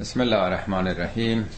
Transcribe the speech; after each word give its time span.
بسم 0.00 0.20
الله 0.20 0.36
الرحمن 0.36 0.86
الرحیم 0.88 1.48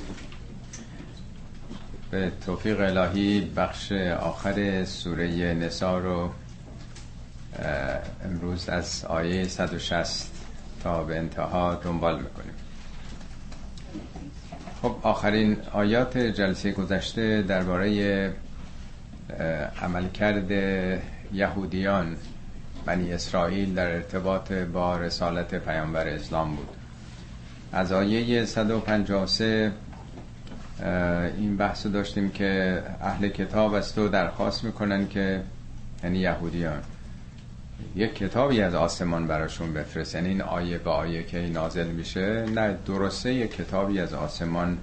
به 2.10 2.33
توفیق 2.46 2.80
الهی 2.80 3.41
بخش 3.57 3.92
آخر 4.21 4.84
سوره 4.84 5.54
نسا 5.54 5.98
رو 5.98 6.30
امروز 8.24 8.68
از 8.68 9.04
آیه 9.04 9.48
160 9.48 10.30
تا 10.82 11.04
به 11.04 11.18
انتها 11.18 11.74
دنبال 11.74 12.18
می‌کنیم. 12.18 12.54
خب 14.82 14.96
آخرین 15.02 15.56
آیات 15.72 16.18
جلسه 16.18 16.72
گذشته 16.72 17.43
درباره 17.43 18.32
عملکرد 19.82 20.50
یهودیان 21.32 22.16
بنی 22.86 23.12
اسرائیل 23.12 23.74
در 23.74 23.95
ارتباط 23.95 24.52
با 24.52 24.96
رسالت 24.96 25.54
پیامبر 25.54 26.06
اسلام 26.09 26.56
بود. 26.56 26.82
از 27.73 27.93
آیه 27.93 28.45
153 28.45 29.72
این 31.36 31.57
بحث 31.57 31.86
داشتیم 31.86 32.31
که 32.31 32.83
اهل 33.03 33.28
کتاب 33.28 33.75
از 33.75 33.95
تو 33.95 34.08
درخواست 34.08 34.64
می‌کنن 34.64 35.08
که 35.08 35.42
یعنی 36.05 36.19
یهودیان 36.19 36.81
یک 37.97 38.14
کتابی 38.14 38.61
از 38.61 38.75
آسمان 38.75 39.27
براشون 39.27 39.72
بفرست. 39.72 40.14
یعنی 40.14 40.28
این 40.28 40.42
آیه 40.42 40.78
به 40.78 40.91
آیه 40.91 41.22
که 41.22 41.39
نازل 41.39 41.86
میشه 41.86 42.47
نه 42.55 42.77
درسته 42.86 43.34
یک 43.34 43.56
کتابی 43.56 44.00
از 44.00 44.14
آسمان 44.14 44.78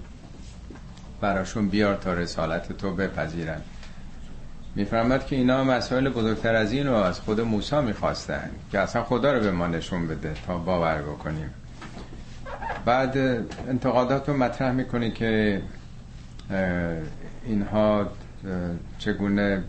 براشون 1.21 1.69
بیار 1.69 1.95
تا 1.95 2.13
رسالت 2.13 2.77
تو 2.77 2.95
بپذیرن. 2.95 3.61
میفرماد 4.75 5.25
که 5.25 5.35
اینا 5.35 5.63
مسائل 5.63 6.09
بزرگتر 6.09 6.55
از 6.55 6.71
این 6.71 6.87
رو 6.87 6.93
از 6.93 7.19
خود 7.19 7.41
موسی 7.41 7.81
می‌خواستن 7.81 8.49
که 8.71 8.79
اصلا 8.79 9.03
خدا 9.03 9.33
رو 9.33 9.39
به 9.39 9.51
ما 9.51 9.67
نشون 9.67 10.07
بده 10.07 10.33
تا 10.47 10.57
باور 10.57 11.01
بکنیم. 11.01 11.49
بعد 12.85 13.17
انتقادات 13.67 14.29
رو 14.29 14.37
مطرح 14.37 14.71
می‌کنه 14.71 15.11
که 15.11 15.61
اینها 17.45 18.07
چگونه 18.99 19.63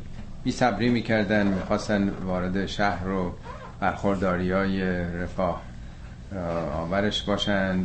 بی 0.45 0.53
صبری 0.53 0.89
می‌کردن 0.89 1.47
می‌خواستن 1.47 2.09
وارد 2.09 2.67
شهر 2.67 3.05
رو 3.05 3.35
برخورداری 3.81 4.53
های 4.53 4.83
رفاه 5.05 5.63
آورش 6.75 7.23
باشن. 7.23 7.85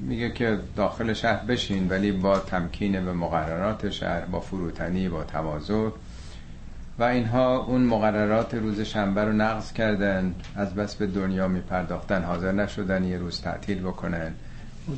میگه 0.00 0.30
که 0.30 0.58
داخل 0.76 1.12
شهر 1.12 1.44
بشین 1.44 1.88
ولی 1.88 2.12
با 2.12 2.38
تمکین 2.38 3.04
به 3.04 3.12
مقررات 3.12 3.90
شهر 3.90 4.20
با 4.20 4.40
فروتنی 4.40 5.08
با 5.08 5.24
تواضع. 5.24 5.88
و 6.98 7.04
اینها 7.04 7.56
اون 7.56 7.84
مقررات 7.84 8.54
روز 8.54 8.80
شنبه 8.80 9.24
رو 9.24 9.32
نقض 9.32 9.72
کردن 9.72 10.34
از 10.56 10.74
بس 10.74 10.94
به 10.94 11.06
دنیا 11.06 11.48
میپرداختن. 11.48 12.22
حاضر 12.22 12.52
نشدن 12.52 13.04
یه 13.04 13.18
روز 13.18 13.40
تعطیل 13.40 13.82
بکنن. 13.82 14.32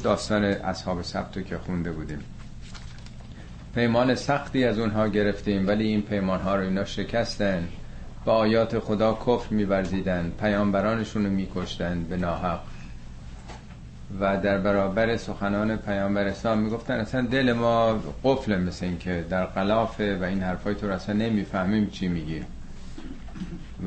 داستان 0.02 0.44
اصحاب 0.44 1.02
سبتو 1.02 1.42
که 1.42 1.58
خونده 1.58 1.92
بودیم. 1.92 2.18
پیمان 3.74 4.14
سختی 4.14 4.64
از 4.64 4.78
اونها 4.78 5.08
گرفتیم 5.08 5.68
ولی 5.68 5.84
این 5.84 6.02
پیمان 6.02 6.40
ها 6.40 6.56
رو 6.56 6.62
اینا 6.62 6.84
شکستن. 6.84 7.68
با 8.24 8.34
آیات 8.34 8.78
خدا 8.78 9.18
کفر 9.26 9.54
میورزیدن 9.54 10.32
پیامبرانشون 10.40 11.24
رو 11.24 11.30
میکشتن 11.30 12.04
به 12.04 12.16
ناحق. 12.16 12.60
و 14.20 14.36
در 14.36 14.58
برابر 14.58 15.16
سخنان 15.16 15.76
پیامبر 15.76 16.26
اسلام 16.26 16.58
می‌گفتن 16.58 16.94
اصلا 16.94 17.20
دل 17.20 17.52
ما 17.52 18.00
قفل 18.24 18.60
مثل 18.60 18.86
این 18.86 18.98
که 18.98 19.24
در 19.30 19.44
قلافه 19.44 20.18
و 20.20 20.24
این 20.24 20.42
حرفای 20.42 20.74
تو 20.74 20.86
اصلا 20.86 21.14
نمی‌فهمیم 21.14 21.90
چی 21.90 22.08
میگی. 22.08 22.44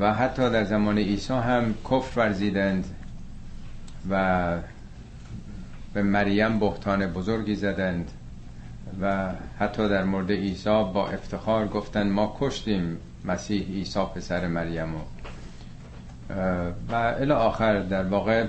و 0.00 0.14
حتی 0.14 0.50
در 0.50 0.64
زمان 0.64 0.98
عیسی 0.98 1.32
هم 1.32 1.74
کفر 1.90 2.20
ورزیدند 2.20 2.84
و 4.10 4.56
به 5.94 6.02
مریم 6.02 6.58
بهتان 6.58 7.06
بزرگی 7.06 7.54
زدند 7.54 8.10
و 9.00 9.32
حتی 9.58 9.88
در 9.88 10.04
مورد 10.04 10.30
عیسی 10.30 10.84
با 10.94 11.08
افتخار 11.08 11.68
گفتن 11.68 12.08
ما 12.10 12.36
کشتیم 12.40 12.96
مسیح 13.24 13.66
عیسی 13.66 14.00
پسر 14.14 14.46
مریم 14.46 14.94
و 14.94 14.98
و 16.90 16.94
الی 16.94 17.32
آخر 17.32 17.80
در 17.80 18.04
واقع 18.04 18.44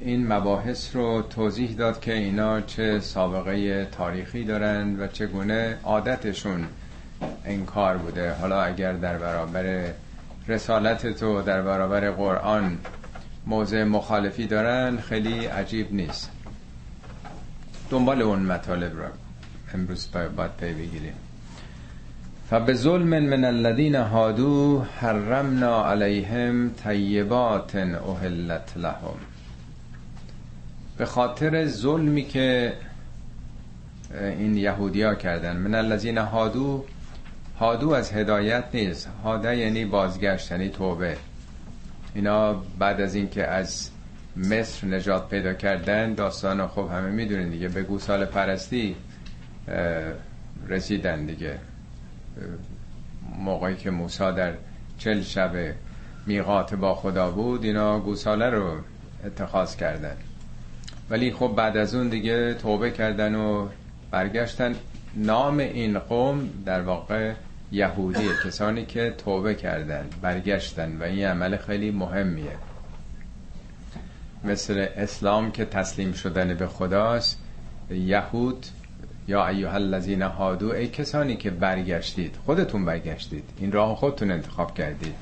این 0.00 0.32
مباحث 0.32 0.96
رو 0.96 1.22
توضیح 1.22 1.72
داد 1.76 2.00
که 2.00 2.12
اینا 2.12 2.60
چه 2.60 3.00
سابقه 3.00 3.84
تاریخی 3.84 4.44
دارند 4.44 5.00
و 5.00 5.06
چگونه 5.06 5.78
عادتشون 5.84 6.66
انکار 7.44 7.96
بوده. 7.96 8.34
حالا 8.34 8.62
اگر 8.62 8.92
در 8.92 9.18
برابر 9.18 9.92
رسالت 10.48 11.06
تو 11.06 11.42
در 11.42 11.62
برابر 11.62 12.10
قرآن 12.10 12.78
موضع 13.46 13.84
مخالفی 13.84 14.46
دارن 14.46 14.96
خیلی 14.96 15.46
عجیب 15.46 15.94
نیست. 15.94 16.30
دنبال 17.90 18.22
اون 18.22 18.38
مطالب 18.38 18.98
را 18.98 19.08
امروز 19.74 20.08
باید 20.36 20.50
پی 20.60 20.72
بگیریم. 20.72 21.14
فبه 22.50 22.74
ظلم 22.74 23.18
من 23.18 23.44
الذین 23.44 23.94
هادو 23.94 24.84
حرمنا 25.00 25.90
علیهم 25.90 26.70
طیبات 26.70 27.76
احلت 27.76 28.76
لهم. 28.76 29.18
به 30.98 31.06
خاطر 31.06 31.66
ظلمی 31.66 32.24
که 32.24 32.72
این 34.20 34.56
یهودیا 34.56 35.14
کردن. 35.14 35.56
من 35.56 35.74
الذین 35.74 36.18
هادو 36.18 36.84
هادو 37.58 37.90
از 37.90 38.12
هدایت 38.12 38.64
نیست. 38.74 39.08
هاده 39.24 39.56
یعنی 39.56 39.84
بازگشت 39.84 40.50
یعنی 40.50 40.68
توبه. 40.68 41.16
اینا 42.14 42.54
بعد 42.78 43.00
از 43.00 43.14
اینکه 43.14 43.46
از 43.46 43.89
مصر 44.36 44.86
نجات 44.86 45.28
پیدا 45.28 45.54
کردن 45.54 46.14
داستان 46.14 46.66
خب 46.66 46.88
همه 46.92 47.10
می‌دونین 47.10 47.50
دیگه. 47.50 47.68
به 47.68 47.82
گوسال 47.82 48.24
پرستی 48.24 48.96
رسیدن 50.68 51.26
دیگه. 51.26 51.58
موقعی 53.38 53.76
که 53.76 53.90
موسی 53.90 54.32
در 54.32 54.52
چل 54.98 55.22
شب 55.22 55.74
میقات 56.26 56.74
با 56.74 56.94
خدا 56.94 57.30
بود 57.30 57.64
اینا 57.64 58.00
گوساله 58.00 58.50
رو 58.50 58.76
اتخاذ 59.26 59.76
کردن. 59.76 60.16
ولی 61.10 61.32
خب 61.32 61.52
بعد 61.56 61.76
از 61.76 61.94
اون 61.94 62.08
دیگه 62.08 62.54
توبه 62.54 62.90
کردن 62.90 63.34
و 63.34 63.68
برگشتن. 64.10 64.74
نام 65.16 65.58
این 65.58 65.98
قوم 65.98 66.48
در 66.64 66.82
واقع 66.82 67.32
یهودیه. 67.72 68.30
کسانی 68.44 68.84
که 68.84 69.14
توبه 69.24 69.54
کردن 69.54 70.06
برگشتن. 70.22 70.96
و 71.00 71.02
این 71.02 71.26
عمل 71.26 71.56
خیلی 71.56 71.90
مهمیه. 71.90 72.56
مثل 74.44 74.86
اسلام 74.96 75.52
که 75.52 75.64
تسلیم 75.64 76.12
شدن 76.12 76.54
به 76.54 76.66
خداست 76.66 77.38
یهود 77.90 78.66
یا 79.28 79.48
ایها 79.48 79.72
الذین 79.72 80.22
هادو 80.22 80.72
ای 80.72 80.88
کسانی 80.88 81.36
که 81.36 81.50
برگشتید 81.50 82.36
خودتون 82.46 82.84
برگشتید 82.84 83.44
این 83.58 83.72
راه 83.72 83.96
خودتون 83.96 84.30
انتخاب 84.30 84.74
کردید. 84.74 85.14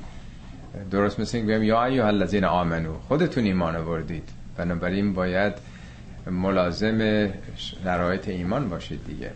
درست 0.91 1.19
مثل 1.19 1.37
این 1.37 1.63
یا 1.63 1.85
ایها 1.85 2.07
الذین 2.07 2.45
آمنو 2.45 2.93
خودتون 3.07 3.43
ایمان 3.43 3.75
آوردید. 3.75 4.29
بنابراین 4.57 5.13
باید 5.13 5.53
ملازم 6.31 7.29
شرایط 7.55 8.27
ایمان 8.27 8.69
باشید 8.69 9.05
دیگه. 9.07 9.31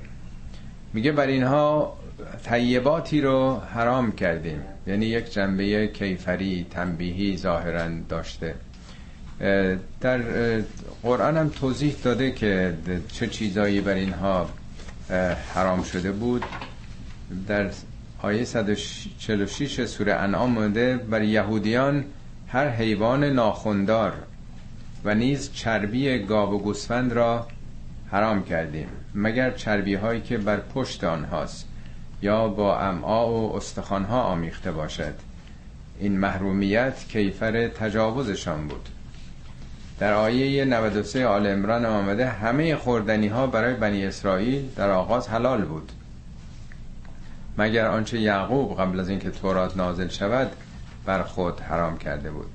میگه 0.93 1.11
بر 1.11 1.27
اینها 1.27 1.97
طیباتی 2.45 3.21
رو 3.21 3.59
حرام 3.59 4.11
کردیم. 4.11 4.61
یعنی 4.87 5.05
یک 5.05 5.33
جنبه 5.33 5.87
کیفری 5.87 6.67
تنبیهی 6.71 7.37
ظاهرا 7.37 7.89
داشته. 8.09 8.55
در 10.01 10.21
قرآن 11.03 11.37
هم 11.37 11.49
توضیح 11.49 11.95
داده 12.03 12.31
که 12.31 12.73
چه 13.11 13.27
چیزایی 13.27 13.81
بر 13.81 13.93
اینها 13.93 14.49
حرام 15.55 15.83
شده 15.83 16.11
بود. 16.11 16.43
در 17.47 17.69
آیه 18.21 18.43
146 18.43 19.85
سوره 19.85 20.13
انعام 20.13 20.51
مونده 20.51 20.97
بر 20.97 21.21
یهودیان 21.21 22.05
هر 22.47 22.69
حیوان 22.69 23.23
ناخوندار 23.23 24.13
و 25.03 25.15
نیز 25.15 25.51
چربی 25.53 26.19
گاو 26.19 26.53
و 26.53 26.59
گوسفند 26.59 27.13
را 27.13 27.47
حرام 28.11 28.43
کردیم 28.43 28.87
مگر 29.15 29.51
چربی 29.51 29.95
هایی 29.95 30.21
که 30.21 30.37
بر 30.37 30.57
پشت 30.59 31.03
آنهاست 31.03 31.67
یا 32.21 32.47
با 32.47 32.79
امعا 32.79 33.31
و 33.31 33.55
استخوانها 33.55 34.21
آمیخته 34.21 34.71
باشد. 34.71 35.13
این 35.99 36.19
محرومیت 36.19 37.07
کیفر 37.09 37.67
تجاوزشان 37.67 38.67
بود. 38.67 38.89
در 39.99 40.13
آیه 40.13 40.65
93 40.65 41.27
آل 41.27 41.47
امران 41.47 41.85
آمده 41.85 42.29
همه 42.29 42.75
خوردنی 42.75 43.27
ها 43.27 43.47
برای 43.47 43.73
بنی 43.73 44.05
اسرائیل 44.05 44.69
در 44.75 44.89
آغاز 44.89 45.27
حلال 45.27 45.65
بود. 45.65 45.91
مگر 47.57 47.87
آنچه 47.87 48.19
یعقوب 48.19 48.79
قبل 48.79 48.99
از 48.99 49.09
اینکه 49.09 49.31
تورات 49.31 49.77
نازل 49.77 50.07
شود 50.07 50.51
بر 51.05 51.23
خود 51.23 51.59
حرام 51.59 51.97
کرده 51.97 52.31
بود؟ 52.31 52.47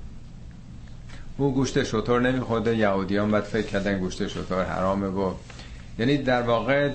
او 1.37 1.53
گوشت 1.53 1.83
شطور 1.83 2.21
نمیخورده 2.21 2.77
یهودیان 2.77 3.31
بعد 3.31 3.43
فکر 3.43 3.67
کردن 3.67 3.99
گوشت 3.99 4.27
شطور 4.27 4.65
حرامه 4.65 5.07
و 5.07 5.33
یعنی 5.99 6.17
در 6.17 6.41
واقع 6.41 6.91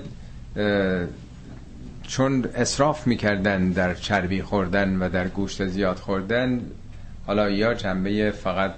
چون 2.03 2.45
اصراف 2.55 3.07
می‌کردن 3.07 3.71
در 3.71 3.95
چربی 3.95 4.43
خوردن 4.43 4.97
و 4.97 5.09
در 5.09 5.29
گوشت 5.29 5.67
زیاد 5.67 5.97
خوردن 5.97 6.61
حالا 7.27 7.51
یا 7.51 7.75
جنبه 7.75 8.31
فقط 8.31 8.75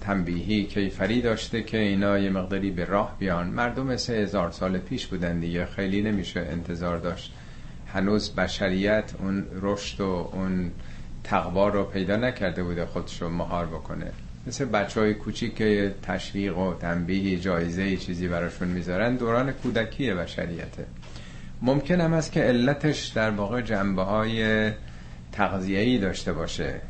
تنبیهی 0.00 0.64
کیفری 0.64 1.22
داشته 1.22 1.62
که 1.62 1.78
اینا 1.78 2.18
یه 2.18 2.30
مقداری 2.30 2.70
به 2.70 2.84
راه 2.84 3.16
بیان. 3.18 3.46
مردم 3.46 3.96
سه 3.96 4.12
هزار 4.12 4.50
سال 4.50 4.78
پیش 4.78 5.06
بودن 5.06 5.40
دیگه 5.40 5.66
خیلی 5.66 6.02
نمیشه 6.02 6.40
انتظار 6.40 6.98
داشت. 6.98 7.32
هنوز 7.86 8.34
بشریت 8.34 9.12
اون 9.18 9.46
رشد 9.62 10.00
و 10.00 10.30
اون 10.32 10.70
تقوا 11.24 11.68
رو 11.68 11.84
پیدا 11.84 12.16
نکرده 12.16 12.62
بوده 12.62 12.86
خودش 12.86 13.22
رو 13.22 13.28
مهار 13.28 13.66
بکنه. 13.66 14.12
مثل 14.46 14.64
بچه 14.64 15.00
های 15.00 15.14
کوچیک 15.14 15.54
که 15.54 15.94
تشویق 16.02 16.58
و 16.58 16.74
تنبیه 16.74 17.38
جایزه 17.38 17.96
چیزی 17.96 18.28
براشون 18.28 18.68
می‌ذارن 18.68 19.16
دوران 19.16 19.52
کودکی 19.52 20.14
بشریته. 20.14 20.86
ممکن 21.62 22.00
هم 22.00 22.12
است 22.12 22.32
که 22.32 22.40
علتش 22.40 23.06
در 23.06 23.30
واقع 23.30 23.60
جنبه 23.60 24.02
های 24.02 24.70
تغذیه‌ای 25.32 25.98
داشته 25.98 26.32
باشه. 26.32 26.80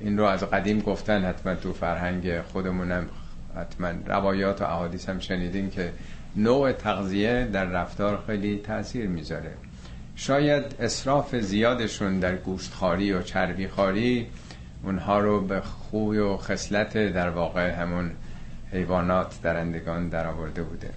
این 0.00 0.18
رو 0.18 0.24
از 0.24 0.44
قدیم 0.44 0.80
گفتن 0.80 1.24
حتما 1.24 1.54
تو 1.54 1.72
فرهنگ 1.72 2.40
خودمونم 2.40 3.06
حتما 3.56 3.90
روایات 4.06 4.62
و 4.62 4.64
احادیث 4.64 5.08
هم 5.08 5.18
شنیدین 5.18 5.70
که 5.70 5.92
نوع 6.36 6.72
تغذیه 6.72 7.48
در 7.52 7.64
رفتار 7.64 8.22
خیلی 8.26 8.58
تاثیر 8.58 9.06
می‌ذاره. 9.06 9.52
شاید 10.16 10.64
اصراف 10.80 11.36
زیادشون 11.36 12.18
در 12.18 12.36
گوشتخاری 12.36 13.12
و 13.12 13.22
چربیخاری 13.22 14.26
اونها 14.82 15.18
رو 15.18 15.40
به 15.46 15.60
خوی 15.60 16.18
و 16.18 16.36
خصلت 16.36 16.96
در 17.12 17.30
واقع 17.30 17.70
همون 17.70 18.10
حیوانات 18.72 19.42
درندگان 19.42 20.08
در 20.08 20.26
آورده 20.26 20.62
بوده. 20.62 20.90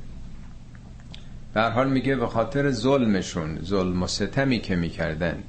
به 1.53 1.61
حال 1.61 1.89
میگه 1.89 2.15
به 2.15 2.27
خاطر 2.27 2.71
ظلمشون 2.71 3.59
ظلم 3.63 4.03
و 4.03 4.07
ستمی 4.07 4.59
که 4.59 4.75
می‌کردن 4.75 5.43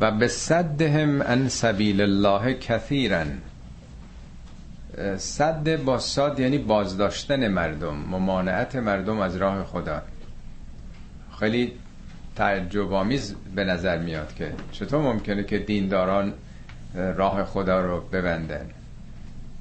و 0.00 0.10
به 0.10 0.28
صدهم 0.28 1.22
ان 1.22 1.48
سبیل 1.48 2.00
الله 2.00 2.54
کثیرا 2.54 3.24
صد 5.16 5.84
با 5.84 5.98
صاد 5.98 6.40
یعنی 6.40 6.58
بازداشتن 6.58 7.48
مردم 7.48 7.94
ممانعت 7.94 8.76
مردم 8.76 9.20
از 9.20 9.36
راه 9.36 9.64
خدا. 9.64 10.02
خیلی 11.40 11.72
تعجب 12.36 12.92
آمیز 12.92 13.34
به 13.54 13.64
نظر 13.64 13.98
میاد 13.98 14.34
که 14.34 14.52
چطور 14.72 15.02
ممکنه 15.02 15.44
که 15.44 15.58
دینداران 15.58 16.32
راه 16.94 17.44
خدا 17.44 17.80
رو 17.80 18.00
ببندن. 18.00 18.70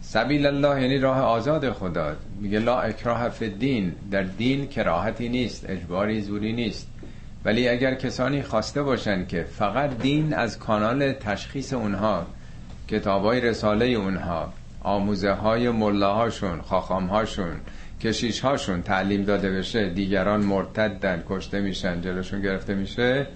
سبیل 0.02 0.46
الله 0.46 0.82
یعنی 0.82 0.98
راه 0.98 1.20
آزاد 1.20 1.72
خدا. 1.72 2.16
میگه 2.42 2.60
لا 2.60 2.80
اکراه 2.80 3.30
فی 3.30 3.50
دین 3.50 3.96
در 4.12 4.24
دین 4.24 4.68
کراهتی 4.68 5.30
نیست 5.30 5.70
اجباری 5.70 6.22
زوری 6.22 6.54
نیست. 6.54 6.88
ولی 7.46 7.68
اگر 7.68 7.96
کسانی 7.96 8.42
خواسته 8.42 8.84
باشن 8.84 9.26
که 9.26 9.44
فقط 9.44 9.98
دین 9.98 10.34
از 10.34 10.60
کانال 10.60 11.14
تشخیص 11.14 11.74
اونها 11.74 12.28
کتابای 12.88 13.42
رساله 13.42 13.86
اونها 13.86 14.54
آموزه 14.84 15.32
های 15.32 15.70
ملاهاشون 15.70 16.62
خاخامهاشون 16.62 17.56
کشیش 18.02 18.40
هاشون 18.40 18.82
تعلیم 18.82 19.24
داده 19.24 19.52
بشه 19.52 19.90
دیگران 19.90 20.42
مرتدن 20.42 21.24
کشته 21.30 21.62
میشن 21.62 22.02
جلوشون 22.02 22.42
گرفته 22.42 22.76
میشه 22.76 23.28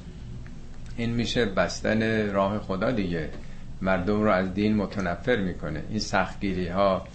این 0.97 1.09
میشه 1.09 1.45
بستن 1.45 2.31
راه 2.31 2.59
خدا 2.59 2.91
دیگه. 2.91 3.29
مردم 3.81 4.21
رو 4.21 4.29
از 4.29 4.53
دین 4.53 4.75
متنفر 4.75 5.35
می‌کنه. 5.35 5.83
این 5.89 5.99
سختگیری 5.99 6.67
ها 6.67 7.07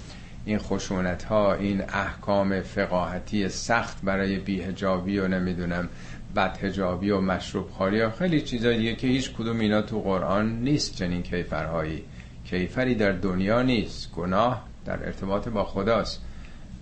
این 0.44 0.58
خشونت 0.58 1.22
ها 1.22 1.54
این 1.54 1.82
احکام 1.88 2.60
فقاهتی 2.60 3.48
سخت 3.48 4.02
برای 4.02 4.36
بیهجابی 4.36 5.18
و 5.18 5.28
نمی‌دونم 5.28 5.88
بدهجابی 6.36 7.10
و 7.10 7.20
مشروب 7.20 7.70
خاری 7.70 8.00
ها 8.00 8.10
خیلی 8.10 8.40
چیزایی 8.40 8.78
دیگه 8.78 8.94
که 8.94 9.06
هیچ 9.06 9.32
کدوم 9.32 9.60
اینا 9.60 9.82
تو 9.82 10.00
قرآن 10.00 10.58
نیست 10.58 10.94
چنین 10.96 11.22
کیفرهایی. 11.22 12.02
کیفری 12.44 12.94
در 12.94 13.12
دنیا 13.12 13.62
نیست. 13.62 14.12
گناه 14.12 14.62
در 14.84 15.06
ارتباط 15.06 15.48
با 15.48 15.64
خداست. 15.64 16.22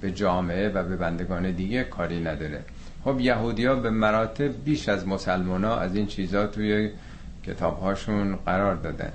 به 0.00 0.10
جامعه 0.10 0.68
و 0.68 0.84
به 0.84 0.96
بندگان 0.96 1.50
دیگه 1.50 1.84
کاری 1.84 2.20
نداره. 2.20 2.64
خب 3.04 3.20
یهودی 3.20 3.66
ها 3.66 3.74
به 3.74 3.90
مراتب 3.90 4.64
بیش 4.64 4.88
از 4.88 5.08
مسلمان 5.08 5.64
ها 5.64 5.80
از 5.80 5.94
این 5.96 6.06
چیزا 6.06 6.46
توی 6.46 6.90
کتاب 7.46 7.80
هاشون 7.80 8.36
قرار 8.36 8.74
دادن. 8.74 9.12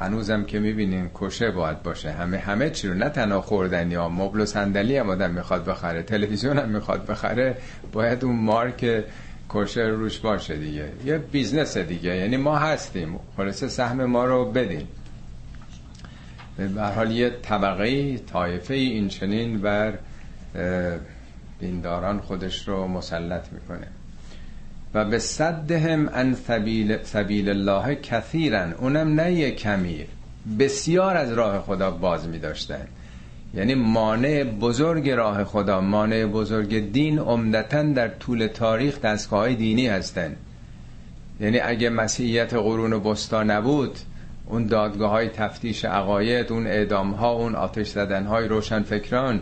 هنوزم 0.00 0.44
که 0.44 0.58
می‌بینین 0.58 1.10
kosher 1.14 1.50
باید 1.50 1.82
باشه. 1.82 2.10
همه 2.10 2.38
همه 2.38 2.70
چی 2.70 2.88
رو 2.88 2.94
نه 2.94 3.08
تنها 3.08 3.40
خوردنی 3.40 3.94
ها 3.94 4.08
مبل 4.08 4.40
و 4.40 4.46
صندلی 4.46 4.96
هم 4.96 5.10
آدم 5.10 5.30
می‌خواد 5.30 5.64
بخره 5.64 6.02
تلویزیون 6.02 6.58
هم 6.58 6.68
می‌خواد 6.68 7.06
بخره 7.06 7.56
باید 7.92 8.24
اون 8.24 8.36
مارک 8.36 9.04
kosher 9.50 9.80
روش 9.80 10.18
باشه 10.18 10.56
دیگه. 10.56 10.88
یه 11.04 11.18
business 11.18 11.76
دیگه. 11.76 12.16
یعنی 12.16 12.36
ما 12.36 12.58
هستیم. 12.58 13.18
خلاصه 13.36 13.68
سهم 13.68 14.04
ما 14.04 14.24
رو 14.24 14.52
بدین. 14.52 14.86
به 16.74 16.82
حال 16.82 17.10
یه 17.10 17.30
طبقه 17.42 18.18
طایفه 18.18 18.74
این 18.74 19.08
چنین 19.08 19.60
بر 19.60 19.98
دینداران 21.60 22.20
خودش 22.20 22.68
رو 22.68 22.86
مسلط 22.86 23.52
می‌کنه. 23.52 23.86
و 24.94 25.04
به 25.04 25.18
صدهم 25.18 26.08
ان 26.08 26.34
سبیل, 26.34 27.02
سبیل 27.02 27.48
الله 27.48 27.94
کثیرن. 27.94 28.72
اونم 28.72 29.20
نه 29.20 29.32
یه 29.32 29.50
کمی 29.50 30.06
بسیار 30.58 31.16
از 31.16 31.32
راه 31.32 31.60
خدا 31.60 31.90
باز 31.90 32.28
می 32.28 32.38
داشتن 32.38 32.86
یعنی 33.54 33.74
مانع 33.74 34.44
بزرگ 34.44 35.10
راه 35.10 35.44
خدا 35.44 35.80
مانع 35.80 36.26
بزرگ 36.26 36.92
دین 36.92 37.18
عمدتا 37.18 37.82
در 37.82 38.08
طول 38.08 38.46
تاریخ 38.46 39.00
دستگاه 39.00 39.54
دینی 39.54 39.88
هستند 39.88 40.36
یعنی 41.40 41.58
اگه 41.58 41.90
مسیحیت 41.90 42.54
قرون 42.54 42.98
بستا 43.02 43.42
نبود 43.42 43.98
اون 44.46 44.66
دادگاه 44.66 45.10
های 45.10 45.28
تفتیش 45.28 45.84
عقاید 45.84 46.52
اون 46.52 46.66
اعدام 46.66 47.10
ها 47.10 47.32
اون 47.32 47.54
آتش 47.54 47.88
زدن 47.88 48.26
های 48.26 48.48
روشن 48.48 48.82
فکران 48.82 49.40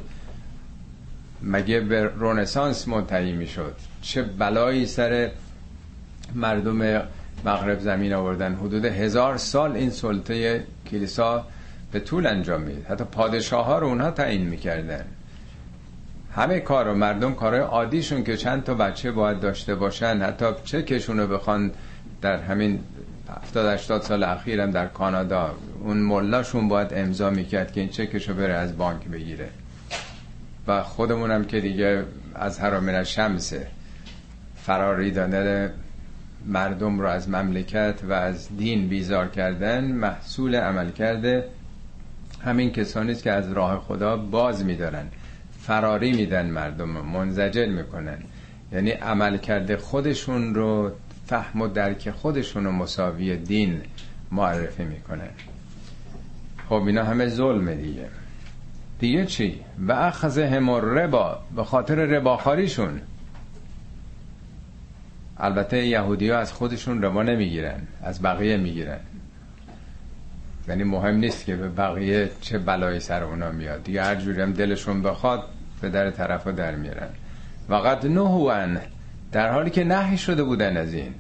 مگه 1.43 1.81
به 1.81 2.03
رونسانس 2.03 2.89
منتهی 2.89 3.33
می‌شد؟ 3.33 3.75
چه 4.03 4.23
بلایی 4.23 4.87
سر 4.87 5.31
مردم 6.35 7.03
مغرب 7.45 7.81
زمین 7.81 8.13
آوردن؟ 8.13 8.55
حدود 8.55 8.85
هزار 8.85 9.37
سال 9.37 9.73
این 9.73 9.91
سلطه 9.91 10.65
کلیسا 10.91 11.47
به 11.93 12.01
طول 12.01 12.27
انجام 12.27 12.61
میده 12.61 12.87
حتی 12.89 13.05
پادشاه 13.05 13.67
ها 13.67 13.79
رو 13.79 13.87
اونها 13.87 14.11
تعیین 14.11 14.47
می‌کردن. 14.47 15.05
همه 16.35 16.61
کار 16.61 16.85
رو 16.85 16.95
مردم 16.95 17.35
کارهای 17.35 17.63
عادیشون 17.63 18.25
که 18.25 18.37
چند 18.37 18.65
تا 18.65 18.75
بچه 18.75 19.13
باید 19.13 19.41
داشته 19.41 19.75
باشن 19.75 20.23
حتی 20.23 20.47
چه 20.65 20.83
کشون 20.83 21.19
رو 21.19 21.27
بخوان 21.27 21.71
در 22.23 22.39
همین 22.39 22.81
70 23.29 23.67
80 23.67 24.03
سال 24.03 24.23
اخیرم 24.23 24.71
در 24.71 24.87
کانادا. 24.87 25.55
اون 25.81 25.97
ملاشون 25.97 26.69
باید 26.69 26.89
امضا 26.95 27.31
می‌کرد 27.31 27.73
که 27.73 27.81
این 27.81 27.89
چکشو 27.89 28.35
بره 28.35 28.55
از 28.55 28.77
بانک 28.77 29.05
بگیره. 29.09 29.49
و 30.69 30.83
خودمونم 30.83 31.45
که 31.45 31.61
دیگه 31.61 32.05
از 32.35 32.61
حرامین 32.61 33.05
شمسه 33.05 33.67
فراری 34.57 35.11
دادن 35.11 35.73
مردم 36.47 37.01
رو 37.01 37.07
از 37.07 37.29
مملکت 37.29 37.95
و 38.09 38.13
از 38.13 38.49
دین 38.57 38.89
بیزار 38.89 39.29
کردن 39.29 39.85
محصول 39.85 40.55
عمل 40.55 40.91
کرده 40.91 41.45
همین 42.45 42.73
کسانی 42.73 43.15
که 43.15 43.33
از 43.33 43.53
راه 43.53 43.81
خدا 43.81 44.17
باز 44.17 44.65
میدارن 44.65 45.07
فراری 45.61 46.13
میدن 46.13 46.47
مردم 46.47 46.89
منزجر 46.89 47.67
می‌کنن. 47.67 48.19
یعنی 48.73 48.91
عمل 48.91 49.37
کرده 49.37 49.77
خودشون 49.77 50.55
رو 50.55 50.93
فهم 51.27 51.61
و 51.61 51.69
درک 51.69 52.11
خودشون 52.11 52.65
رو 52.65 52.73
مساوی 52.73 53.37
دین 53.37 53.81
معرفی 54.33 54.85
می‌کنن. 54.85 55.31
خب 56.69 56.83
اینا 56.87 57.05
همه 57.05 57.29
ظلمه 57.29 57.75
دیگه. 57.75 58.09
دیگه 58.99 59.27
چی؟ 59.27 59.61
و 59.89 59.93
اخذ 59.93 60.39
همار 60.39 60.85
ربا 60.85 61.39
به 61.57 61.65
خاطر 61.65 61.95
رباخاریشون 61.95 63.01
البته 65.39 65.87
یهودی 65.87 66.31
ها 66.31 66.39
از 66.39 66.53
خودشون 66.53 67.03
ربا 67.03 67.23
نمی‌گیرن 67.23 67.81
از 68.03 68.23
بقیه 68.23 68.57
می‌گیرن. 68.57 69.01
یعنی 70.69 70.85
مهم 70.85 71.15
نیست 71.17 71.45
که 71.45 71.57
به 71.57 71.69
بقیه 71.69 72.31
چه 72.41 72.59
بلایی 72.59 73.01
سر 73.01 73.23
اونا 73.25 73.51
میاد. 73.51 73.85
دیگه 73.85 74.03
هر 74.03 74.15
جوری 74.15 74.43
هم 74.43 74.53
دلشون 74.53 75.03
بخواد 75.03 75.45
به 75.81 75.89
در 75.91 76.11
طرف 76.11 76.47
در 76.47 76.75
میرن 76.75 77.09
وقت 77.69 78.05
نهوان 78.05 78.81
در 79.33 79.53
حالی 79.53 79.71
که 79.71 79.85
نهی 79.85 80.19
شده 80.19 80.43
بودن 80.43 80.77
از 80.77 80.95
این. 80.95 81.15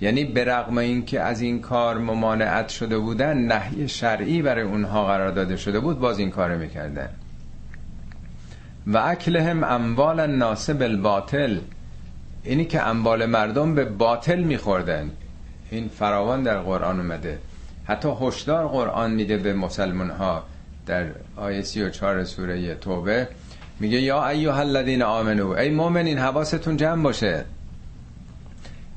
یعنی 0.00 0.24
به 0.24 0.44
رغم 0.44 0.78
این 0.78 1.04
که 1.04 1.20
از 1.20 1.40
این 1.40 1.60
کار 1.60 1.98
ممانعت 1.98 2.68
شده 2.68 2.98
بودن 2.98 3.38
نهی 3.38 3.88
شرعی 3.88 4.42
برای 4.42 4.64
اونها 4.64 5.06
قرار 5.06 5.30
داده 5.30 5.56
شده 5.56 5.80
بود 5.80 5.98
باز 5.98 6.18
این 6.18 6.30
کار 6.30 6.56
می‌کردن. 6.56 7.08
و 8.86 8.98
اکلهم 8.98 9.64
اموال 9.64 10.20
الناس 10.20 10.70
بالباطل 10.70 11.58
اینی 12.44 12.64
که 12.64 12.86
اموال 12.86 13.26
مردم 13.26 13.74
به 13.74 13.84
باطل 13.84 14.42
میخوردن. 14.42 15.10
این 15.70 15.88
فراوان 15.88 16.42
در 16.42 16.58
قرآن 16.58 17.00
اومده. 17.00 17.38
حتی 17.84 18.08
هشدار 18.20 18.68
قرآن 18.68 19.10
میده 19.10 19.36
به 19.36 19.52
مسلمان 19.52 20.10
ها 20.10 20.42
در 20.86 21.06
آیه 21.36 21.62
34 21.62 22.24
سوره 22.24 22.74
توبه 22.74 23.28
میگه 23.80 24.00
یا 24.00 24.28
ایها 24.28 24.60
الذین 24.60 25.02
آمنو 25.02 25.48
ای 25.48 25.70
مؤمنین 25.70 26.18
حواستون 26.18 26.76
جمع 26.76 27.02
باشه. 27.02 27.44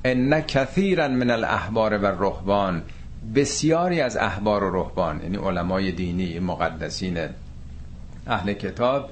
ان 0.05 0.41
کثیرا 0.41 1.07
من 1.07 1.29
الاحبار 1.29 1.97
و 1.97 2.05
رهبان 2.05 2.81
بسیاری 3.35 4.01
از 4.01 4.17
احبار 4.17 4.63
و 4.63 4.75
رهبان 4.75 5.21
یعنی 5.23 5.37
علمای 5.37 5.91
دینی 5.91 6.39
مقدسین 6.39 7.17
اهل 8.27 8.53
کتاب 8.53 9.09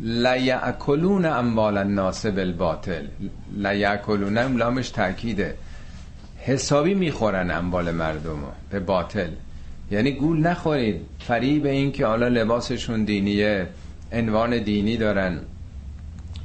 لیعکلون 0.00 1.24
اموال 1.24 1.78
الناس 1.78 2.26
بالباطل. 2.26 3.06
لیعکلون 3.56 4.38
لامش 4.38 4.90
تاکیده. 4.90 5.54
حسابی 6.38 6.94
می‌خورن 6.94 7.50
اموال 7.50 7.90
مردم 7.90 8.38
به 8.70 8.80
باطل. 8.80 9.30
یعنی 9.90 10.12
گول 10.12 10.46
نخورید. 10.46 11.00
فریب 11.18 11.66
این 11.66 11.92
که 11.92 12.06
حالا 12.06 12.28
لباسشون 12.28 13.04
دینیه 13.04 13.66
عنوان 14.12 14.58
دینی 14.58 14.96
دارن. 14.96 15.38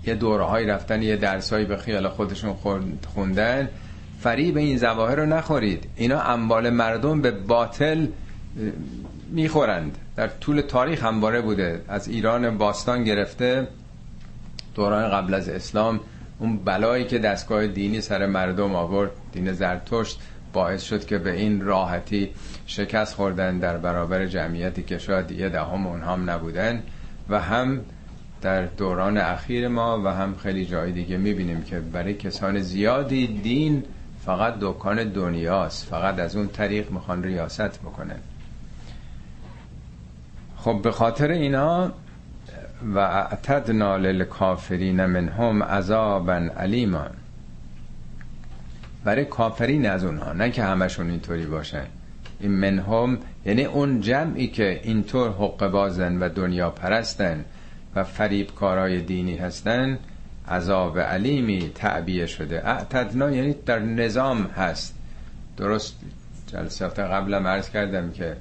یه 0.07 0.15
دوره 0.15 0.73
رفتن 0.73 1.01
یه 1.01 1.15
درسایی 1.15 1.65
به 1.65 1.77
خیال 1.77 2.07
خودشون 2.07 2.53
خوندن. 3.13 3.69
فریب 4.25 4.57
این 4.57 4.77
زواهر 4.77 5.15
رو 5.15 5.25
نخورید. 5.25 5.89
اینا 5.95 6.21
اموال 6.21 6.69
مردم 6.69 7.21
به 7.21 7.31
باطل 7.31 8.07
می‌خورند. 9.31 9.97
در 10.15 10.27
طول 10.27 10.61
تاریخ 10.61 11.03
همواره 11.03 11.41
بوده. 11.41 11.81
از 11.87 12.07
ایران 12.07 12.57
باستان 12.57 13.03
گرفته 13.03 13.67
دوران 14.75 15.09
قبل 15.11 15.33
از 15.33 15.49
اسلام 15.49 15.99
اون 16.39 16.57
بلایی 16.57 17.05
که 17.05 17.19
دستگاه 17.19 17.67
دینی 17.67 18.01
سر 18.01 18.25
مردم 18.25 18.75
آورد 18.75 19.11
دین 19.31 19.53
زرتشت 19.53 20.19
باعث 20.53 20.83
شد 20.83 21.05
که 21.05 21.17
به 21.17 21.31
این 21.31 21.61
راحتی 21.61 22.29
شکست 22.65 23.13
خوردن 23.13 23.59
در 23.59 23.77
برابر 23.77 24.25
جمعیتی 24.25 24.83
که 24.83 24.97
شاید 24.97 25.31
یه 25.31 25.49
دهم 25.49 25.87
اونها 25.87 26.13
هم 26.13 26.29
نبودن. 26.29 26.83
و 27.29 27.41
هم 27.41 27.81
در 28.41 28.65
دوران 28.65 29.17
اخیر 29.17 29.67
ما 29.67 30.01
و 30.05 30.07
هم 30.07 30.35
خیلی 30.35 30.65
جای 30.65 30.91
دیگه 30.91 31.17
می‌بینیم 31.17 31.61
که 31.61 31.79
برای 31.79 32.13
کسان 32.13 32.59
زیادی 32.59 33.27
دین 33.27 33.83
فقط 34.25 34.55
دکان 34.61 35.03
دنیاست. 35.03 35.85
فقط 35.85 36.19
از 36.19 36.35
اون 36.35 36.47
طریق 36.47 36.91
می‌خوان 36.91 37.23
ریاست 37.23 37.79
بکنه 37.79 38.15
خب 40.57 40.79
به 40.83 40.91
خاطر 40.91 41.31
اینا 41.31 41.91
و 42.95 42.99
اعتدنا 42.99 43.97
للکافرین 43.97 45.05
منهم 45.05 45.63
عذابا 45.63 46.33
علیما 46.33 47.05
برای 49.03 49.25
کافرین 49.25 49.85
از 49.85 50.03
اونها 50.03 50.33
نه 50.33 50.51
که 50.51 50.63
همشون 50.63 51.09
اینطوری 51.09 51.45
باشن. 51.45 51.85
این 52.39 52.51
منهم 52.51 53.17
یعنی 53.45 53.65
اون 53.65 54.01
جمعی 54.01 54.47
که 54.47 54.81
اینطور 54.83 55.31
حق 55.31 55.67
بازن 55.67 56.17
و 56.19 56.29
دنیا 56.29 56.69
پرستن 56.69 57.45
و 57.95 58.03
فریب 58.03 58.55
کارای 58.55 59.01
دینی 59.01 59.37
هستن 59.37 59.99
عذاب 60.49 60.99
علیمی 60.99 61.71
تعبیه 61.75 62.25
شده. 62.25 62.67
اعتدنا 62.67 63.31
یعنی 63.31 63.55
در 63.65 63.79
نظام 63.79 64.43
هست. 64.43 64.95
درست 65.57 65.95
جلسات 66.47 66.99
قبلم 66.99 67.47
عرض 67.47 67.69
کردم 67.69 68.11
که 68.11 68.37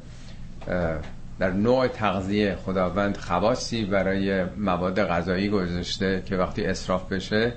در 1.38 1.50
نوع 1.50 1.88
تغذیه 1.88 2.56
خداوند 2.66 3.16
خواصی 3.16 3.84
برای 3.84 4.44
مواد 4.44 5.02
غذایی 5.02 5.48
گذاشته 5.48 6.22
که 6.26 6.36
وقتی 6.36 6.64
اصراف 6.64 7.12
بشه 7.12 7.52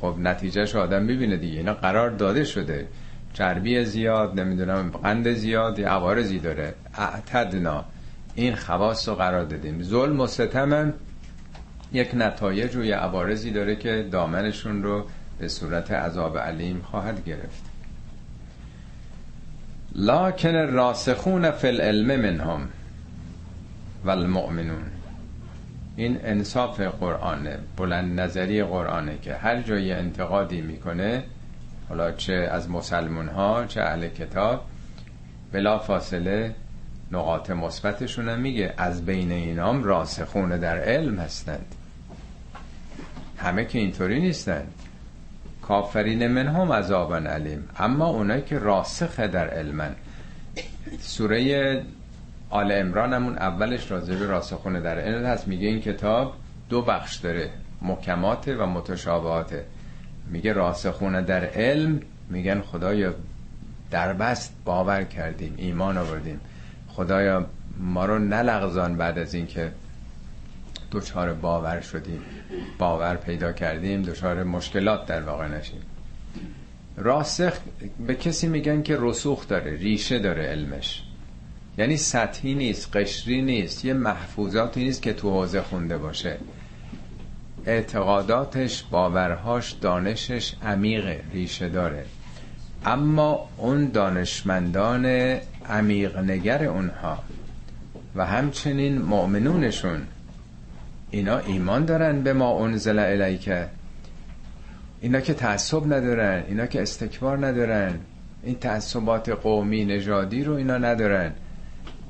خب 0.00 0.14
نتیجهش 0.18 0.76
آدم 0.76 1.02
می‌بینه 1.02 1.36
دیگه. 1.36 1.58
اینا 1.58 1.74
قرار 1.74 2.10
داده 2.10 2.44
شده. 2.44 2.86
چربی 3.32 3.84
زیاد 3.84 4.40
نمی‌دونم 4.40 4.90
قند 5.02 5.32
زیاد 5.32 5.78
یا 5.78 5.88
عوارضی 5.88 6.38
داره. 6.38 6.74
اعتدنا. 6.98 7.84
این 8.34 8.54
خواص 8.54 9.08
رو 9.08 9.14
قرار 9.14 9.44
دادیم. 9.44 9.82
ظلم 9.82 10.20
و 10.20 10.26
ستم 10.26 10.92
یک 11.92 12.10
نتایج 12.14 12.76
و 12.76 12.84
یه 12.84 12.96
عوارضی 12.96 13.50
داره 13.50 13.76
که 13.76 14.08
دامنشون 14.12 14.82
رو 14.82 15.06
به 15.38 15.48
صورت 15.48 15.90
عذاب 15.90 16.38
علیم 16.38 16.82
خواهد 16.82 17.24
گرفت. 17.24 17.62
لاکن 19.94 20.54
راسخون 20.54 21.50
فی 21.50 21.68
العلم 21.68 22.20
منهم 22.20 22.68
و 24.04 24.10
المؤمنون 24.10 24.82
این 25.96 26.18
انصاف 26.22 26.80
قرآنه 26.80 27.58
بلند 27.76 28.20
نظری 28.20 28.64
قرآنه 28.64 29.18
که 29.22 29.34
هر 29.34 29.62
جای 29.62 29.92
انتقادی 29.92 30.60
می‌کنه 30.60 31.22
حالا 31.88 32.12
چه 32.12 32.32
از 32.32 32.70
مسلمون 32.70 33.28
ها 33.28 33.66
چه 33.66 33.82
اهل 33.82 34.08
کتاب 34.08 34.64
بلا 35.52 35.78
فاصله 35.78 36.54
نقاط 37.12 37.50
مثبتشون 37.50 38.40
میگه. 38.40 38.74
از 38.76 39.04
بین 39.04 39.32
اینام 39.32 39.84
راسخونه 39.84 40.58
در 40.58 40.78
علم 40.78 41.18
هستند. 41.18 41.74
همه 43.42 43.64
که 43.64 43.78
اینطوری 43.78 44.20
نیستن. 44.20 44.66
کافرین 45.62 46.22
هم 46.22 46.72
عذابن 46.72 47.26
علیم. 47.26 47.68
اما 47.78 48.06
اونایی 48.06 48.42
که 48.42 48.58
راسخه 48.58 49.26
در 49.26 49.48
علمن. 49.48 49.94
سوره 51.00 51.82
آل 52.50 52.72
امران 52.72 53.12
همون 53.12 53.38
اولش 53.38 53.90
راجع 53.90 54.14
به 54.14 54.26
راسخونه 54.26 54.80
در 54.80 54.98
علم 54.98 55.24
هست. 55.24 55.48
میگه 55.48 55.68
این 55.68 55.80
کتاب 55.80 56.34
دو 56.68 56.82
بخش 56.82 57.16
داره. 57.16 57.50
محکمات 57.82 58.48
و 58.48 58.66
متشابهاته. 58.66 59.64
میگه 60.26 60.52
راسخونه 60.52 61.22
در 61.22 61.44
علم. 61.44 62.00
میگن 62.30 62.60
خدایا 62.60 63.14
دربست 63.90 64.54
باور 64.64 65.04
کردیم. 65.04 65.54
ایمان 65.56 65.98
آوردیم. 65.98 66.40
خدایا 66.88 67.46
ما 67.78 68.04
رو 68.04 68.18
نلغزان 68.18 68.96
بعد 68.96 69.18
از 69.18 69.34
اینکه 69.34 69.72
دچار 70.92 71.32
باور 71.32 71.80
شدیم 71.80 72.22
باور 72.78 73.16
پیدا 73.16 73.52
کردیم 73.52 74.02
دچار 74.02 74.44
مشکلات 74.44 75.06
در 75.06 75.22
واقع 75.22 75.48
نشیم. 75.48 75.80
راسخ 76.96 77.52
به 78.06 78.14
کسی 78.14 78.48
میگن 78.48 78.82
که 78.82 78.96
رسوخ 79.00 79.48
داره 79.48 79.76
ریشه 79.76 80.18
داره 80.18 80.42
علمش. 80.46 81.02
یعنی 81.78 81.96
سطحی 81.96 82.54
نیست 82.54 82.96
قشری 82.96 83.42
نیست 83.42 83.84
یه 83.84 83.94
محفوظاتی 83.94 84.84
نیست 84.84 85.02
که 85.02 85.12
تو 85.12 85.30
حوزه 85.30 85.62
خونده 85.62 85.98
باشه. 85.98 86.36
اعتقاداتش 87.66 88.84
باورهاش 88.90 89.72
دانشش 89.72 90.54
عمیق 90.62 91.20
ریشه 91.32 91.68
داره. 91.68 92.04
اما 92.84 93.48
اون 93.56 93.90
دانشمندان 93.90 95.06
عمیق 95.68 96.18
نگر 96.18 96.64
اونها 96.64 97.18
و 98.16 98.26
همچنین 98.26 99.02
مؤمنونشون 99.02 100.06
اینا 101.10 101.38
ایمان 101.38 101.84
دارن 101.84 102.22
به 102.22 102.32
ما 102.32 102.64
انزل 102.64 102.98
الیکه 102.98 103.68
اینا 105.00 105.20
که 105.20 105.34
تعصب 105.34 105.92
ندارن 105.92 106.42
اینا 106.48 106.66
که 106.66 106.82
استکبار 106.82 107.46
ندارن. 107.46 107.94
این 108.42 108.58
تعصبات 108.58 109.28
قومی 109.28 109.84
نژادی 109.84 110.44
رو 110.44 110.54
اینا 110.54 110.78
ندارن. 110.78 111.32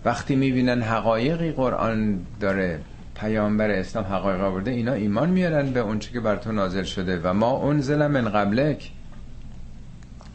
وقتی 0.04 0.37
می‌بینن 0.37 0.83
حقایقی 0.83 1.52
قرآن 1.52 2.21
داره 2.40 2.80
پیامبر 3.21 3.71
اسلام 3.71 4.04
حقایق 4.04 4.40
آورده 4.40 4.71
اینا 4.71 4.92
ایمان 4.92 5.30
میارن 5.30 5.71
به 5.71 5.80
اونچه 5.80 6.12
که 6.12 6.21
بر 6.21 6.37
تو 6.37 6.52
نازل 6.52 6.83
شده. 6.83 7.21
و 7.23 7.35
ما 7.35 7.71
انزل 7.71 8.07
من 8.07 8.28
قبلک. 8.28 8.90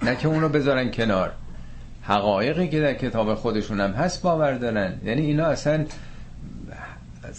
نه 0.04 0.16
که 0.16 0.28
اونو 0.28 0.50
بذارن 0.50 0.92
کنار. 0.92 1.32
حقایقی 2.02 2.68
که 2.68 2.82
در 2.82 2.94
کتاب 2.94 3.36
خودشون 3.36 3.80
هم 3.80 3.92
هست 3.92 4.22
باور 4.22 4.54
دارن. 4.54 4.94
یعنی 5.06 5.22
اینا 5.22 5.46
اصلا 5.46 5.86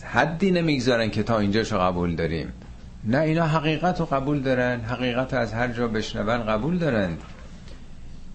حدی 0.05 0.51
نمی‌گذارن 0.51 1.11
که 1.11 1.23
تا 1.23 1.39
اینجاشو 1.39 1.79
قبول 1.79 2.15
داریم. 2.17 2.53
نه 3.05 3.21
اینا 3.21 3.47
حقیقت 3.47 4.01
رو 4.01 4.07
قبول 4.07 4.41
دارن 4.41 4.81
حقیقت 4.81 5.35
از 5.35 5.53
هر 5.53 5.69
جا 5.69 5.89
بشنون 5.89 6.43
قبول 6.47 6.79
دارن. 6.79 7.17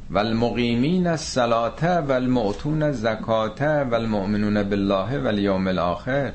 و 0.09 0.17
المقیمین 0.17 1.07
الصلاة 1.07 1.99
و 2.07 2.11
المعتون 2.11 2.83
الزکات 2.83 3.61
و 3.61 3.95
المؤمنون 3.95 4.63
بالله 4.63 5.19
و 5.19 5.27
الیوم 5.27 5.67
الاخر 5.67 6.31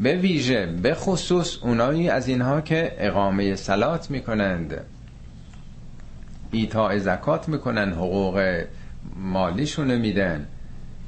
به 0.00 0.14
ویژه 0.14 0.66
به 0.66 0.94
خصوص 0.94 1.58
اونایی 1.62 2.08
از 2.08 2.28
اینها 2.28 2.60
که 2.60 2.94
اقامه 2.98 3.56
سلات 3.56 4.10
می‌کنند. 4.10 4.80
ایتاء 6.50 6.98
زکات 6.98 7.48
می‌کنن 7.48 7.92
حقوق 7.92 8.64
مالیشون 9.16 9.94
میدن. 9.94 10.46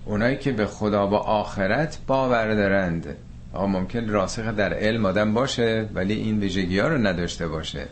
اونایی 0.07 0.37
که 0.37 0.53
به 0.53 0.67
خدا 0.67 1.09
و 1.09 1.15
آخرت 1.15 1.99
باور 2.07 2.55
دارند. 2.55 3.17
آقا 3.53 3.67
ممکن 3.67 4.09
راسخ 4.09 4.43
در 4.43 4.75
علم 4.75 5.07
آدم 5.07 5.35
باشه 5.35 5.89
ولی 5.95 6.15
این 6.15 6.41
ویژگی 6.41 6.79
ها 6.79 6.89
رو 6.89 6.99
نداشته 6.99 7.49
باشه. 7.49 7.87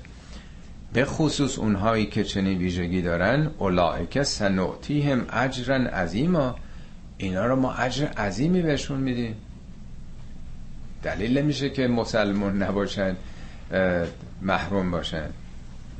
به 0.93 1.05
خصوص 1.05 1.59
اونهایی 1.59 2.07
که 2.07 2.25
چنین 2.25 2.59
ویژگی 2.59 3.03
دارن 3.03 3.51
اولائک 3.59 4.23
سنعتیهم 4.23 5.27
اجرا 5.33 5.75
عظیما. 5.75 6.57
اینا 7.19 7.47
رو 7.47 7.57
ما 7.57 7.73
اجر 7.73 8.07
عظیمی 8.07 8.63
بهشون 8.63 9.01
میدیم. 9.01 9.35
دلیل 11.03 11.39
نمیشه 11.39 11.71
که 11.71 11.89
مسلمون 11.89 12.63
نباشن 12.63 13.17
محروم 14.43 14.91
باشن. 14.91 15.29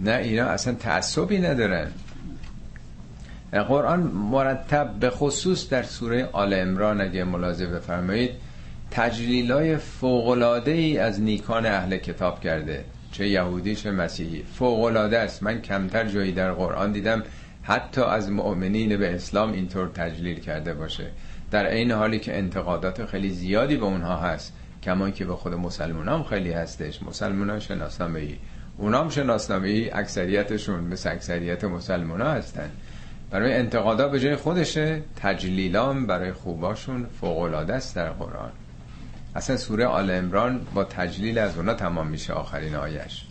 نه 0.01 0.13
اینا 0.13 0.45
اصلا 0.45 0.75
تعصبی 0.75 1.39
ندارن. 1.39 1.91
قرآن 3.63 4.01
مرتب 4.01 4.91
به 5.01 5.11
خصوص 5.11 5.69
در 5.69 5.83
سوره 5.83 6.29
آل 6.33 6.55
امران 6.55 7.01
اگه 7.01 7.25
ملاحظه 7.25 7.67
بفرمایید 7.67 8.31
تجلیلای 8.91 9.77
فوقلاده 9.77 10.71
ای 10.71 10.99
از 10.99 11.21
نیکان 11.21 11.67
اهل 11.67 11.97
کتاب 11.97 12.41
کرده 12.41 12.85
چه 13.15 13.29
یهودی 13.29 13.75
چه 13.75 13.91
مسیحی. 13.91 14.43
فوقلاده 14.43 15.19
است. 15.19 15.43
من 15.43 15.61
کمتر 15.61 16.05
جایی 16.05 16.33
در 16.33 16.53
قرآن 16.53 16.93
دیدم 16.93 17.23
حتی 17.63 18.01
از 18.01 18.31
مؤمنین 18.31 18.97
به 18.97 19.15
اسلام 19.15 19.53
اینطور 19.53 19.89
تجلیل 19.89 20.41
کرده 20.41 20.75
باشه. 20.75 21.07
در 21.51 21.71
این 21.71 21.91
حالی 21.91 22.19
که 22.19 22.39
انتقادات 22.39 23.07
خیلی 23.07 23.31
زیادی 23.31 23.77
به 23.77 23.85
اونها 23.85 24.17
هست 24.17 24.53
کما 24.83 25.11
که 25.11 25.25
به 25.25 25.37
خود 25.37 25.55
مسلمان 25.55 26.09
هم 26.09 26.23
خیلی 26.23 26.53
هستش. 26.53 27.03
مسلمان 27.03 27.51
ها 27.51 27.59
شناسنامه 27.59 28.21
ای 28.21 28.37
اونام 28.79 29.09
شناسنامه 29.09 29.69
ای 29.69 29.91
اکثریتشون 29.91 30.81
مثل 30.81 31.11
اکثریت 31.11 31.65
مسلمان 31.65 32.21
ها 32.21 32.31
هستن. 32.31 32.71
برای 33.31 33.55
انتقادا 33.55 34.09
به 34.09 34.21
جای 34.21 34.37
خودشه 34.37 35.03
تجلیلام 35.17 36.07
برای 36.07 36.33
خوباشون 36.33 37.07
فوقلاده 37.21 37.75
است 37.75 37.97
در 37.97 38.11
قرآن. 38.11 38.51
اصلا 39.37 39.57
سوره 39.57 39.87
آل 39.87 40.11
امران 40.11 40.67
با 40.75 40.85
تجلیل 40.85 41.39
از 41.39 41.57
اونا 41.57 41.75
تمام 41.75 42.07
میشه 42.07 42.33
آخرین 42.33 42.75
آیش 42.75 43.25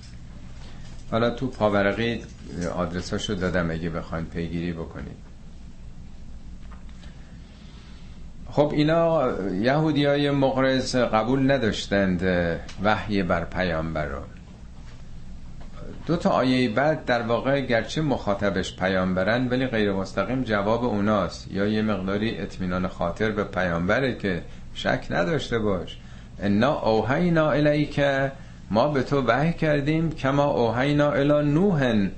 حالا 1.11 1.29
تو 1.29 1.47
پاورقی 1.47 2.23
آدرساشو 2.75 3.33
دادم 3.33 3.71
اگه 3.71 3.89
بخواین 3.89 4.25
پیگیری 4.25 4.73
بکنید. 4.73 5.17
خب 8.51 8.71
اینا 8.75 9.31
یهودی 9.51 10.05
های 10.05 10.31
مقرز 10.31 10.95
قبول 10.95 11.51
نداشتند 11.51 12.23
وحی 12.83 13.23
بر 13.23 13.45
پیامبر 13.45 14.05
رو 14.05 14.19
دو 16.05 16.15
تا 16.15 16.29
آیه 16.29 16.69
بعد 16.69 17.05
در 17.05 17.21
واقع 17.21 17.61
گرچه 17.61 18.01
مخاطبش 18.01 18.75
پیامبرن 18.75 19.47
ولی 19.47 19.67
غیر 19.67 19.91
مستقیم 19.91 20.43
جواب 20.43 20.83
اوناست. 20.83 21.51
یا 21.51 21.67
یه 21.67 21.81
مقداری 21.81 22.37
اطمینان 22.37 22.87
خاطر 22.87 23.31
به 23.31 23.43
پیامبره 23.43 24.15
که 24.15 24.41
شک 24.73 25.07
نداشته 25.09 25.59
باش. 25.59 25.97
انا 26.39 26.79
اوهینا 26.79 27.51
الیک 27.51 28.01
ما 28.71 28.87
به 28.87 29.03
تو 29.03 29.21
وحی 29.21 29.53
کردیم 29.53 30.11
کما 30.11 30.43
اوهینا 30.43 31.11
الی 31.11 31.51
نوح 31.51 32.09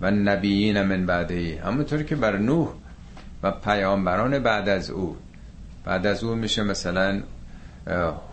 و 0.00 0.10
نبیین 0.10 0.82
من 0.82 1.06
بعدی 1.06 1.52
همونطور 1.52 2.02
که 2.02 2.16
بر 2.16 2.36
نوح 2.36 2.68
و 3.42 3.50
پیامبران 3.50 4.38
بعد 4.38 4.68
از 4.68 4.90
او. 4.90 5.16
بعد 5.84 6.06
از 6.06 6.24
او 6.24 6.34
میشه 6.34 6.62
مثلا 6.62 7.20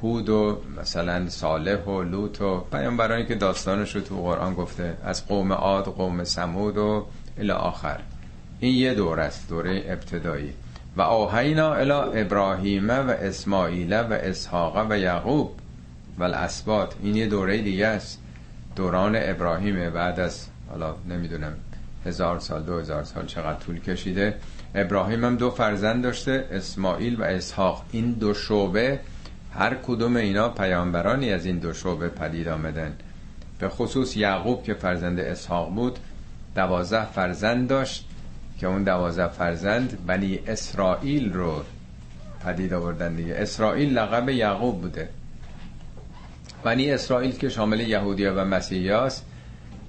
هود 0.01 0.29
و 0.29 0.61
مثلا 0.81 1.29
صالح 1.29 1.83
و 1.83 2.01
لوط 2.01 2.41
و 2.41 2.57
پیامبرانی 2.59 3.25
که 3.25 3.35
داستانش 3.35 3.95
رو 3.95 4.01
تو 4.01 4.21
قرآن 4.21 4.53
گفته 4.53 4.97
از 5.03 5.27
قوم 5.27 5.53
عاد 5.53 5.85
قوم 5.85 6.23
سمود 6.23 6.77
و 6.77 7.05
الی 7.37 7.51
آخر. 7.51 7.99
این 8.59 8.75
یه 8.75 8.93
دور 8.93 9.19
است 9.19 9.49
دوره 9.49 9.83
ابتدایی. 9.87 10.53
و 10.97 11.01
آهینا 11.01 11.73
الی 11.73 12.21
ابراهیم 12.21 12.89
و 12.89 13.09
اسماعیل 13.09 13.93
و 13.93 14.13
اسحاق 14.13 14.87
و 14.89 14.97
یعقوب 14.97 15.51
و 16.19 16.23
الاسباط. 16.23 16.93
این 17.03 17.15
یه 17.15 17.27
دوره 17.27 17.57
دیگه 17.61 17.87
است. 17.87 18.19
دوران 18.75 19.15
ابراهیم 19.15 19.89
بعد 19.89 20.19
از 20.19 20.47
حالا 20.69 20.95
نمی‌دونم 21.09 21.53
هزار 22.05 22.39
سال 22.39 22.63
دو 22.63 22.79
هزار 22.79 23.03
سال 23.03 23.25
چقدر 23.25 23.59
طول 23.59 23.79
کشیده. 23.79 24.35
ابراهیم 24.75 25.25
هم 25.25 25.35
دو 25.35 25.51
فرزند 25.51 26.03
داشته 26.03 26.47
اسماعیل 26.51 27.21
و 27.21 27.23
اسحاق. 27.23 27.85
این 27.91 28.11
دو 28.11 28.33
شعبه 28.33 28.99
هر 29.57 29.75
کدوم 29.75 30.15
اینا 30.15 30.49
پیامبرانی 30.49 31.31
از 31.31 31.45
این 31.45 31.57
دو 31.57 31.73
شعبه 31.73 32.09
پدید 32.09 32.47
آمدن. 32.47 32.93
به 33.59 33.69
خصوص 33.69 34.17
یعقوب 34.17 34.63
که 34.63 34.73
فرزند 34.73 35.19
اسحاق 35.19 35.69
بود 35.69 35.99
دوازده 36.55 37.05
فرزند 37.05 37.67
داشت 37.67 38.05
که 38.59 38.67
اون 38.67 38.83
دوازده 38.83 39.27
فرزند 39.27 40.05
بنی 40.07 40.39
اسرائیل 40.47 41.33
رو 41.33 41.63
پدید 42.45 42.73
آوردن 42.73 43.15
دیگه. 43.15 43.35
اسرائیل 43.35 43.97
لقب 43.97 44.29
یعقوب 44.29 44.81
بوده. 44.81 45.09
بنی 46.63 46.91
اسرائیل 46.91 47.31
که 47.37 47.49
شامل 47.49 47.79
یهودیا 47.79 48.33
و 48.35 48.45
مسیحیاست 48.45 49.25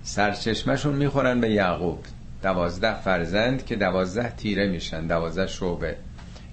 سرچشمشون 0.02 0.94
می‌خورن 0.94 1.40
به 1.40 1.50
یعقوب. 1.50 1.99
دوازده 2.42 3.00
فرزند 3.00 3.64
که 3.64 3.76
دوازده 3.76 4.30
تیره 4.37 4.68
میشن 4.68 5.06
دوازده 5.06 5.46
شعبه. 5.46 5.96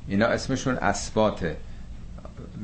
اینا 0.07 0.25
اسمشون 0.25 0.75
اسباته 0.75 1.57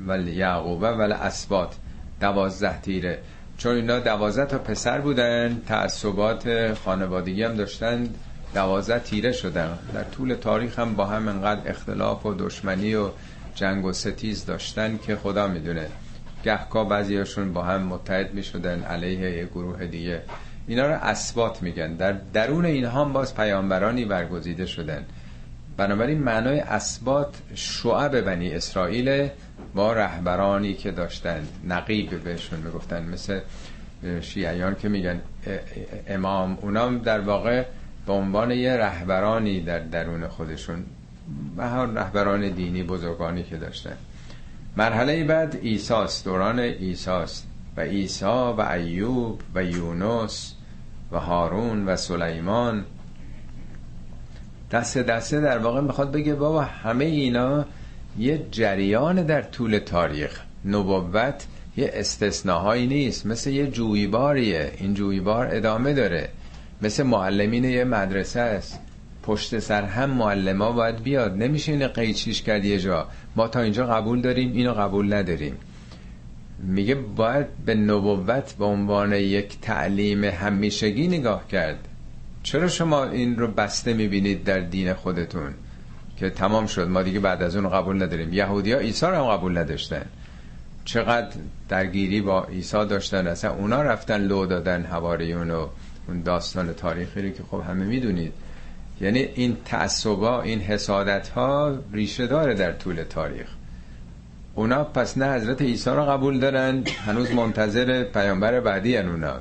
ولی 0.08 0.32
یعقوبه 0.32 0.92
ولی 0.92 1.14
اسبات 1.14 1.76
دوازده 2.22 2.82
تیره. 2.82 3.20
چون 3.58 3.76
اینا 3.76 4.00
دوازده 4.00 4.46
تا 4.46 4.58
پسر 4.58 5.02
بودن 5.02 5.62
تعصبات 5.68 6.74
خانوادگی 6.74 7.44
هم 7.44 7.56
داشتن 7.56 8.10
دوازده 8.54 9.00
تیره 9.00 9.32
شدن. 9.32 9.78
در 9.94 10.04
طول 10.04 10.34
تاریخ 10.34 10.80
هم 10.80 10.96
با 10.96 11.06
هم 11.06 11.28
انقدر 11.28 11.70
اختلاف 11.70 12.26
و 12.26 12.34
دشمنی 12.34 12.96
و 12.96 13.10
جنگ 13.56 13.86
و 13.86 13.94
ستیز 13.94 14.46
داشتن 14.46 15.00
که 15.08 15.16
خدا 15.16 15.48
می‌دونه. 15.48 15.88
گهکا 16.44 16.84
بعضیاشون 16.84 17.54
با 17.54 17.64
هم 17.64 17.82
متحد 17.84 18.34
می‌شدن 18.34 18.84
علیه 18.84 19.38
یه 19.38 19.46
گروه 19.46 19.86
دیگه. 19.86 20.22
اینا 20.68 20.88
رو 20.88 20.94
اسبات 20.94 21.62
میگن. 21.62 21.94
در 21.96 22.12
درون 22.34 22.66
اینها 22.66 23.06
هم 23.06 23.14
باز 23.14 23.36
پیامبرانی 23.36 24.06
برگزیده 24.06 24.66
شدن. 24.66 25.06
بنابراین 25.78 26.20
معنای 26.20 26.60
اسبات 26.60 27.36
شعب 27.56 28.22
بنی 28.22 28.52
اسرائیل 28.52 29.30
با 29.76 29.94
رهبرانی 29.94 30.74
که 30.74 30.92
داشتن 30.92 31.48
نقیب 31.68 32.24
بهشون 32.24 32.60
می‌گفتن 32.60 33.06
مثل 33.06 33.40
شیعیان 34.22 34.76
که 34.76 34.90
میگن 34.90 35.22
امام 36.08 36.58
اونام 36.62 36.98
در 36.98 37.20
واقع 37.20 37.66
به 38.08 38.14
عنوان 38.14 38.52
یه 38.52 38.78
رهبرانی 38.78 39.62
در 39.62 39.80
درون 39.80 40.28
خودشون 40.28 40.86
و 41.58 41.70
هر 41.70 41.86
رهبران 41.86 42.50
دینی 42.50 42.84
بزرگانی 42.84 43.44
که 43.44 43.58
داشتن. 43.58 43.98
مرحله 44.78 45.24
بعد 45.24 45.60
ایساست 45.62 46.26
دوران 46.26 46.60
ایساست. 46.60 47.48
و 47.78 47.82
ایسا 47.82 48.54
و 48.54 48.62
ایوب 48.62 49.42
و 49.56 49.64
یونس 49.64 50.56
و 51.12 51.20
هارون 51.20 51.86
و 51.86 51.96
سلیمان. 51.96 52.86
دسته 54.72 55.04
دسته 55.04 55.42
در 55.42 55.58
واقع 55.58 55.82
می‌خواد 55.82 56.12
بگه 56.12 56.36
بابا 56.36 56.62
همه 56.62 57.06
اینا 57.06 57.66
یه 58.18 58.46
جریان 58.52 59.26
در 59.26 59.42
طول 59.42 59.78
تاریخ. 59.78 60.42
نبوت 60.66 61.46
یه 61.78 61.92
استثناهایی 61.94 62.88
نیست. 62.88 63.26
مثل 63.26 63.50
یه 63.50 63.68
جویباریه. 63.68 64.72
این 64.78 64.94
جویبار 64.94 65.48
ادامه 65.52 65.94
داره. 65.94 66.30
مثل 66.82 67.04
معلمین 67.04 67.64
یه 67.64 67.84
مدرسه 67.84 68.40
است. 68.40 68.80
پشت 69.24 69.60
سر 69.60 69.84
هم 69.84 70.10
معلم 70.10 70.60
باید 70.60 71.04
بیاد. 71.04 71.38
نمیشه 71.38 71.72
این 71.72 71.88
قیچیش 71.88 72.42
کرد 72.42 72.66
یه 72.66 72.80
جا. 72.80 73.08
ما 73.36 73.48
تا 73.48 73.62
اینجا 73.62 73.86
قبول 73.86 74.22
داریم 74.22 74.54
اینو 74.54 74.74
قبول 74.74 75.14
نداریم. 75.14 75.58
میگه 76.64 76.96
باید 76.96 77.48
به 77.66 77.76
نبوت 77.76 78.54
به 78.54 78.66
عنوان 78.66 79.14
یک 79.14 79.62
تعلیم 79.62 80.24
همیشگی 80.24 81.08
نگاه 81.08 81.48
کرد. 81.48 81.88
چرا 82.44 82.68
شما 82.68 83.04
این 83.06 83.38
رو 83.38 83.48
بسته 83.48 83.94
می‌بینید 83.94 84.44
در 84.44 84.60
دین 84.60 84.94
خودتون؟ 84.94 85.54
که 86.20 86.30
تمام 86.30 86.68
شد. 86.68 86.88
ما 86.88 87.04
دیگه 87.04 87.20
بعد 87.20 87.44
از 87.44 87.56
اون 87.56 87.70
قبول 87.70 88.04
نداریم. 88.04 88.34
یهودی 88.34 88.74
ها 88.74 88.80
ایسا 88.80 89.10
رو 89.10 89.16
هم 89.16 89.38
قبول 89.38 89.58
نداشتن. 89.58 90.06
چقدر 90.86 91.28
درگیری 91.70 92.22
با 92.22 92.44
عیسی 92.44 92.86
داشتن. 92.86 93.28
اصلا 93.28 93.52
اونا 93.52 93.82
رفتن 93.82 94.22
لو 94.22 94.46
دادن 94.46 94.84
حواریون 94.84 95.52
و 95.52 95.68
اون 96.08 96.22
داستان 96.22 96.74
تاریخی 96.74 97.22
رو 97.22 97.30
که 97.30 97.44
خب 97.52 97.62
همه 97.70 97.86
می‌دونید. 97.86 98.34
یعنی 99.02 99.20
این 99.20 99.58
تعصبا 99.66 100.42
این 100.42 100.60
حسادت 100.60 101.30
ها 101.30 101.78
ریشه 101.94 102.28
داره 102.28 102.54
در 102.54 102.72
طول 102.72 103.04
تاریخ. 103.04 103.48
اونا 104.56 104.84
پس 104.84 105.18
نه 105.18 105.34
حضرت 105.34 105.62
عیسی 105.62 105.90
رو 105.90 106.06
قبول 106.06 106.40
دارن 106.40 106.84
هنوز 107.06 107.32
منتظر 107.32 108.04
پیامبر 108.04 108.60
بعدی 108.60 108.96
هن 108.96 109.10
اونا. 109.10 109.40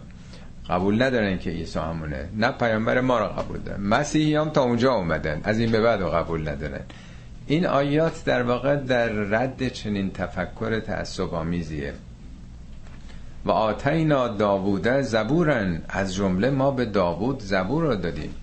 قبول 0.70 1.02
ندارن 1.02 1.38
که 1.38 1.50
عیسی 1.50 1.78
همونه. 1.78 2.28
نه 2.37 2.50
پیامبر 2.50 3.00
ما 3.00 3.18
رو 3.18 3.26
قبول 3.26 3.59
دارن. 3.59 3.81
مسیحی 3.81 4.35
هم 4.35 4.50
تا 4.50 4.62
اونجا 4.62 4.92
اومدن. 4.92 5.40
از 5.44 5.59
این 5.59 5.72
به 5.72 5.81
بعد 5.81 6.02
قبول 6.02 6.48
ندارن. 6.48 6.81
این 7.46 7.66
آیات 7.66 8.24
در 8.24 8.42
واقع 8.42 8.76
در 8.76 9.09
رد 9.09 9.68
چنین 9.68 10.11
تفکر 10.11 10.81
تعصب 10.81 11.35
آمیزیه 11.35 11.92
و 13.44 13.50
آتینا 13.50 14.28
داووده 14.28 15.02
زبورن. 15.02 15.83
از 15.88 16.14
جمله 16.14 16.50
ما 16.50 16.70
به 16.70 16.85
داوود 16.85 17.40
زبور 17.40 17.85
رو 17.85 17.94
دادیم. 17.94 18.35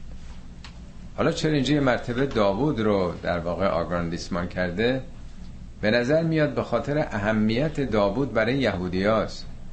حالا 1.17 1.31
چرا 1.31 1.51
اینجا 1.51 1.81
مرتبه 1.81 2.25
داوود 2.25 2.79
رو 2.79 3.13
در 3.23 3.39
واقع 3.39 3.67
آگراندیسمان 3.67 4.47
کرده. 4.47 5.01
به 5.81 5.91
نظر 5.91 6.23
میاد 6.23 6.53
به 6.53 6.63
خاطر 6.63 6.97
اهمیت 6.97 7.81
داوود 7.81 8.33
برای 8.33 8.57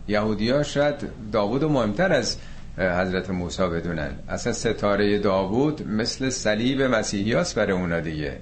یهودیاست 0.09 0.47
یهودیا 0.47 0.63
شاید 0.63 1.11
داوود 1.33 1.65
مهمتر 1.65 2.13
از 2.13 2.37
حضرت 2.79 3.31
موسی 3.31 3.63
بدونن. 3.63 4.11
اصلا 4.29 4.53
ستاره 4.53 5.19
داوود 5.19 5.89
مثل 5.89 6.31
صلیب 6.31 6.83
مسیحیاست 6.83 7.55
برای 7.55 7.73
اونا 7.73 8.01
دیگه. 8.01 8.39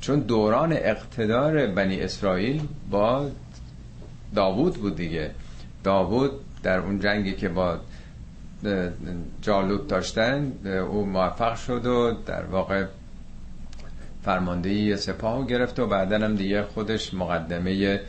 چون 0.00 0.20
دوران 0.20 0.72
اقتدار 0.72 1.66
بنی 1.66 2.00
اسرائیل 2.00 2.62
با 2.90 3.30
داوود 4.34 4.74
بود 4.74 4.96
دیگه. 4.96 5.30
داوود 5.84 6.30
در 6.62 6.78
اون 6.78 7.00
جنگی 7.00 7.32
که 7.32 7.48
با 7.48 7.78
جالوت 9.42 9.88
داشتن 9.88 10.52
او 10.90 11.06
موفق 11.06 11.56
شد 11.56 11.86
و 11.86 12.16
در 12.26 12.44
واقع 12.44 12.84
فرماندهی 14.24 14.96
سپاه 14.96 15.46
گرفت 15.46 15.80
و 15.80 15.86
بعدا 15.86 16.18
هم 16.18 16.36
دیگه 16.36 16.62
خودش 16.62 17.14
مقدمه 17.14 18.00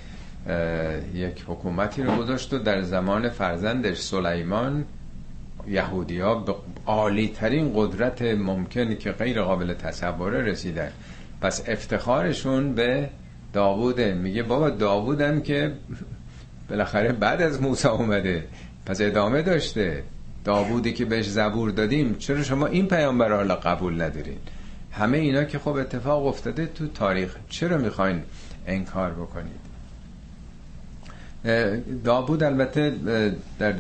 یک 1.14 1.44
حکومتی 1.48 2.04
رو 2.04 2.16
گذاشت 2.16 2.54
و 2.54 2.60
در 2.60 2.82
زمان 2.82 3.30
فرزندش 3.30 3.98
سلیمان 3.98 4.86
یهودی 5.68 6.20
ها 6.20 6.36
به 6.36 6.56
عالی 6.86 7.28
ترین 7.28 7.72
قدرت 7.76 8.22
ممکنی 8.22 8.96
که 8.96 9.12
غیر 9.12 9.42
قابل 9.42 9.74
تصوره 9.74 10.42
رسیدن. 10.42 10.92
پس 11.42 11.64
افتخارشون 11.68 12.74
به 12.74 13.10
داووده 13.54 14.14
میگه 14.14 14.44
بابا 14.44 14.70
داوودم 14.70 15.42
که 15.42 15.74
بالاخره 16.70 17.12
بعد 17.12 17.42
از 17.42 17.62
موسی 17.62 17.88
اومده 17.88 18.44
پس 18.86 19.02
ادامه 19.02 19.42
داشته. 19.42 20.04
داوودی 20.46 20.94
که 20.94 21.06
بهش 21.06 21.30
زبور 21.30 21.70
دادیم 21.70 22.16
چرا 22.16 22.44
شما 22.44 22.66
این 22.66 22.88
پیامبر 22.88 23.32
حالا 23.32 23.56
قبول 23.56 24.02
ندارین؟ 24.02 24.38
همه 24.92 25.18
اینا 25.18 25.44
که 25.44 25.60
خب 25.60 25.76
اتفاق 25.76 26.26
افتاده 26.26 26.66
تو 26.66 26.88
تاریخ. 26.88 27.36
چرا 27.50 27.78
می‌خواین 27.78 28.22
انکار 28.68 29.12
بکنید 29.12 29.63
داوود 32.04 32.44
البته 32.44 32.94
در 33.60 33.74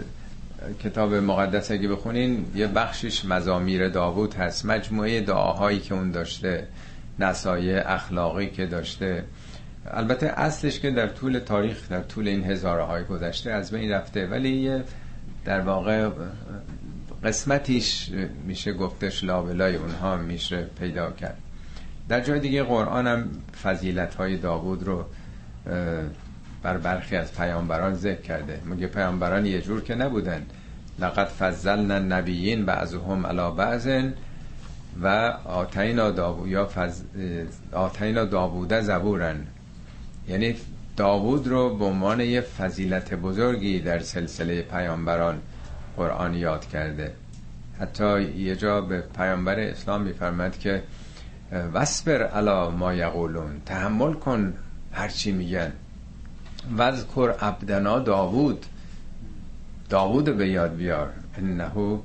کتاب 0.84 1.14
مقدس 1.14 1.72
اگه 1.72 1.88
بخونین 1.88 2.46
یه 2.56 2.68
بخشش 2.68 3.26
مزامیر 3.26 3.90
داوود 3.90 4.34
هست. 4.34 4.66
مجموعه 4.66 5.22
دعاهایی 5.22 5.80
که 5.80 5.94
اون 5.94 6.12
داشته 6.12 6.68
نصایح 7.20 7.82
اخلاقی 7.86 8.48
که 8.48 8.66
داشته. 8.66 9.24
البته 9.88 10.28
اصلش 10.28 10.80
که 10.80 10.92
در 10.92 11.08
طول 11.08 11.40
تاریخ 11.40 11.90
در 11.90 12.02
طول 12.02 12.28
این 12.28 12.44
هزاره 12.44 12.84
های 12.84 13.04
گذشته 13.04 13.52
از 13.52 13.72
بین 13.72 13.92
رفته. 13.92 14.28
ولی 14.28 14.82
در 15.46 15.62
واقع 15.62 16.10
قسمتیش 17.24 18.10
میشه 18.46 18.74
گفتش 18.74 19.24
لابلای 19.24 19.76
اونها 19.76 20.18
میشه 20.18 20.68
پیدا 20.80 21.12
کرد. 21.12 21.38
در 22.10 22.22
جای 22.22 22.40
دیگه 22.40 22.64
قرآن 22.64 23.08
هم 23.08 23.30
فضیلت 23.64 24.16
های 24.16 24.38
داوود 24.38 24.84
رو 24.84 25.06
بر 26.64 26.78
برخی 26.78 27.16
از 27.16 27.34
پیامبران 27.34 27.94
ذکر 27.94 28.22
کرده. 28.22 28.62
میگه 28.66 28.88
پیامبران 28.88 29.46
یه 29.46 29.62
جور 29.62 29.84
که 29.84 29.96
نبودن. 29.96 30.46
لقد 31.00 31.28
فضلنا 31.28 31.94
النبیین 31.94 32.66
بعضهم 32.66 33.26
علی 33.26 33.56
بعض 33.58 33.90
و 35.02 35.08
آتینا 35.46 36.12
داوود 36.12 36.48
یا 36.48 36.70
فز... 36.76 37.02
آتینا 37.72 38.26
داووده 38.26 38.82
زبورن. 38.82 39.48
یعنی 40.28 40.56
داوود 40.98 41.48
رو 41.48 41.78
به 41.78 41.86
عنوان 41.86 42.20
یه 42.20 42.42
فضیلت 42.42 43.14
بزرگی 43.14 43.80
در 43.80 44.00
سلسله 44.00 44.62
پیامبران 44.62 45.42
قرآن 45.98 46.34
یاد 46.34 46.66
کرده. 46.66 47.14
حتی 47.80 48.22
یه 48.22 48.56
جا 48.56 48.82
به 48.82 49.04
پیامبر 49.18 49.60
اسلام 49.60 50.02
میفرمد 50.02 50.60
که 50.60 50.84
وسبر 51.74 52.24
علا 52.24 52.70
ما 52.70 52.94
یقولون. 52.94 53.62
تحمل 53.66 54.14
کن 54.14 54.54
هرچی 54.92 55.32
میگن. 55.32 55.72
وذکر 56.78 57.36
عبدنا 57.42 58.00
داوود. 58.00 58.66
داوود 59.90 60.38
به 60.38 60.48
یاد 60.50 60.76
بیار. 60.76 61.10
انه 61.38 62.00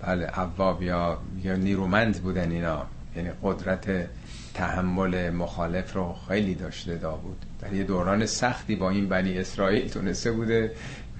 بله 0.00 0.26
عواب 0.26 0.82
یا 0.82 1.18
یا 1.42 1.56
نیرومند 1.56 2.22
بودن 2.22 2.50
اینا. 2.50 2.86
یعنی 3.16 3.30
قدرت 3.42 4.08
تحمل 4.54 5.30
مخالف 5.30 5.92
رو 5.92 6.14
خیلی 6.28 6.54
داشته 6.54 6.96
داوود. 6.96 7.36
در 7.60 7.72
یه 7.72 7.84
دوران 7.84 8.26
سختی 8.26 8.76
با 8.76 8.90
این 8.90 9.08
بنی 9.08 9.38
اسرائیل 9.38 9.88
تونسته 9.88 10.32
بوده 10.32 10.72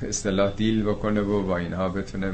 اصطلاح 0.02 0.52
دیل 0.52 0.82
بکنه 0.82 1.20
و 1.20 1.42
با 1.42 1.56
اینها 1.56 1.88
بتونه 1.88 2.32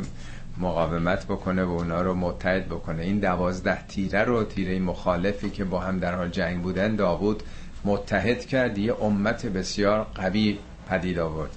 مقاومت 0.59 1.25
بکنه 1.25 1.65
و 1.65 1.71
اونا 1.71 2.03
رو 2.03 2.15
متحد 2.15 2.67
بکنه. 2.67 3.03
این 3.03 3.19
دوازده 3.19 3.87
تیره 3.87 4.25
رو 4.25 4.45
تیره 4.45 4.79
مخالفی 4.79 5.51
که 5.51 5.65
با 5.65 5.81
هم 5.81 5.99
در 5.99 6.15
حال 6.15 6.29
جنگ 6.29 6.63
بودن 6.63 6.97
داوود 6.97 7.43
متحد 7.89 8.47
کرد. 8.47 8.79
یه 8.79 8.95
امت 9.03 9.47
بسیار 9.47 10.07
قوی 10.15 10.59
پدید 10.91 11.19
آورد. 11.19 11.51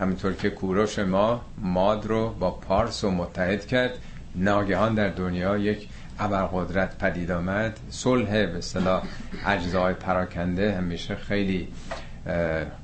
همینطور 0.00 0.32
که 0.32 0.50
کوروش 0.50 0.98
ما 0.98 1.40
ماد 1.58 2.06
رو 2.06 2.30
با 2.30 2.50
پارس 2.50 3.04
رو 3.04 3.10
متحد 3.10 3.66
کرد. 3.66 3.90
ناگهان 4.34 4.94
در 4.94 5.08
دنیا 5.08 5.58
یک 5.58 5.88
ابرقدرت 6.18 6.98
پدید 6.98 7.30
آمد. 7.30 7.80
صلح 7.90 8.30
به 8.30 8.58
اصطلاح 8.58 9.02
اجزای 9.46 9.94
پراکنده 9.94 10.74
همیشه 10.74 11.14
خیلی 11.14 11.68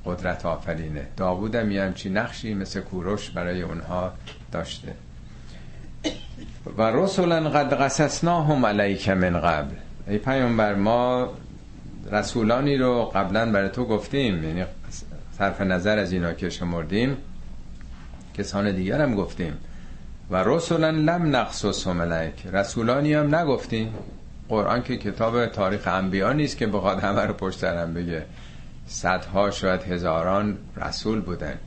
قدرت 0.05 0.45
آفرینه. 0.45 1.07
داوود 1.17 1.55
هم 1.55 1.71
یه 1.71 1.83
همچی 1.83 2.09
نقشی 2.09 2.53
مثل 2.53 2.81
کوروش 2.81 3.29
برای 3.29 3.61
اونها 3.61 4.13
داشته. 4.51 4.93
و 6.77 6.81
رسولا 6.81 7.49
قد 7.49 7.73
قصصناهم 7.73 8.65
علیک 8.65 9.09
من 9.09 9.41
قبل. 9.41 9.75
ای 10.07 10.17
پیامبر 10.17 10.75
ما 10.75 11.29
رسولانی 12.11 12.77
رو 12.77 13.05
قبلا 13.05 13.51
برای 13.51 13.69
تو 13.69 13.85
گفتیم 13.85 14.43
یعنی 14.43 14.63
صرف 15.37 15.61
نظر 15.61 15.97
از 15.97 16.11
اینا 16.11 16.33
که 16.33 16.49
شمردیم 16.49 17.17
کسان 18.33 18.71
دیگر 18.71 19.01
هم 19.01 19.15
گفتیم. 19.15 19.57
و 20.29 20.43
رسولا 20.43 20.89
لم 20.89 21.35
نقصصهم 21.35 22.01
علیک 22.01 22.47
رسولانی 22.53 23.13
هم 23.13 23.35
نگفتیم. 23.35 23.93
قرآن 24.49 24.83
که 24.83 24.97
کتاب 24.97 25.45
تاریخ 25.45 25.87
انبیا 25.87 26.33
نیست 26.33 26.57
که 26.57 26.67
بخواد 26.67 26.99
همه 26.99 27.21
رو 27.21 27.33
پشت 27.33 27.59
سرم 27.59 27.93
بگه. 27.93 28.25
صدها 28.87 29.51
شاید 29.51 29.81
هزاران 29.81 30.57
رسول 30.77 31.21
بودن. 31.21 31.57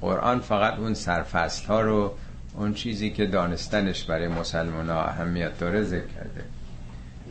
قرآن 0.00 0.40
فقط 0.40 0.78
اون 0.78 0.94
سرفصل 0.94 1.66
ها 1.66 1.80
رو 1.80 2.12
اون 2.56 2.74
چیزی 2.74 3.10
که 3.10 3.26
دانستنش 3.26 4.04
برای 4.04 4.28
مسلمان 4.28 4.90
ها 4.90 5.04
اهمیت 5.04 5.58
داره 5.58 5.82
ذکر 5.82 6.06
کرده. 6.06 6.44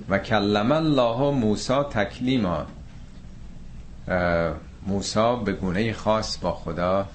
و 0.10 0.20
کلم 0.20 0.72
الله 0.72 1.32
موسی 1.32 1.74
تکلیما. 1.74 2.66
موسی 4.88 5.36
به 5.46 5.52
گونه 5.52 5.94
خاص 5.94 6.38
با 6.38 6.52
خدا 6.52 7.06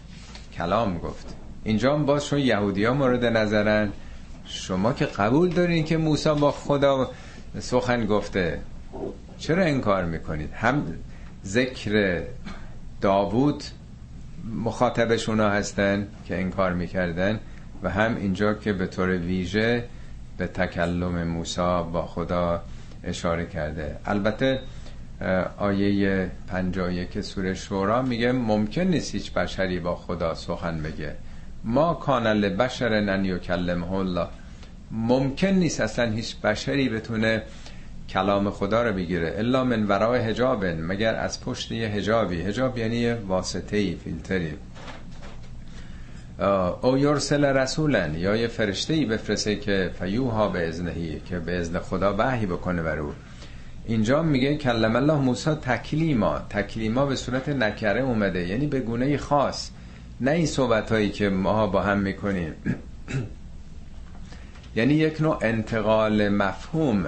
کلام 0.54 0.98
گفت. 0.98 1.36
اینجا 1.64 1.94
هم 1.94 2.06
باز 2.06 2.26
چون 2.26 2.38
یهودی 2.38 2.84
ها 2.84 2.94
مورد 2.94 3.24
نظرن 3.24 3.92
شما 4.44 4.92
که 4.92 5.06
قبول 5.06 5.48
دارین 5.48 5.84
که 5.84 5.96
موسی 5.96 6.34
با 6.34 6.50
خدا 6.50 7.10
سخن 7.58 8.06
گفته 8.06 8.60
چرا 9.38 9.62
انکار 9.62 10.04
می‌کنید؟ 10.04 10.52
هم 10.52 10.84
ذکر 11.44 12.22
داوود 13.00 13.64
مخاطبش 14.64 15.28
اونا 15.28 15.48
هستن 15.48 16.08
که 16.26 16.40
انکار 16.40 16.72
می‌کردن 16.72 17.40
و 17.82 17.90
هم 17.90 18.16
اینجا 18.16 18.54
که 18.54 18.72
به 18.72 18.86
طور 18.86 19.08
ویژه 19.08 19.84
به 20.38 20.46
تکلم 20.46 21.28
موسی 21.28 21.82
با 21.92 22.06
خدا 22.06 22.62
اشاره 23.04 23.46
کرده. 23.46 23.96
البته 24.06 24.60
آیه 25.58 26.30
51 26.48 27.20
سوره 27.20 27.54
شورا 27.54 28.02
میگه 28.02 28.32
ممکن 28.32 28.82
نیست 28.82 29.14
هیچ 29.14 29.32
بشری 29.32 29.80
با 29.80 29.96
خدا 29.96 30.34
سخن 30.34 30.82
بگه. 30.82 31.14
ما 31.64 31.94
کانل 31.94 32.48
بشر 32.48 33.00
نن 33.00 33.24
یکلمه 33.24 33.92
الله. 33.92 34.26
ممکن 34.90 35.48
نیست 35.48 35.80
اصلا 35.80 36.10
هیچ 36.10 36.36
بشری 36.36 36.88
بتونه 36.88 37.42
کلام 38.08 38.50
خدا 38.50 38.82
رو 38.82 38.92
بگیره 38.92 39.34
الا 39.38 39.64
من 39.64 39.86
ورای 39.86 40.20
حجاب 40.20 40.64
مگر 40.64 41.14
از 41.14 41.44
پشت 41.44 41.72
یه 41.72 41.88
حجابی. 41.88 42.42
حجاب 42.42 42.78
یعنی 42.78 43.12
واسطه 43.12 43.96
فیلتری. 43.96 44.52
او 46.82 46.98
یرسل 46.98 47.44
رسولا 47.44 48.06
یا 48.06 48.36
یه 48.36 48.48
فرشته 48.48 48.94
ای 48.94 49.04
بفرسته 49.04 49.56
که 49.56 49.90
فیوها 49.98 50.48
به 50.48 50.68
ازنهی 50.68 51.20
که 51.20 51.38
به 51.38 51.56
ازن 51.56 51.78
خدا 51.78 52.14
وحی 52.18 52.46
بکنه 52.46 52.82
بر 52.82 52.98
او. 52.98 53.12
اینجا 53.86 54.22
میگه 54.22 54.56
کلم 54.56 54.96
الله 54.96 55.14
موسی 55.14 55.50
تکلیما. 55.50 56.38
تکلیما 56.50 57.06
به 57.06 57.16
صورت 57.16 57.48
نکره 57.48 58.00
اومده 58.00 58.48
یعنی 58.48 58.66
به 58.66 58.80
گونه 58.80 59.16
خاص. 59.16 59.70
نه 60.20 60.30
این 60.30 60.46
صحبت 60.46 60.92
هایی 60.92 61.10
که 61.10 61.28
ما 61.28 61.66
با 61.66 61.82
هم 61.82 61.98
می‌کنیم. 61.98 62.54
یعنی 64.76 64.94
یک 64.94 65.20
نوع 65.20 65.38
انتقال 65.42 66.28
مفهوم. 66.28 67.06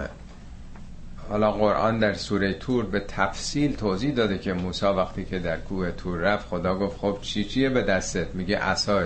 حالا 1.29 1.53
قرآن 1.53 1.99
در 1.99 2.15
سوره 2.15 2.55
تور 2.55 2.87
به 2.87 3.01
تفصیل 3.01 3.77
توضیح 3.77 4.15
داده 4.15 4.39
که 4.39 4.53
موسی 4.53 4.87
وقتی 4.87 5.25
که 5.25 5.39
در 5.39 5.57
کوه 5.57 5.91
تور 5.91 6.19
رفت 6.19 6.49
خدا 6.49 6.79
گفت 6.79 6.99
خب 6.99 7.19
چی 7.23 7.45
چیه 7.45 7.69
به 7.69 7.83
دستت؟ 7.83 8.35
میگه 8.35 8.59
عصاه 8.59 9.05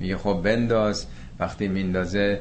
میگه 0.00 0.16
خب 0.16 0.40
بنداز. 0.44 1.06
وقتی 1.40 1.68
میندازه 1.68 2.40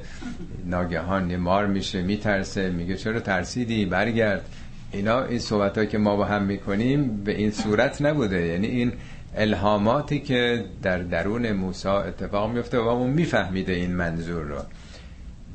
ناگهان 0.65 1.35
مار 1.35 1.65
میشه 1.65 2.01
میترسه. 2.01 2.69
میگه 2.69 2.95
چرا 2.95 3.19
ترسیدی؟ 3.19 3.85
برگرد. 3.85 4.45
اینا 4.91 5.23
این 5.23 5.39
صحبت 5.39 5.89
که 5.89 5.97
ما 5.97 6.15
با 6.15 6.25
هم 6.25 6.43
می‌کنیم 6.43 7.23
به 7.23 7.37
این 7.37 7.51
صورت 7.51 8.01
نبوده. 8.01 8.45
یعنی 8.45 8.67
این 8.67 8.93
الهاماتی 9.35 10.19
که 10.19 10.65
در 10.83 10.97
درون 10.97 11.51
موسی 11.51 11.87
اتفاق 11.87 12.51
میفته 12.51 12.79
و 12.79 12.87
اون 12.87 13.09
میفهمیده 13.09 13.73
این 13.73 13.95
منظور 13.95 14.43
رو. 14.43 14.57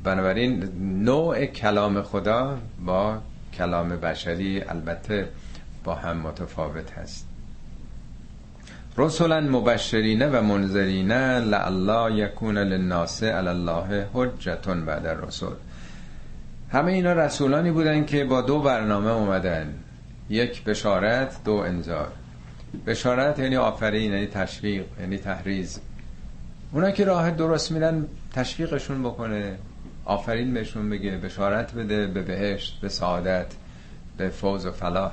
بنابراین 0.03 0.69
نوع 1.03 1.45
کلام 1.45 2.01
خدا 2.01 2.57
با 2.85 3.21
کلام 3.57 3.89
بشری 3.89 4.61
البته 4.61 5.27
با 5.83 5.95
هم 5.95 6.17
متفاوت 6.17 6.91
هست. 6.91 7.27
رسولا 8.97 9.41
مبشرین 9.41 10.29
و 10.29 10.41
منذرین 10.41 11.11
لعلا 11.11 12.09
یکون 12.09 12.57
للناس 12.57 13.23
علی 13.23 13.47
الله 13.47 14.07
حجتون 14.13 14.85
بعد 14.85 15.07
رسول 15.07 15.53
همه 16.71 16.91
اینا 16.91 17.13
رسولانی 17.13 17.71
بودن 17.71 18.05
که 18.05 18.25
با 18.25 18.41
دو 18.41 18.59
برنامه 18.59 19.11
اومدن. 19.11 19.73
یک 20.29 20.63
بشارت 20.63 21.43
دو 21.45 21.53
انذار. 21.53 22.11
بشارت 22.87 23.39
یعنی 23.39 23.55
آفرین 23.55 24.13
یعنی 24.13 24.27
تشویق 24.27 24.85
یعنی 24.99 25.17
تحریز. 25.17 25.79
اونا 26.71 26.91
که 26.91 27.05
راه 27.05 27.31
درست 27.31 27.71
میرن 27.71 28.05
تشویقشون 28.33 29.03
بکنه. 29.03 29.57
آفرین 30.05 30.53
بهشون 30.53 30.89
بگه 30.89 31.11
بشارت 31.11 31.73
بده 31.73 32.07
به 32.07 32.21
بهشت 32.21 32.79
به 32.81 32.89
سعادت 32.89 33.47
به 34.17 34.29
فوز 34.29 34.65
و 34.65 34.71
فلاح. 34.71 35.11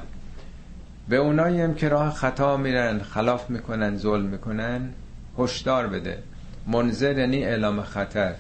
به 1.08 1.16
اونایی 1.16 1.60
هم 1.60 1.74
که 1.74 1.88
راه 1.88 2.14
خطا 2.14 2.56
میرن 2.56 2.98
خلاف 2.98 3.50
می‌کنن 3.50 3.96
ظلم 3.96 4.26
می‌کنن 4.26 4.90
هشدار 5.38 5.86
بده. 5.86 6.18
منظر 6.66 7.18
یعنی 7.18 7.44
اعلام 7.44 7.82
خطر. 7.82 8.34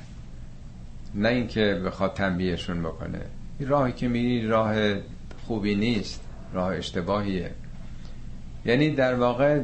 نه 1.14 1.28
اینکه 1.28 1.82
بخواد 1.86 2.14
تنبیهشون 2.14 2.82
بکنه. 2.82 3.20
این 3.58 3.68
راهی 3.68 3.92
که 3.92 4.08
میری 4.08 4.46
راه 4.46 4.74
خوبی 5.46 5.74
نیست 5.74 6.20
راه 6.52 6.76
اشتباهیه. 6.76 7.50
یعنی 8.64 8.90
در 8.90 9.14
واقع 9.14 9.60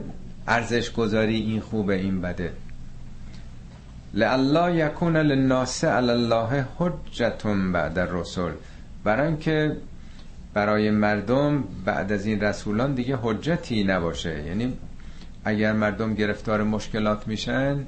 ارزش 0.49 0.92
گذاری 0.92 1.37
این 1.37 1.61
خوبه 1.61 1.94
این 1.94 2.20
بده. 2.20 2.53
لعلا 4.16 4.70
یکون 4.70 5.16
للناس 5.16 5.85
علی 5.85 6.11
الله 6.11 6.66
حجتون 6.79 7.72
بعد 7.72 7.98
الرسل. 7.98 8.52
برای 9.05 9.26
اینکه 9.26 9.76
برای 10.55 10.90
مردم 10.90 11.64
بعد 11.85 12.12
از 12.12 12.26
این 12.26 12.40
رسولان 12.40 12.94
دیگه 12.94 13.18
حجتی 13.22 13.85
نباشه. 13.85 14.42
یعنی 14.46 14.72
اگر 15.44 15.72
مردم 15.72 16.14
گرفتار 16.14 16.62
مشکلات 16.62 17.29
میشن 17.29 17.87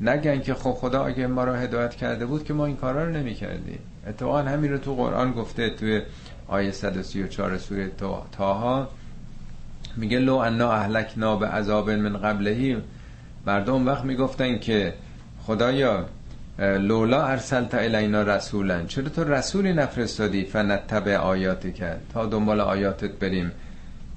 نگن 0.00 0.40
که 0.40 0.54
خب 0.54 0.72
خدا 0.72 1.04
اگه 1.04 1.26
ما 1.26 1.44
رو 1.44 1.52
هدایت 1.52 1.94
کرده 1.94 2.26
بود 2.26 2.44
که 2.44 2.54
ما 2.54 2.66
این 2.66 2.76
کارا 2.76 3.04
رو 3.04 3.10
نمی 3.10 3.34
کردیم 3.34 3.78
اتفاقا 4.06 4.38
همین 4.38 4.72
رو 4.72 4.78
تو 4.78 4.94
قرآن 4.94 5.32
گفته 5.32 5.70
توی 5.70 6.02
آیه 6.48 6.70
134 6.70 7.58
سوره 7.58 7.90
تاها 8.32 8.88
میگه 9.96 10.18
لو 10.18 10.36
انا 10.36 10.72
اهلکنا 10.72 11.36
به 11.36 11.46
عذاب 11.46 11.90
من 11.90 12.16
قبلهی 12.16 12.76
مردم 13.46 13.86
وقت 13.86 14.04
می‌گفتن 14.04 14.58
که 14.58 14.94
خدایا 15.46 16.06
لولا 16.58 17.26
ارسلت 17.26 17.74
الینا 17.74 18.22
رسولا 18.22 18.84
چرا 18.84 19.08
تو 19.08 19.24
رسولی 19.24 19.72
نفرستادی؟ 19.72 20.44
فنتبع 20.44 21.16
آیاتی 21.16 21.72
کرد 21.72 22.00
تا 22.12 22.26
دنبال 22.26 22.60
آیاتت 22.60 23.10
بریم. 23.10 23.52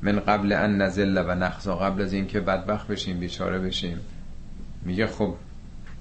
من 0.02 0.20
قبل 0.20 0.54
ان 0.54 0.82
نزل 0.82 1.24
و 1.28 1.36
نخزا 1.36 1.76
قبل 1.76 2.02
از 2.02 2.14
اینکه 2.14 2.40
بدبخت 2.40 2.88
بشیم 2.88 3.20
بیچاره 3.20 3.60
بشیم. 3.60 4.00
میگه 4.86 5.08
خب 5.08 5.36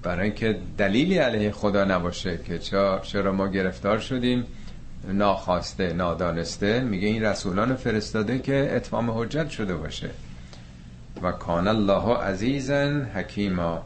برای 0.02 0.24
اینکه 0.24 0.58
دلیلی 0.78 1.18
علیه 1.18 1.50
خدا 1.50 1.84
نباشه 1.84 2.38
که 2.38 2.58
چرا 3.02 3.32
ما 3.32 3.48
گرفتار 3.48 3.98
شدیم 3.98 4.44
ناخواسته 5.08 5.92
نادانسته 5.92 6.80
میگه 6.80 7.08
این 7.08 7.22
رسولان 7.22 7.74
فرستاده 7.74 8.38
که 8.38 8.70
اتمام 8.76 9.10
حجت 9.10 9.50
شده 9.50 9.74
باشه. 9.74 10.10
و 11.22 11.32
کان 11.32 11.68
الله 11.68 12.16
عزیزا 12.16 13.02
حکیما. 13.14 13.82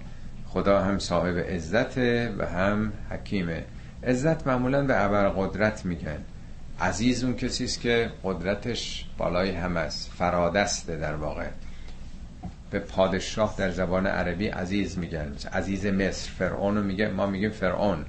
خدا 0.48 0.80
هم 0.80 0.98
صاحب 0.98 1.38
عزت 1.38 1.98
و 2.38 2.46
هم 2.46 2.92
حکیمه. 3.10 3.64
عزت 4.04 4.46
معمولا 4.46 4.82
به 4.82 5.04
ابر 5.04 5.28
قدرت 5.28 5.86
میگن. 5.86 6.24
عزیز 6.80 7.24
اون 7.24 7.34
کسی 7.34 7.64
است 7.64 7.80
که 7.80 8.10
قدرتش 8.24 9.06
بالای 9.18 9.50
هم 9.50 9.76
است 9.76 10.10
فرادسته 10.18 10.96
در 10.96 11.14
واقع. 11.14 11.46
به 12.70 12.78
پادشاه 12.78 13.54
در 13.58 13.70
زبان 13.70 14.06
عربی 14.06 14.48
عزیز 14.48 14.98
میگن. 14.98 15.32
عزیز 15.52 15.86
مصر 15.86 16.30
فرعون 16.30 16.82
میگه 16.82 17.08
ما 17.08 17.26
میگیم 17.26 17.50
فرعون. 17.50 18.04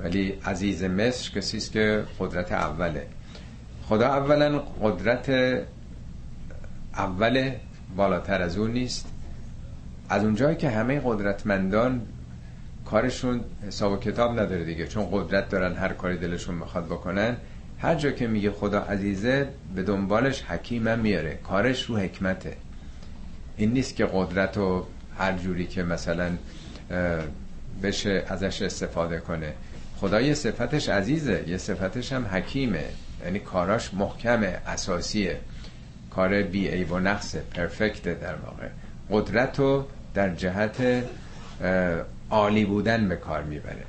ولی 0.00 0.38
عزیز 0.44 0.84
مصر 0.84 1.30
کسی 1.30 1.56
است 1.56 1.72
که 1.72 2.04
قدرت 2.20 2.52
اوله. 2.52 3.06
خدا 3.88 4.06
اولا 4.06 4.58
قدرت 4.58 5.30
اول 6.94 7.50
بالاتر 7.96 8.42
از 8.42 8.58
اون 8.58 8.70
نیست. 8.70 9.15
از 10.08 10.24
اونجایی 10.24 10.56
که 10.56 10.70
همه 10.70 11.00
قدرتمندان 11.04 12.02
کارشون 12.84 13.40
حساب 13.66 13.92
و 13.92 13.96
کتاب 13.96 14.40
نداره 14.40 14.64
دیگه 14.64 14.86
چون 14.86 15.08
قدرت 15.12 15.48
دارن 15.48 15.74
هر 15.74 15.92
کاری 15.92 16.16
دلشون 16.16 16.60
بخواد 16.60 16.86
بکنن 16.86 17.36
هر 17.78 17.94
جا 17.94 18.10
که 18.10 18.26
میگه 18.26 18.50
خدا 18.50 18.80
عزیزه 18.80 19.48
به 19.74 19.82
دنبالش 19.82 20.42
حکیم 20.42 20.98
میاره. 20.98 21.34
کارش 21.34 21.82
رو 21.82 21.96
حکمته. 21.96 22.56
این 23.56 23.72
نیست 23.72 23.96
که 23.96 24.08
قدرت 24.12 24.56
رو 24.56 24.86
هر 25.18 25.32
جوری 25.32 25.66
که 25.66 25.82
مثلا 25.82 26.30
بشه 27.82 28.24
ازش 28.28 28.62
استفاده 28.62 29.18
کنه. 29.18 29.52
خدا 29.96 30.20
یه 30.20 30.34
صفتش 30.34 30.88
عزیزه 30.88 31.44
یه 31.46 31.56
صفتش 31.56 32.12
هم 32.12 32.26
حکیمه. 32.26 32.84
یعنی 33.24 33.38
کاراش 33.38 33.94
محکمه 33.94 34.58
اساسیه. 34.66 35.40
کار 36.10 36.42
بی 36.42 36.68
ای 36.68 36.84
و 36.84 36.98
نقصه 36.98 37.42
پرفکته 37.54 38.14
در 38.14 38.34
واقع. 38.34 38.68
قدرت 39.10 39.58
رو 39.58 39.84
در 40.14 40.34
جهت 40.34 41.04
عالی 42.30 42.64
بودن 42.64 43.08
به 43.08 43.16
کار 43.16 43.42
می‌بره. 43.42 43.84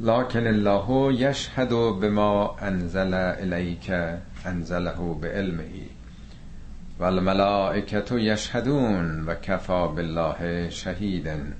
لکن 0.00 0.46
الله 0.46 1.14
یشهد 1.14 1.68
به 2.00 2.10
ما 2.10 2.56
انزل 2.60 3.14
الیک 3.14 3.92
انزله 4.44 5.14
به 5.20 5.28
علمه 5.28 5.64
و 6.98 7.04
الملائکت 7.04 8.12
یشهدون 8.12 9.24
و 9.24 9.34
کفا 9.34 9.88
بالله 9.88 10.70
شهیدن. 10.70 11.52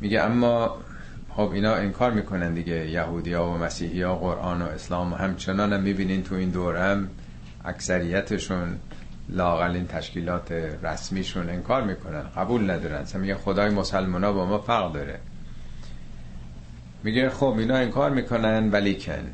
میگه 0.00 0.20
اما 0.20 0.76
خب 1.30 1.50
اینا 1.52 1.74
انکار 1.74 2.12
می‌کنن 2.12 2.54
دیگه 2.54 2.90
یهودی 2.90 3.32
ها 3.32 3.50
و 3.50 3.58
مسیحی 3.58 4.02
ها 4.02 4.16
قرآن 4.16 4.62
و 4.62 4.64
اسلام 4.64 5.12
و 5.12 5.16
همچنان 5.16 5.72
هم 5.72 5.82
می‌بینین 5.82 6.22
تو 6.22 6.34
این 6.34 6.50
دورم. 6.50 7.08
اکثریتشون 7.66 8.78
لاقل 9.28 9.84
تشکیلات 9.84 10.52
رسمیشون 10.82 11.50
انکار 11.50 11.82
می‌کنن. 11.82 12.22
قبول 12.36 12.70
ندارن. 12.70 13.04
میگه 13.14 13.34
خدای 13.34 13.70
مسلمان 13.70 14.24
ها 14.24 14.32
با 14.32 14.46
ما 14.46 14.58
فرق 14.58 14.92
داره. 14.92 15.18
میگه 17.02 17.30
خب 17.30 17.54
اینا 17.58 17.76
انکار 17.76 18.10
می‌کنن 18.10 18.70
ولیکن. 18.70 19.32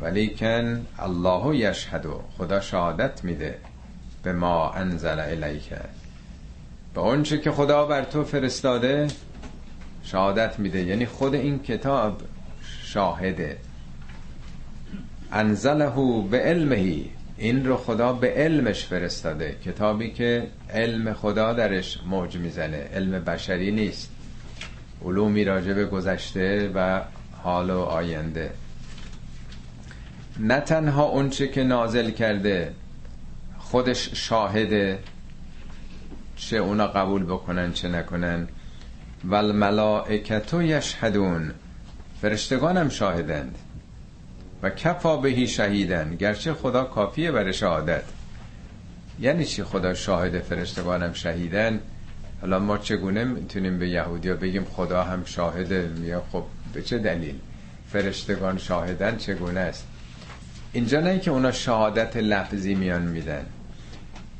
ولیکن 0.00 0.86
الله 0.98 1.56
یشهدو 1.56 2.20
خدا 2.38 2.60
شهادت 2.60 3.24
میده. 3.24 3.58
به 4.22 4.32
ما 4.32 4.72
انزل 4.72 5.20
الیک. 5.20 5.68
به 6.94 7.00
اونچه 7.00 7.38
که 7.38 7.50
خدا 7.50 7.86
بر 7.86 8.04
تو 8.04 8.24
فرستاده 8.24 9.08
شهادت 10.02 10.58
میده. 10.58 10.82
یعنی 10.82 11.06
خود 11.06 11.34
این 11.34 11.58
کتاب 11.58 12.22
شاهده. 12.82 13.58
انزله 15.32 16.22
به 16.30 16.38
علمهی 16.38 17.10
این 17.42 17.66
رو 17.66 17.76
خدا 17.76 18.12
به 18.12 18.28
علمش 18.28 18.84
فرستاده. 18.84 19.56
کتابی 19.64 20.10
که 20.10 20.46
علم 20.70 21.12
خدا 21.12 21.52
درش 21.52 21.98
موج 22.06 22.36
می‌زنه. 22.36 22.76
علم 22.76 23.24
بشری 23.24 23.70
نیست. 23.70 24.10
علومی 25.04 25.44
راجع 25.44 25.72
به 25.72 25.84
گذشته 25.84 26.70
و 26.74 27.00
حال 27.42 27.70
و 27.70 27.78
آینده. 27.78 28.50
نه 30.38 30.60
تنها 30.60 31.02
اونچه 31.02 31.48
که 31.48 31.62
نازل 31.62 32.10
کرده 32.10 32.72
خودش 33.58 34.10
شاهده 34.12 34.98
چه 36.36 36.56
اونا 36.56 36.86
قبول 36.86 37.24
بکنن 37.24 37.72
چه 37.72 37.88
نکنن. 37.88 38.48
و 39.24 39.34
الملائکتو 39.34 40.62
یشهدون. 40.62 41.50
فرشتگانم 42.20 42.88
شاهدند. 42.88 43.58
و 44.62 44.70
کفا 44.70 45.16
بهی 45.16 45.46
شهیدن. 45.46 46.16
گرچه 46.16 46.54
خدا 46.54 46.84
کافیه 46.84 47.32
برای 47.32 47.52
شهادت. 47.52 48.02
یعنی 49.20 49.44
چی 49.44 49.62
خدا 49.62 49.94
شاهد 49.94 50.38
فرشتگانم 50.38 51.12
شهیدن؟ 51.12 51.80
حالا 52.40 52.58
ما 52.58 52.78
چگونه 52.78 53.24
می‌تونیم 53.24 53.78
به 53.78 53.88
یهودیا 53.88 54.34
بگیم 54.34 54.64
خدا 54.64 55.02
هم 55.02 55.24
شاهده 55.24 55.90
یا 56.02 56.22
خب 56.32 56.44
به 56.74 56.82
چه 56.82 56.98
دلیل؟ 56.98 57.34
فرشتگان 57.92 58.58
شاهدن 58.58 59.16
چگونه 59.16 59.60
است؟ 59.60 59.86
اینجا 60.72 61.00
نه 61.00 61.18
که 61.18 61.30
اونا 61.30 61.52
شهادت 61.52 62.16
لفظی 62.16 62.74
میان 62.74 63.02
میدن. 63.02 63.46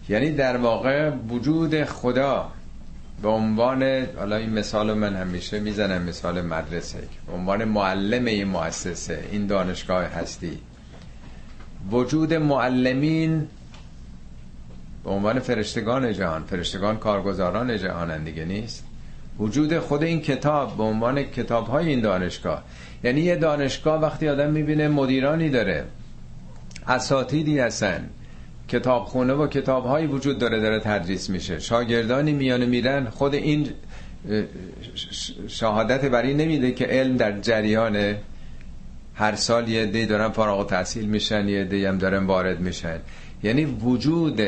یعنی 0.08 0.30
در 0.30 0.56
واقع 0.56 1.10
وجود 1.10 1.84
خدا 1.84 2.52
به 3.22 3.28
عنوان 3.28 4.06
حالا 4.16 4.36
این 4.36 4.50
مثال 4.50 4.94
من 4.94 5.16
همیشه 5.16 5.60
می‌زنم 5.60 6.02
مثال 6.02 6.42
مدرسه. 6.42 6.98
به 7.26 7.32
عنوان 7.32 7.64
معلم 7.64 8.24
این 8.24 8.48
مؤسسه 8.48 9.24
این 9.32 9.46
دانشگاه 9.46 10.04
هستی. 10.04 10.58
وجود 11.90 12.34
معلمین 12.34 13.46
به 15.04 15.10
عنوان 15.10 15.38
فرشتگان 15.38 16.12
جهان 16.12 16.44
فرشتگان 16.44 16.96
کارگزاران 16.96 17.78
جهان 17.78 18.24
دیگه 18.24 18.44
نیست. 18.44 18.84
وجود 19.38 19.78
خود 19.78 20.02
این 20.02 20.20
کتاب 20.20 20.76
به 20.76 20.82
عنوان 20.82 21.22
کتاب 21.22 21.66
های 21.66 21.88
این 21.88 22.00
دانشگاه. 22.00 22.62
یعنی 23.04 23.20
یه 23.20 23.36
دانشگاه 23.36 24.00
وقتی 24.00 24.28
آدم 24.28 24.50
می‌بینه 24.50 24.88
مدیرانی 24.88 25.48
داره 25.48 25.84
اساتیدی 26.86 27.58
هستن. 27.58 28.10
کتابخونه 28.68 29.32
و 29.32 29.46
کتابهایی 29.46 30.06
وجود 30.06 30.38
داره 30.38 30.60
داره 30.60 30.80
تدریس 30.80 31.30
میشه. 31.30 31.58
شاگردانی 31.58 32.32
میانه 32.32 32.66
میرن. 32.66 33.08
خود 33.10 33.34
این 33.34 33.68
شهادت 35.48 36.04
برای 36.04 36.34
نمیده 36.34 36.72
که 36.72 36.86
علم 36.86 37.16
در 37.16 37.40
جریان 37.40 38.14
هر 39.14 39.34
سال 39.34 39.68
یه 39.68 39.86
دی 39.86 40.06
دارن 40.06 40.28
فارغ 40.28 40.66
تحصیل 40.66 41.06
میشن 41.06 41.48
یه 41.48 41.64
دی 41.64 41.84
هم 41.84 41.98
دارن 41.98 42.26
وارد 42.26 42.60
میشن. 42.60 42.98
یعنی 43.42 43.64
وجود 43.64 44.40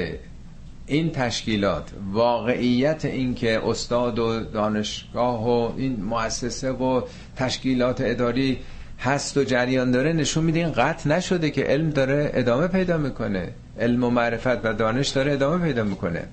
این 0.86 1.10
تشکیلات 1.10 1.90
واقعیت 2.12 3.04
این 3.04 3.34
که 3.34 3.60
استاد 3.64 4.18
و 4.18 4.40
دانشگاه 4.40 5.48
و 5.48 5.72
این 5.76 6.02
مؤسسه 6.02 6.70
و 6.70 7.02
تشکیلات 7.36 8.00
اداری 8.00 8.58
هست 8.98 9.36
و 9.36 9.44
جریان 9.44 9.90
داره 9.90 10.12
نشون 10.12 10.44
میده 10.44 10.58
این 10.58 10.72
قطع 10.72 11.08
نشده 11.08 11.50
که 11.50 11.62
علم 11.62 11.90
داره 11.90 12.30
ادامه 12.34 12.66
پیدا 12.66 12.98
می‌کنه. 12.98 13.52
علم 13.80 14.04
و 14.04 14.10
معرفت 14.10 14.64
و 14.64 14.72
دانش 14.72 15.08
داره 15.08 15.32
ادامه 15.32 15.66
پیدا 15.66 15.84
می‌کنه. 15.84 16.24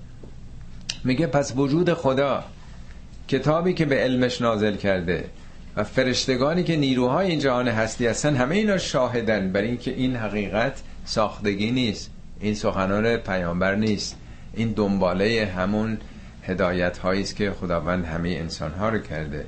میگه 1.04 1.27
پس 1.27 1.54
وجود 1.56 1.93
خدا 1.93 2.43
کتابی 3.27 3.73
که 3.73 3.86
به 3.86 3.95
علمش 3.95 4.41
نازل 4.41 4.75
کرده 4.75 5.25
و 5.75 5.84
فرشتگانی 5.84 6.63
که 6.63 6.75
نیروهای 6.75 7.27
این 7.27 7.39
جهان 7.39 7.67
هستی 7.67 8.08
هستن 8.08 8.36
همه 8.36 8.56
اینا 8.56 8.77
شاهدن 8.77 9.51
بر 9.51 9.62
اینکه 9.62 9.91
این 9.91 10.15
حقیقت 10.15 10.82
ساختگی 11.06 11.71
نیست. 11.71 12.10
این 12.39 12.56
سخنان 12.56 13.17
پیامبر 13.17 13.75
نیست. 13.75 14.15
این 14.54 14.71
دنباله 14.71 15.51
همون 15.58 15.97
هدایت 16.43 17.06
است 17.06 17.36
که 17.36 17.51
خداوند 17.51 18.06
همه 18.06 18.30
انسان 18.30 18.71
ها 18.71 18.89
رو 18.89 18.99
کرده. 18.99 19.45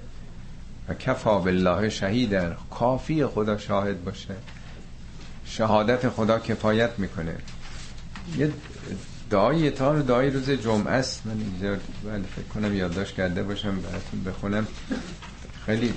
و 0.90 0.94
کفا 0.94 1.40
بالله 1.40 1.90
شهیدن. 1.90 2.56
کافی 2.72 3.26
خدا 3.26 3.58
شاهد 3.58 4.04
باشه. 4.04 4.34
شهادت 5.46 6.10
خدا 6.10 6.40
کفایت 6.40 6.92
می‌کنه. 6.98 7.36
یه 8.38 8.52
دعای 9.30 9.72
تا 9.72 10.02
دعای 10.02 10.30
روز 10.30 10.50
جمعه 10.50 10.94
است. 10.94 11.22
من 11.26 11.32
اینجا 11.32 11.82
فکر 12.36 12.46
کنم 12.54 12.76
یادداشت 12.76 13.16
کرده 13.16 13.44
باشم 13.44 13.80
براتون 13.80 14.24
بخونم. 14.26 14.68
خیلی 15.66 15.94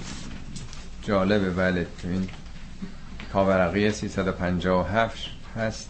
جالبه 1.02 1.50
بله 1.50 1.86
تو 2.02 2.08
این 2.08 2.28
کاورقی 3.32 3.90
357 3.90 5.18
هست. 5.56 5.88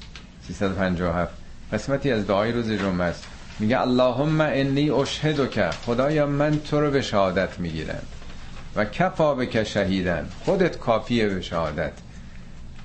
357 0.49 1.35
قسمتی 1.72 2.11
از 2.11 2.27
دعای 2.27 2.53
روز 2.53 2.70
جمعه 2.70 3.07
است. 3.07 3.25
میگه 3.59 3.81
اللهم 3.81 4.40
انی 4.40 4.90
اشهدو 4.90 5.46
که 5.46 5.70
خدایا 5.87 6.27
من 6.27 6.61
تو 6.61 6.81
رو 6.81 6.90
به 6.90 7.03
شهادت 7.03 7.59
می‌گیرم 7.59 8.03
و 8.77 8.85
کفا 8.85 9.35
بک 9.35 9.64
شهیدن. 9.64 10.29
خودت 10.44 10.79
کافیه 10.79 11.29
به 11.29 11.40
شهادت. 11.40 11.92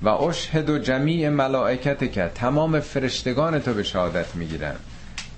و 0.02 0.08
اشهد 0.08 0.70
و 0.70 0.78
جمیع 0.78 1.28
ملائکت 1.28 2.12
که 2.12 2.30
تمام 2.34 2.80
فرشتگان 2.80 3.58
تو 3.58 3.74
به 3.74 3.82
شهادت 3.82 4.34
می‌گیرن 4.34 4.74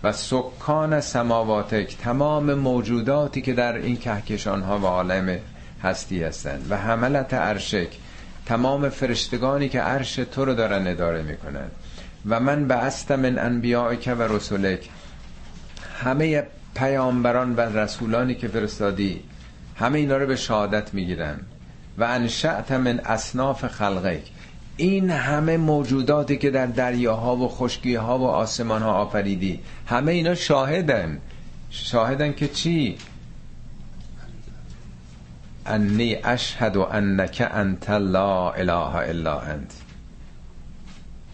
و 0.02 0.12
سکان 0.12 1.00
سماواتک 1.00 1.96
تمام 1.98 2.54
موجوداتی 2.54 3.42
که 3.42 3.52
در 3.52 3.76
این 3.76 3.96
کهکشان 3.96 4.62
ها 4.62 4.78
و 4.78 4.86
عالم 4.86 5.38
هستی 5.82 6.22
هستند. 6.22 6.66
و 6.70 6.76
حملت 6.76 7.34
عرشک 7.34 7.88
تمام 8.46 8.88
فرشتگانی 8.88 9.68
که 9.68 9.80
عرش 9.80 10.14
تو 10.14 10.44
رو 10.44 10.54
دارن 10.54 10.86
اداره 10.86 11.22
می‌کنن. 11.22 11.70
و 12.28 12.40
من 12.40 12.68
به 12.68 13.16
من 13.16 13.38
انبیائک 13.38 14.14
و 14.18 14.22
رسولک 14.22 14.88
همه 16.02 16.42
پیامبران 16.74 17.56
و 17.56 17.60
رسولانی 17.60 18.34
که 18.34 18.48
فرستادی 18.48 19.22
همه 19.76 19.98
اینا 19.98 20.16
رو 20.16 20.26
به 20.26 20.36
شهادت 20.36 20.94
می‌گیرن 20.94 21.40
و 21.98 22.04
انشأت 22.04 22.72
من 22.72 23.00
اصناف 23.04 23.66
خلقک. 23.66 24.22
این 24.76 25.10
همه 25.10 25.56
موجوداتی 25.56 26.36
که 26.36 26.50
در 26.50 26.66
دریاها 26.66 27.36
و 27.36 27.48
خشکی 27.48 27.94
ها 27.94 28.18
و 28.18 28.26
آسمان 28.26 28.82
ها 28.82 28.92
آفریدی 28.92 29.60
همه 29.86 30.12
اینا 30.12 30.34
شاهدن. 30.34 31.18
شاهدن 31.70 32.32
که 32.32 32.48
چی؟ 32.48 32.98
انی 35.66 36.16
اشهد 36.24 36.76
انک 36.76 37.48
انت 37.50 37.90
لا 37.90 38.50
اله 38.50 38.94
الا 38.94 39.40
انت. 39.40 39.72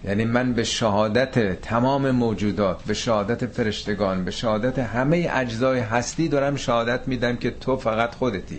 یعنی 0.04 0.24
من 0.24 0.52
به 0.52 0.64
شهادت 0.64 1.60
تمام 1.60 2.10
موجودات 2.10 2.82
به 2.82 2.94
شهادت 2.94 3.46
فرشتگان 3.46 4.24
به 4.24 4.30
شهادت 4.30 4.78
همه 4.78 5.30
اجزای 5.32 5.80
هستی 5.80 6.28
دارم 6.28 6.56
شهادت 6.56 7.08
میدم 7.08 7.36
که 7.36 7.50
تو 7.50 7.76
فقط 7.76 8.14
خودتی. 8.14 8.58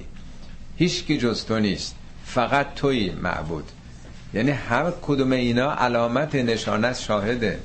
هیچ 0.78 1.06
کی 1.06 1.18
جز 1.18 1.46
تو 1.46 1.60
نیست. 1.60 1.96
فقط 2.26 2.74
توی 2.76 3.12
معبود. 3.12 3.72
یعنی 4.34 4.52
هر 4.52 4.92
کدوم 5.02 5.32
اینا 5.32 5.72
علامت 5.72 6.36
نشانه 6.36 6.94
شاهده. 6.94 7.60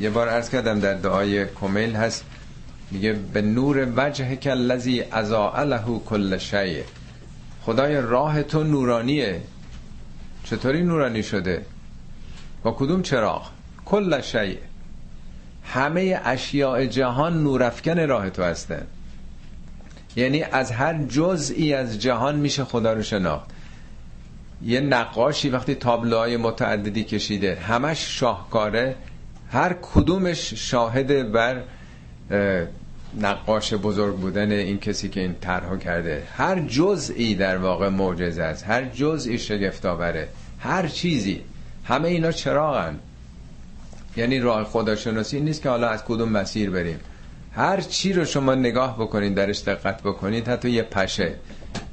یه 0.00 0.10
بار 0.10 0.28
عرض 0.28 0.50
کردم 0.50 0.80
در 0.80 0.94
دعای 0.94 1.46
کمیل 1.46 1.96
هست 1.96 2.24
میگه 2.90 3.12
به 3.12 3.42
نور 3.42 3.92
وجه 3.96 4.38
ازا 5.12 5.62
له 5.62 6.00
کل 6.06 6.38
شیء. 6.38 6.82
خدای 7.62 8.00
راه 8.00 8.42
تو 8.42 8.64
نورانیه. 8.64 9.40
چطوری 10.44 10.82
نورانی 10.82 11.22
شده؟ 11.22 11.66
با 12.62 12.72
کدوم 12.72 13.02
چراغ؟ 13.02 13.50
کل 13.84 14.20
شیء. 14.20 14.56
همه 15.64 16.20
اشیاء 16.24 16.84
جهان 16.84 17.42
نورافکن 17.42 17.98
راه 17.98 18.30
تو 18.30 18.42
هستن. 18.42 18.86
یعنی 20.16 20.42
از 20.42 20.70
هر 20.70 21.02
جزئی 21.02 21.74
از 21.74 21.98
جهان 21.98 22.36
میشه 22.36 22.64
خدا 22.64 22.92
رو 22.92 23.02
شناخت. 23.02 23.50
یه 24.62 24.80
نقاشی 24.80 25.48
وقتی 25.48 25.74
تابلوهای 25.74 26.36
متعددی 26.36 27.04
کشیده 27.04 27.54
همش 27.54 28.18
شاهکاره 28.18 28.94
هر 29.50 29.76
کدومش 29.82 30.54
شاهد 30.54 31.32
بر 31.32 31.62
نقاش 33.20 33.74
بزرگ 33.74 34.14
بودن 34.16 34.52
این 34.52 34.78
کسی 34.78 35.08
که 35.08 35.20
این 35.20 35.34
طرحو 35.40 35.76
کرده. 35.76 36.22
هر 36.36 36.60
جزئی 36.60 37.34
در 37.34 37.56
واقع 37.56 37.88
معجزه 37.88 38.42
است 38.42 38.64
هر 38.66 38.84
جزئی 38.84 39.38
شگفت‌آوره 39.38 40.28
هر 40.60 40.88
چیزی. 40.88 41.40
همه 41.84 42.08
اینا 42.08 42.32
چراغن. 42.32 42.98
یعنی 44.16 44.38
راه 44.38 44.64
خداشناسی 44.64 45.40
نیست 45.40 45.62
که 45.62 45.68
حالا 45.68 45.88
از 45.88 46.04
کدوم 46.04 46.28
مسیر 46.28 46.70
بریم. 46.70 47.00
هر 47.52 47.80
چی 47.80 48.12
رو 48.12 48.24
شما 48.24 48.54
نگاه 48.54 48.96
بکنید 48.96 49.34
درش 49.34 49.60
دقت 49.60 50.02
بکنید 50.02 50.48
حتی 50.48 50.70
یه 50.70 50.82
پشه. 50.82 51.34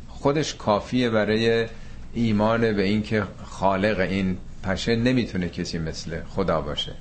خودش 0.09 0.55
کافیه 0.55 1.09
برای 1.09 1.67
ایمان 2.13 2.73
به 2.73 2.83
اینکه 2.83 3.23
خالق 3.45 3.99
این 3.99 4.37
پشه 4.63 4.95
نمی‌تونه 4.95 5.49
کسی 5.49 5.79
مثل 5.79 6.19
خدا 6.29 6.61
باشه. 6.61 6.91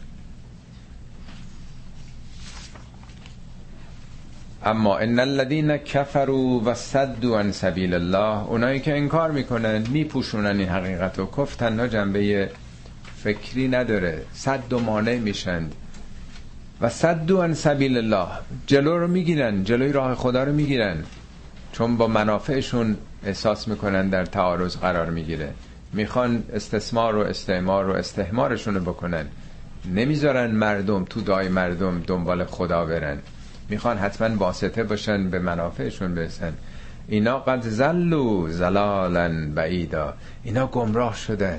اما 4.65 4.99
ان 4.99 5.19
الذين 5.19 5.77
كفروا 5.77 6.61
و 6.65 6.75
صدوا 6.75 7.39
عن 7.39 7.53
سبیل 7.53 7.95
الله 7.95 8.47
اونایی 8.47 8.81
که 8.81 8.97
انکار 8.97 9.31
می‌کنن 9.31 9.85
میپوشونن 9.89 10.59
این 10.59 10.69
حقیقت 10.69 11.19
و 11.19 11.27
کف 11.37 11.57
تنها 11.57 11.89
جنبه 11.89 12.51
فکری 13.17 13.69
نداره. 13.69 14.23
صد 14.33 14.73
و 14.73 14.79
مانع 14.79 15.19
میشن. 15.19 15.71
و 16.81 16.89
صدوا 16.89 17.45
عن 17.45 17.55
سبیل 17.55 17.97
الله 17.97 18.29
جلو 18.67 18.99
رو 18.99 19.09
می‌گیرن 19.09 19.65
جلوی 19.65 19.93
راه 19.93 20.15
خدا 20.15 20.45
رو 20.45 20.53
می‌گیرن. 20.53 21.05
چون 21.73 21.97
با 21.97 22.07
منافعشون 22.07 22.97
احساس 23.25 23.69
می‌کنن 23.69 24.09
در 24.09 24.25
تعارض 24.25 24.77
قرار 24.77 25.11
می‌گیره. 25.11 25.53
می‌خوان 25.93 26.45
استثمار 26.53 27.17
و 27.17 27.21
استعمار 27.21 27.91
و 27.91 27.93
استهمارشون 27.93 28.75
رو 28.75 28.81
بکنن. 28.81 29.27
نمی‌ذارن 29.95 30.51
مردم 30.51 31.05
تو 31.05 31.21
دای 31.21 31.49
مردم 31.49 32.03
دنبال 32.07 32.45
خدا 32.45 32.87
برن. 32.87 33.19
می‌خوان 33.69 33.99
حتما 33.99 34.37
واسطه 34.37 34.85
باشن 34.85 35.31
به 35.31 35.39
منافعشون 35.39 36.15
برسن. 36.15 36.53
اینا 37.09 37.39
قد 37.39 37.63
زلو 37.63 38.49
زلالا 38.49 39.51
بعیدا. 39.55 40.15
اینا 40.45 40.67
گمراه 40.67 41.17
شدن. 41.17 41.59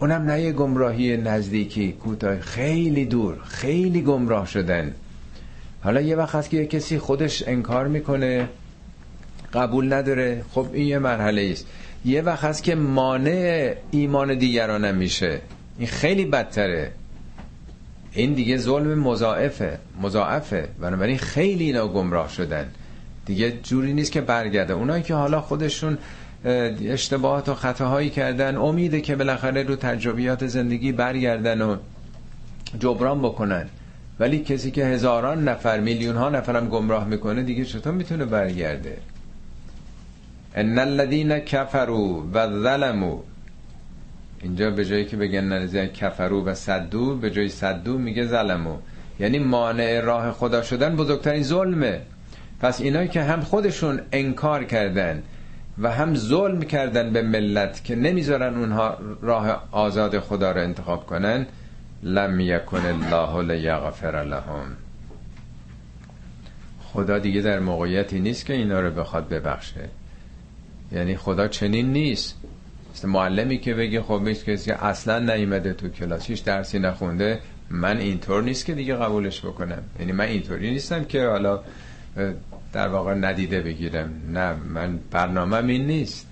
اونم 0.00 0.22
نه 0.22 0.42
یه 0.42 0.52
گمراهی 0.52 1.16
نزدیکی 1.16 1.92
کوتاه 1.92 2.40
خیلی 2.40 3.04
دور 3.04 3.38
خیلی 3.44 4.02
گمراه 4.02 4.46
شدن. 4.46 4.94
حالا 5.80 6.00
یه 6.00 6.16
وقت 6.16 6.34
هست 6.34 6.50
که 6.50 6.56
یه 6.56 6.66
کسی 6.66 6.98
خودش 6.98 7.48
انکار 7.48 7.88
می‌کنه. 7.88 8.48
قبول 9.52 9.92
نداره. 9.92 10.42
خب 10.52 10.66
این 10.72 10.86
یه 10.86 10.98
مرحله 10.98 11.48
است 11.52 11.66
یه 12.04 12.22
وقت 12.22 12.44
هست 12.44 12.62
که 12.62 12.74
مانع 12.74 13.74
ایمان 13.90 14.38
دیگران 14.38 14.94
میشه 14.94 15.40
این 15.78 15.88
خیلی 15.88 16.24
بدتره. 16.24 16.92
این 18.12 18.32
دیگه 18.32 18.56
ظلم 18.56 18.98
مضاعفه. 18.98 19.78
مضاعفه. 20.02 20.68
بنابراین 20.80 21.18
خیلی 21.18 21.64
اینا 21.64 21.88
گمراه 21.88 22.28
شدن. 22.28 22.68
دیگه 23.26 23.52
جوری 23.62 23.92
نیست 23.92 24.12
که 24.12 24.20
برگرده. 24.20 24.72
اونایی 24.72 25.02
که 25.02 25.14
حالا 25.14 25.40
خودشون 25.40 25.98
اشتباهات 26.44 27.48
و 27.48 27.54
خطاهایی 27.54 28.10
کردن 28.10 28.56
امیده 28.56 29.00
که 29.00 29.16
بالاخره 29.16 29.62
رو 29.62 29.76
تجربیات 29.76 30.46
زندگی 30.46 30.92
برگردن 30.92 31.62
و 31.62 31.76
جبران 32.80 33.18
بکنن. 33.18 33.68
ولی 34.20 34.38
کسی 34.38 34.70
که 34.70 34.86
هزاران 34.86 35.48
نفر 35.48 35.80
میلیون 35.80 36.16
ها 36.16 36.28
نفرم 36.28 36.68
گمراه 36.68 37.06
می‌کنه 37.08 37.42
دیگه 37.42 37.64
چطور 37.64 37.92
می‌تونه 37.92 38.24
برگرده؟ 38.24 38.96
ان 40.56 40.78
الذين 40.78 41.38
كفروا 41.38 42.22
و 42.34 42.46
ظلموا 42.46 43.18
اینجا 44.42 44.70
به 44.70 44.84
جایی 44.84 45.04
که 45.04 45.16
بگن 45.16 45.44
نرزی 45.44 45.88
کفرو 45.88 46.44
و 46.44 46.54
صدو 46.54 47.16
به 47.16 47.30
جای 47.30 47.48
صدو 47.48 47.98
میگه 47.98 48.26
ظلمو 48.26 48.76
یعنی 49.18 49.38
مانع 49.38 50.00
راه 50.00 50.32
خدا 50.32 50.62
شدن 50.62 50.96
بزرگترین 50.96 51.42
ظلمه. 51.42 52.00
پس 52.60 52.80
اینایی 52.80 53.08
که 53.08 53.22
هم 53.22 53.40
خودشون 53.40 54.00
انکار 54.12 54.64
کردن 54.64 55.22
و 55.78 55.92
هم 55.92 56.14
ظلم 56.14 56.62
کردن 56.62 57.12
به 57.12 57.22
ملت 57.22 57.84
که 57.84 57.96
نمی‌ذارن 57.96 58.54
اونها 58.54 58.98
راه 59.22 59.68
آزاد 59.70 60.18
خدا 60.18 60.52
رو 60.52 60.60
انتخاب 60.60 61.06
کنن 61.06 61.46
لم 62.02 62.40
یکن 62.40 62.82
الله 62.86 63.54
لیغفر 63.54 64.24
لهم. 64.24 64.76
خدا 66.92 67.18
دیگه 67.18 67.40
در 67.40 67.58
موقعیتی 67.58 68.20
نیست 68.20 68.46
که 68.46 68.52
اینا 68.52 68.80
رو 68.80 68.90
بخواد 68.90 69.28
ببخشه. 69.28 69.88
یعنی 70.96 71.16
خدا 71.16 71.48
چنین 71.48 71.92
نیست. 71.92 72.36
مثل 72.94 73.08
معلمی 73.08 73.58
که 73.58 73.74
بگه 73.74 74.02
خب 74.02 74.28
هیچ 74.28 74.44
کسی 74.44 74.70
اصلا 74.70 75.18
نیومده 75.18 75.72
تو 75.72 75.88
کلاس 75.88 76.26
هیچ 76.26 76.44
درسی 76.44 76.78
نخونده 76.78 77.40
من 77.70 77.98
اینطور 77.98 78.42
نیست 78.42 78.66
که 78.66 78.74
دیگه 78.74 78.94
قبولش 78.94 79.40
بکنم. 79.40 79.82
یعنی 80.00 80.12
من 80.12 80.24
اینطوری 80.24 80.70
نیستم 80.70 81.04
که 81.04 81.26
حالا 81.26 81.60
در 82.72 82.88
واقع 82.88 83.14
ندیده 83.14 83.60
بگیرم. 83.60 84.10
نه 84.32 84.54
من 84.68 84.98
برنامه 85.10 85.56
این 85.56 85.86
نیست. 85.86 86.26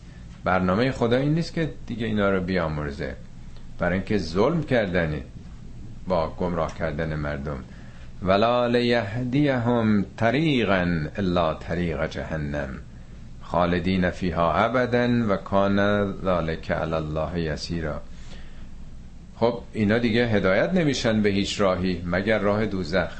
برنامه 0.44 0.90
خدا 0.90 1.16
این 1.16 1.34
نیست 1.34 1.54
که 1.54 1.70
دیگه 1.86 2.06
اینا 2.06 2.30
رو 2.30 2.40
بیامرزه. 2.40 3.16
برای 3.78 3.94
اینکه 3.94 4.18
ظلم 4.18 4.62
کردنه 4.62 5.22
با 6.08 6.30
گمراه 6.30 6.74
کردن 6.78 7.14
مردم. 7.14 7.58
ولا 8.22 8.66
لیهدیهم 8.66 10.06
طریقا 10.16 11.06
الا 11.16 11.54
طریق 11.54 12.06
جهنم. 12.06 12.68
خالدین 13.54 14.10
فیها 14.10 14.54
ابدا 14.54 15.08
و 15.28 15.36
کان 15.36 15.76
ذالک 16.24 16.70
علی 16.70 16.94
الله 16.94 17.40
یسیرا. 17.40 18.00
خب 19.36 19.60
اینا 19.72 19.98
دیگه 19.98 20.26
هدایت 20.26 20.72
نمیشن 20.72 21.22
به 21.22 21.28
هیچ 21.28 21.60
راهی 21.60 22.02
مگر 22.06 22.38
راه 22.38 22.66
دوزخ. 22.66 23.10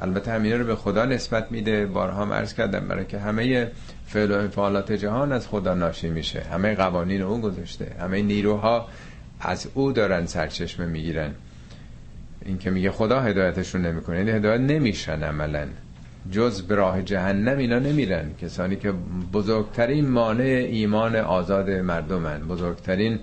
البته 0.00 0.32
همینا 0.32 0.56
رو 0.56 0.64
به 0.64 0.76
خدا 0.76 1.04
نسبت 1.04 1.52
میده. 1.52 1.86
بارها 1.86 2.24
مرز 2.24 2.54
کردم 2.54 2.88
برای 2.88 3.04
که 3.04 3.18
همه 3.18 3.70
فعل 4.06 4.30
و 4.30 4.48
فعالات 4.48 4.92
جهان 4.92 5.32
از 5.32 5.48
خدا 5.48 5.74
ناشی 5.74 6.08
میشه. 6.08 6.40
همه 6.40 6.74
قوانین 6.74 7.22
او 7.22 7.40
گذاشته. 7.40 7.92
همه 8.00 8.22
نیروها 8.22 8.88
از 9.40 9.68
او 9.74 9.92
دارن 9.92 10.26
سرچشمه 10.26 10.86
می‌گیرن. 10.86 11.30
این 12.44 12.58
که 12.58 12.70
میگه 12.70 12.90
خدا 12.90 13.20
هدایتشون 13.20 13.80
نمی‌کنه 13.80 14.16
یعنی 14.16 14.30
هدایت 14.30 14.60
نمیشن 14.60 15.22
عملا. 15.22 15.66
جز 16.32 16.62
به 16.62 16.74
راه 16.74 17.02
جهنم 17.02 17.58
اینا 17.58 17.78
نمیرن. 17.78 18.34
کسانی 18.42 18.76
که 18.76 18.92
بزرگترین 19.32 20.08
مانع 20.08 20.66
ایمان 20.70 21.16
آزاد 21.16 21.70
مردمن. 21.70 22.40
بزرگترین 22.40 23.18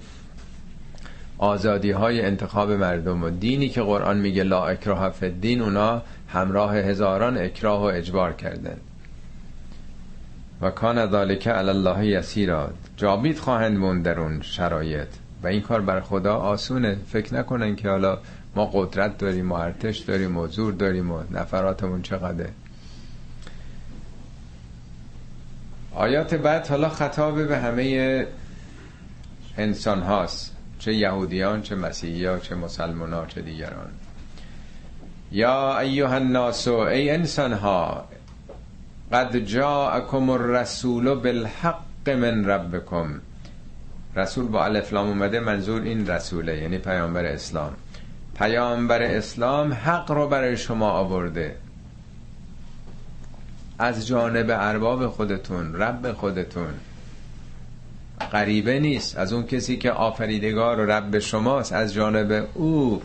آزادی 1.38 1.92
های 1.92 2.22
انتخاب 2.22 2.72
مردم 2.72 3.24
و 3.24 3.30
دینی 3.30 3.70
که 3.70 3.82
قرآن 3.82 4.18
میگه 4.18 4.44
لا 4.44 4.66
اکراه 4.66 5.10
فی 5.10 5.30
دین 5.30 5.62
اونا 5.62 6.02
همراه 6.30 6.78
هزاران 6.78 7.38
اکراه 7.38 7.82
و 7.82 7.84
اجبار 7.84 8.34
کردن 8.34 8.78
و 10.62 10.70
کان 10.70 11.12
ذالک 11.12 11.48
علی 11.48 11.70
الله 11.70 12.08
یسیرا. 12.08 12.70
جاوید 12.98 13.40
خواهند 13.40 13.78
موند 13.78 14.06
در 14.06 14.20
اون 14.20 14.42
شرایط. 14.42 15.08
و 15.44 15.48
این 15.48 15.62
کار 15.62 15.82
بر 15.82 16.02
خدا 16.02 16.36
آسونه. 16.36 16.98
فکر 17.08 17.34
نکنن 17.34 17.76
که 17.76 17.90
حالا 17.90 18.18
ما 18.56 18.66
قدرت 18.74 19.18
داریم 19.18 19.46
ما 19.46 19.60
ارتش 19.60 19.98
داریم 19.98 20.38
و 20.38 20.48
زور 20.48 20.74
داریم 20.74 21.12
و 21.12 21.24
نفراتمون 21.32 22.02
چقدره. 22.02 22.50
آیات 25.98 26.34
بعد 26.34 26.68
حالا 26.68 26.90
خطابه 26.90 27.46
به 27.46 27.58
همه 27.58 28.28
انسان 29.58 30.02
هاست. 30.02 30.56
چه 30.80 30.94
یهودیان 30.94 31.62
چه 31.62 31.76
مسیحی 31.76 32.40
چه 32.40 32.56
مسلمان 32.56 33.14
ها 33.14 33.26
چه 33.26 33.42
دیگران. 33.42 33.90
یا 35.32 35.80
ایها 35.80 36.16
الناس 36.16 36.68
ای 36.68 37.10
انسان 37.10 37.54
ها 37.54 38.06
قد 39.12 39.38
جاءکم 39.38 40.30
الرسول 40.30 41.16
بالحق 41.16 42.10
من 42.10 42.46
ربکم. 42.46 43.20
رسول 44.16 44.48
با 44.48 44.66
الفلام 44.66 45.08
اومده 45.08 45.40
منظور 45.40 45.82
این 45.82 46.08
رسوله 46.08 46.58
یعنی 46.58 46.78
پیامبر 46.78 47.26
اسلام. 47.26 47.74
پیامبر 48.38 49.02
اسلام 49.02 49.74
حق 49.74 50.12
رو 50.12 50.28
برای 50.28 50.58
شما 50.58 50.90
آورده. 50.90 51.56
از 53.80 54.08
جانب 54.08 54.46
ارباب 54.50 55.08
خودتون 55.08 55.76
رب 55.76 56.12
خودتون. 56.12 56.74
غریبه 58.32 58.80
نیست 58.80 59.18
از 59.18 59.34
اون 59.34 59.44
کسی 59.44 59.78
که 59.78 59.92
آفریدگار 59.92 60.80
و 60.80 60.92
رب 60.92 61.20
شماست 61.20 61.74
از 61.74 61.94
جانب 61.94 62.48
او 62.54 63.02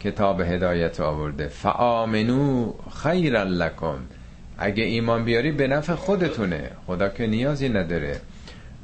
کتاب 0.00 0.40
هدایت 0.40 1.00
آورده. 1.00 1.48
فآمنو 1.48 2.72
خیر 3.02 3.44
لکم. 3.44 3.96
اگه 4.58 4.84
ایمان 4.84 5.24
بیاری 5.24 5.52
به 5.52 5.66
نفع 5.66 5.94
خودتونه. 5.94 6.70
خدا 6.86 7.08
که 7.08 7.26
نیازی 7.26 7.68
نداره. 7.68 8.20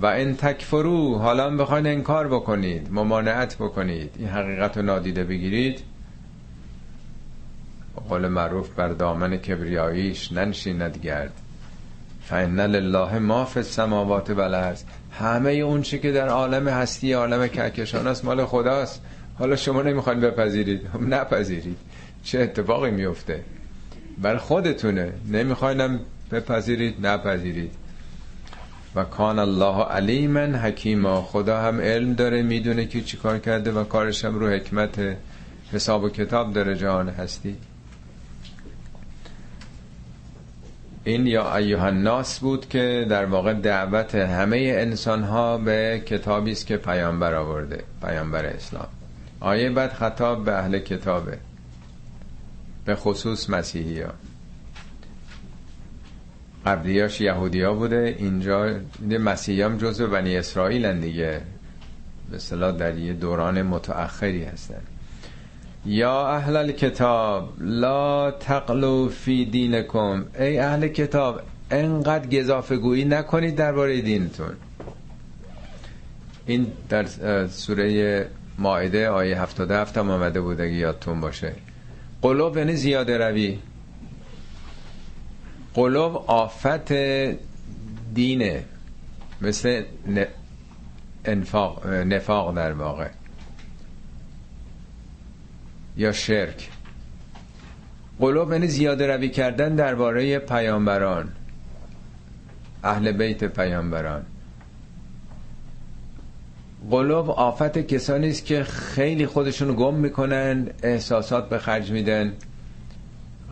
و 0.00 0.06
ان 0.06 0.36
تکفرو 0.36 1.18
حالا 1.18 1.56
بخواین 1.56 1.86
انکار 1.86 2.28
بکنید 2.28 2.88
ممانعت 2.90 3.56
بکنید. 3.56 4.10
این 4.18 4.28
حقیقت 4.28 4.76
رو 4.76 4.82
نادیده 4.82 5.24
بگیرید. 5.24 5.80
قول 8.08 8.28
معروف 8.28 8.68
بر 8.76 8.88
دامن 8.88 9.36
کبریاییش 9.36 10.32
ننشیند 10.32 10.96
گرد. 11.02 11.32
فان 12.22 12.60
لله 12.60 13.18
ما 13.18 13.44
فی 13.44 13.58
السماوات 13.58 14.30
و 14.30 14.74
همه 15.10 15.50
اون 15.50 15.82
چی 15.82 15.98
که 15.98 16.12
در 16.12 16.28
عالم 16.28 16.68
هستی 16.68 17.12
عالم 17.12 17.48
کهکشان 17.48 18.06
است 18.06 18.24
مال 18.24 18.44
خداست. 18.44 19.02
حالا 19.38 19.56
شما 19.56 19.82
نمی‌خواین 19.82 20.20
بپذیرید؟ 20.20 20.80
نپذیرید. 21.08 21.76
چه 22.24 22.40
اتفاقی 22.40 22.90
میفته؟ 22.90 23.44
بر 24.18 24.36
خودتونه. 24.36 25.12
نمیخواینم 25.28 26.00
بپذیرید 26.30 27.06
نپذیرید. 27.06 27.72
و 28.94 29.04
کان 29.04 29.38
الله 29.38 29.84
علیما 29.84 30.40
حکیما. 30.40 31.22
خدا 31.22 31.60
هم 31.60 31.80
علم 31.80 32.14
داره 32.14 32.42
می‌دونه 32.42 32.86
که 32.86 33.00
چیکار 33.00 33.38
کرده 33.38 33.72
و 33.72 33.84
کارش 33.84 34.24
هم 34.24 34.34
رو 34.34 34.48
حکمت 34.48 35.16
حساب 35.72 36.04
و 36.04 36.08
کتاب 36.08 36.52
داره 36.52 36.76
جهان 36.76 37.08
هستی. 37.08 37.56
این 41.04 41.26
یا 41.26 41.56
ایوه 41.56 41.82
الناس 41.82 42.38
بود 42.38 42.68
که 42.68 43.06
در 43.10 43.24
واقع 43.24 43.54
دعوت 43.54 44.14
همه 44.14 44.56
انسان 44.76 45.22
ها 45.22 45.58
به 45.58 46.02
کتابی 46.06 46.52
است 46.52 46.66
که 46.66 46.76
پیامبر 46.76 47.34
آورده 47.34 47.84
پیامبر 48.02 48.46
اسلام. 48.46 48.88
آیه 49.40 49.70
بعد 49.70 49.92
خطاب 49.92 50.44
به 50.44 50.58
اهل 50.58 50.78
کتابه 50.78 51.38
به 52.84 52.94
خصوص 52.94 53.50
مسیحی 53.50 54.00
ها 54.00 54.12
قبلیاش 56.66 57.20
یهودی 57.20 57.62
ها 57.62 57.74
بوده 57.74 58.16
اینجا 58.18 58.74
مسیحی 59.18 59.62
هم 59.62 59.78
جزو 59.78 60.06
بنی 60.06 60.36
اسرائیل 60.36 61.00
دیگه. 61.00 61.40
به 62.30 62.72
در 62.72 62.98
یه 62.98 63.12
دوران 63.12 63.62
متأخری 63.62 64.44
هستن. 64.44 64.82
یا 65.86 66.28
اهل 66.28 66.56
الکتاب 66.56 67.52
لا 67.60 68.30
تقلو 68.30 69.08
فی 69.08 69.44
دینکم. 69.44 70.24
ای 70.38 70.58
اهل 70.58 70.88
کتاب 70.88 71.40
انقدر 71.70 72.40
گذافه 72.40 72.76
گویی 72.76 73.04
نکنید 73.04 73.56
درباره 73.56 74.00
دینتون. 74.00 74.56
این 76.46 76.66
در 76.88 77.06
سوره 77.46 78.26
ماعده 78.58 79.08
آیه 79.08 79.42
77 79.42 79.98
هم 79.98 80.10
آمده 80.10 80.40
بود 80.40 80.60
اگه 80.60 80.72
یادتون 80.72 81.20
باشه. 81.20 81.52
قلوب 82.22 82.56
یعنی 82.56 82.76
زیاده 82.76 83.18
روی. 83.18 83.58
قلوب 85.74 86.16
آفت 86.26 86.92
دینه. 88.14 88.64
مثل 89.40 89.82
انفاق 91.24 91.86
نفاق 91.86 92.54
در 92.54 92.72
واقع. 92.72 93.08
یا 95.96 96.12
شرک. 96.12 96.68
قلوب 98.20 98.52
یعنی 98.52 98.66
زیاده 98.66 99.06
روی 99.06 99.28
کردن 99.28 99.74
درباره 99.74 100.38
پیامبران 100.38 101.32
اهل 102.84 103.12
بیت 103.12 103.44
پیامبران. 103.44 104.22
قلوب 106.90 107.30
آفت 107.30 107.78
کسانی 107.78 108.30
است 108.30 108.46
که 108.46 108.64
خیلی 108.64 109.26
خودشون 109.26 109.74
گم 109.76 109.94
می‌کنن 109.94 110.66
احساسات 110.82 111.48
به 111.48 111.58
خرج 111.58 111.90
میدن. 111.90 112.32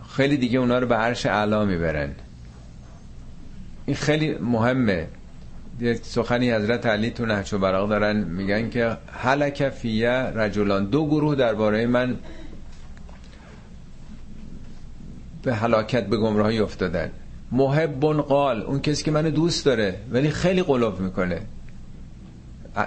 خیلی 0.09 0.37
دیگه 0.37 0.59
اونا 0.59 0.79
رو 0.79 0.87
به 0.87 0.95
عرش 0.95 1.25
اعلا 1.25 1.65
می‌برن. 1.65 2.09
این 3.85 3.95
خیلی 3.95 4.33
مهمه. 4.33 5.07
یک 5.81 6.05
سخنی 6.05 6.51
حضرت 6.51 6.85
علی 6.85 7.09
تو 7.09 7.25
نهج 7.25 7.55
براغ 7.55 7.89
دارن 7.89 8.17
میگن 8.17 8.69
که 8.69 8.97
حلک 9.11 9.69
فیه 9.69 10.11
رجلان. 10.11 10.85
دو 10.85 11.07
گروه 11.07 11.35
درباره 11.35 11.85
من 11.85 12.17
به 15.43 15.55
هلاکت 15.55 16.07
به 16.07 16.17
گمراهی 16.17 16.59
افتادن. 16.59 17.11
محب 17.51 18.05
قال 18.05 18.61
اون 18.61 18.79
کسی 18.79 19.03
که 19.03 19.11
منو 19.11 19.29
دوست 19.29 19.65
داره 19.65 19.95
ولی 20.11 20.29
خیلی 20.29 20.63
قلوب 20.63 20.99
می‌کنه. 20.99 21.41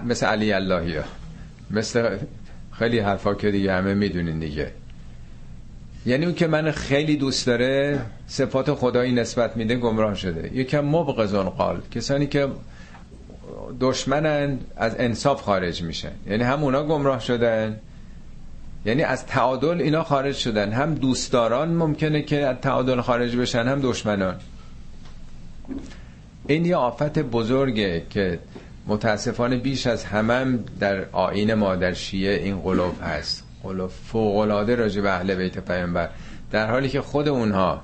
مثل 0.05 0.27
علی 0.27 0.53
اللهی 0.53 0.97
ها. 0.97 1.05
مثل 1.71 2.19
خیلی 2.73 2.99
حرفا 2.99 3.35
که 3.35 3.51
دیگه 3.51 3.73
همه 3.73 3.95
می‌دونین 3.95 4.39
دیگه. 4.39 4.71
یعنی 6.07 6.25
اون 6.25 6.35
که 6.35 6.47
من 6.47 6.71
خیلی 6.71 7.17
دوست 7.17 7.47
داره 7.47 8.01
صفات 8.27 8.75
خدایی 8.75 9.13
نسبت 9.13 9.57
میده 9.57 9.75
گمراه 9.77 10.15
شده. 10.15 10.51
یکم 10.57 10.81
مبغضون 10.81 11.49
قال. 11.49 11.81
کسانی 11.91 12.27
که 12.27 12.49
دشمنن 13.81 14.59
از 14.77 14.97
انصاف 14.99 15.43
خارج 15.43 15.83
میشن 15.83 16.13
یعنی 16.27 16.43
هم 16.43 16.63
اونا 16.65 16.85
گمراه 16.85 17.21
شدن 17.21 17.81
یعنی 18.85 19.03
از 19.03 19.27
تعادل 19.27 19.81
اینا 19.81 20.05
خارج 20.05 20.37
شدن. 20.37 20.73
هم 20.73 20.95
دوستداران 20.95 21.69
ممکنه 21.69 22.23
که 22.23 22.47
از 22.47 22.57
تعادل 22.57 23.01
خارج 23.01 23.37
بشن 23.37 23.69
هم 23.69 23.81
دشمنان. 23.83 24.35
این 26.47 26.65
یه 26.65 26.77
آفت 26.77 27.19
بزرگه 27.19 28.03
که 28.11 28.39
متاسفانه 28.87 29.57
بیش 29.57 29.87
از 29.87 30.05
همه 30.05 30.59
در 30.81 31.05
آین 31.13 31.55
ما 31.55 31.77
در 31.77 31.93
شیعه 31.93 32.45
این 32.45 32.61
قلوب 32.61 33.03
هست. 33.03 33.45
قلوب 33.63 33.91
فوقلاده 33.91 34.75
راجع 34.75 35.03
به 35.03 35.11
اهل 35.11 35.35
بیت 35.35 35.59
پیامبر. 35.59 36.09
در 36.51 36.71
حالی 36.71 36.89
که 36.89 37.01
خود 37.01 37.29
اونها 37.29 37.83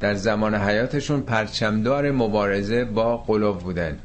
در 0.00 0.14
زمان 0.14 0.54
حیاتشون 0.54 1.20
پرچمدار 1.20 2.10
مبارزه 2.10 2.84
با 2.84 3.16
قلوب 3.16 3.58
بودن. 3.58 3.98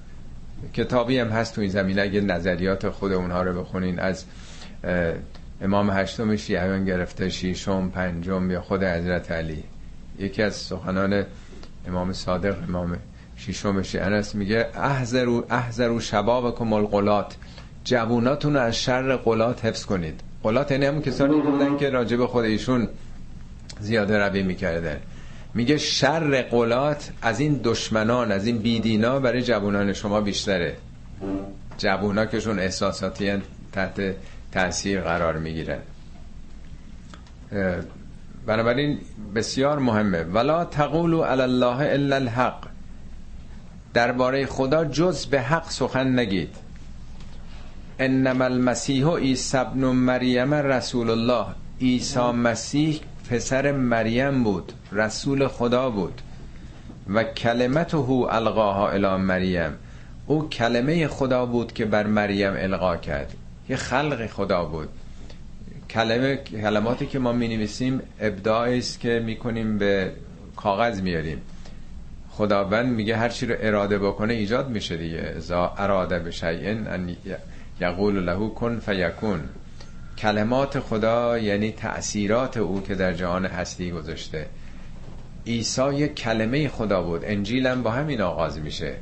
کتابی 0.74 1.20
هم 1.20 1.28
هست 1.28 1.56
تو 1.56 1.62
این 1.62 1.70
زمینه. 1.70 2.02
اگه 2.02 2.22
نظریات 2.22 2.90
خود 2.90 3.12
اونها 3.12 3.42
رو 3.44 3.62
بخونین 3.62 4.00
از 4.00 4.26
امام 5.62 5.90
هشتم 5.90 6.36
شیعیان 6.36 6.86
گرفته 6.86 7.30
شیشم 7.30 7.90
پنجم 7.90 8.52
یا 8.52 8.62
خود 8.62 8.84
حضرت 8.84 9.32
علی. 9.32 9.64
یکی 10.20 10.44
از 10.44 10.56
سخنان 10.56 11.26
امام 11.88 12.14
صادق 12.14 12.56
امام 12.70 12.98
شیشم 13.36 13.82
شیعیان 13.82 14.14
است. 14.14 14.36
میگه 14.36 14.68
احذرو 14.76 15.46
احذرو 15.50 16.00
شبابکم 16.00 16.74
القلات 16.74 17.36
جووناتون 17.84 18.54
رو 18.54 18.60
از 18.60 18.78
شر 18.78 19.16
قلات 19.16 19.66
حفظ 19.66 19.86
کنید. 19.86 20.22
قلات 20.44 20.72
یعنی 20.72 20.86
همون 20.86 21.02
کسانی 21.02 21.42
بودن 21.42 21.78
که 21.78 21.90
راجب 21.90 22.26
خود 22.26 22.46
ایشون 22.46 22.88
زیاده 23.80 24.18
روی 24.18 24.44
می‌کردن. 24.44 24.98
میگه 25.58 25.78
شر 25.78 26.42
قلات 26.42 27.12
از 27.22 27.40
این 27.40 27.62
دشمنان 27.64 28.32
از 28.32 28.48
این 28.48 28.58
بیدینا 28.58 29.20
برای 29.20 29.42
جوانان 29.42 29.94
شما 29.94 30.22
بیشتره. 30.22 30.78
جوونا 31.78 32.26
کهشون 32.26 32.60
احساساتی 32.60 33.42
تحت 33.72 34.16
تاثیر 34.52 35.02
قرار 35.02 35.38
می‌گیرن 35.38 35.80
بنابراین 38.46 39.00
بسیار 39.36 39.80
مهمه. 39.80 40.24
ولا 40.24 40.66
تقولوا 40.66 41.28
علی 41.28 41.42
الله 41.42 41.94
الا 41.94 42.16
الحق. 42.16 42.68
درباره 43.94 44.46
خدا 44.46 44.86
جز 44.86 45.26
به 45.26 45.42
حق 45.42 45.70
سخن 45.70 46.20
نگید. 46.20 46.56
انما 48.00 48.46
المسیح 48.46 49.08
عیسی 49.08 49.58
ابن 49.58 49.86
مریم 49.86 50.54
رسول 50.54 51.10
الله. 51.10 51.46
عیسی 51.82 52.20
مسیح 52.20 53.00
پسر 53.30 53.72
مریم 53.72 54.44
بود 54.44 54.74
رسول 54.92 55.48
خدا 55.48 55.90
بود. 55.90 56.22
و 57.10 57.24
کلمته 57.24 57.98
القاها 57.98 58.90
الی 58.90 59.24
مریم. 59.24 59.72
او 60.28 60.50
کلمه 60.50 61.08
خدا 61.08 61.46
بود 61.46 61.74
که 61.74 61.86
بر 61.86 62.08
مریم 62.08 62.54
القا 62.58 62.98
کرد. 62.98 63.34
یه 63.70 63.76
خلق 63.76 64.28
خدا 64.28 64.66
بود. 64.66 64.90
کلمه 65.90 66.36
کلماتی 66.36 67.06
که 67.06 67.20
ما 67.20 67.32
می 67.34 67.48
نویسیم 67.48 68.02
ابداعی 68.20 68.78
است 68.78 69.00
که 69.00 69.24
می 69.26 69.36
کنیم 69.36 69.78
به 69.78 70.12
کاغذ 70.56 71.02
میاریم. 71.02 71.42
خداوند 72.30 72.86
میگه 72.86 73.18
هر 73.18 73.30
چی 73.30 73.46
رو 73.46 73.56
اراده 73.60 74.00
بکنه 74.00 74.34
ایجاد 74.34 74.70
میشه 74.70 74.98
دیگه. 74.98 75.34
ازا 75.38 75.74
اراده 75.78 76.20
به 76.20 76.32
ان 76.88 77.16
یقول 77.82 78.24
له 78.24 78.50
کن 78.50 78.80
فیکون. 78.80 79.40
کلمات 80.18 80.80
خدا 80.80 81.38
یعنی 81.38 81.72
تأثیرات 81.72 82.58
او 82.58 82.84
که 82.84 82.96
در 82.96 83.14
جهان 83.14 83.46
هستی 83.46 83.92
گذاشته. 83.92 84.46
عیسی 85.48 85.94
یک 85.94 86.16
کلمه 86.16 86.68
خدا 86.68 87.04
بود. 87.04 87.22
انجیل 87.26 87.68
هم 87.68 87.84
با 87.84 87.92
همین 87.92 88.22
آغاز 88.22 88.60
میشه. 88.60 88.96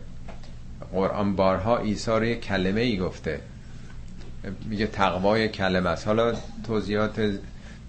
قرآن 0.92 1.36
بارها 1.36 1.78
عیسی 1.78 2.12
رو 2.12 2.26
یک 2.26 2.42
کلمه 2.42 2.82
ای 2.82 2.98
گفته. 2.98 3.40
میگه 4.70 4.88
تقوای 4.88 5.50
کلمه 5.50 5.90
است. 5.90 6.08
حالا 6.08 6.34
توضیحات 6.68 7.40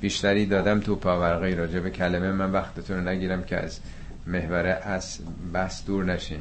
بیشتری 0.00 0.46
دادم 0.46 0.80
تو 0.80 0.96
پاورقی 0.96 1.54
راجع 1.54 1.80
به 1.80 1.90
کلمه. 1.90 2.32
من 2.32 2.52
وقتتون 2.52 2.96
رو 2.96 3.08
نگیرم 3.08 3.44
که 3.44 3.56
از 3.56 3.80
محور 4.26 4.78
از 4.82 5.18
بس 5.54 5.84
دور 5.84 6.04
نشین. 6.04 6.40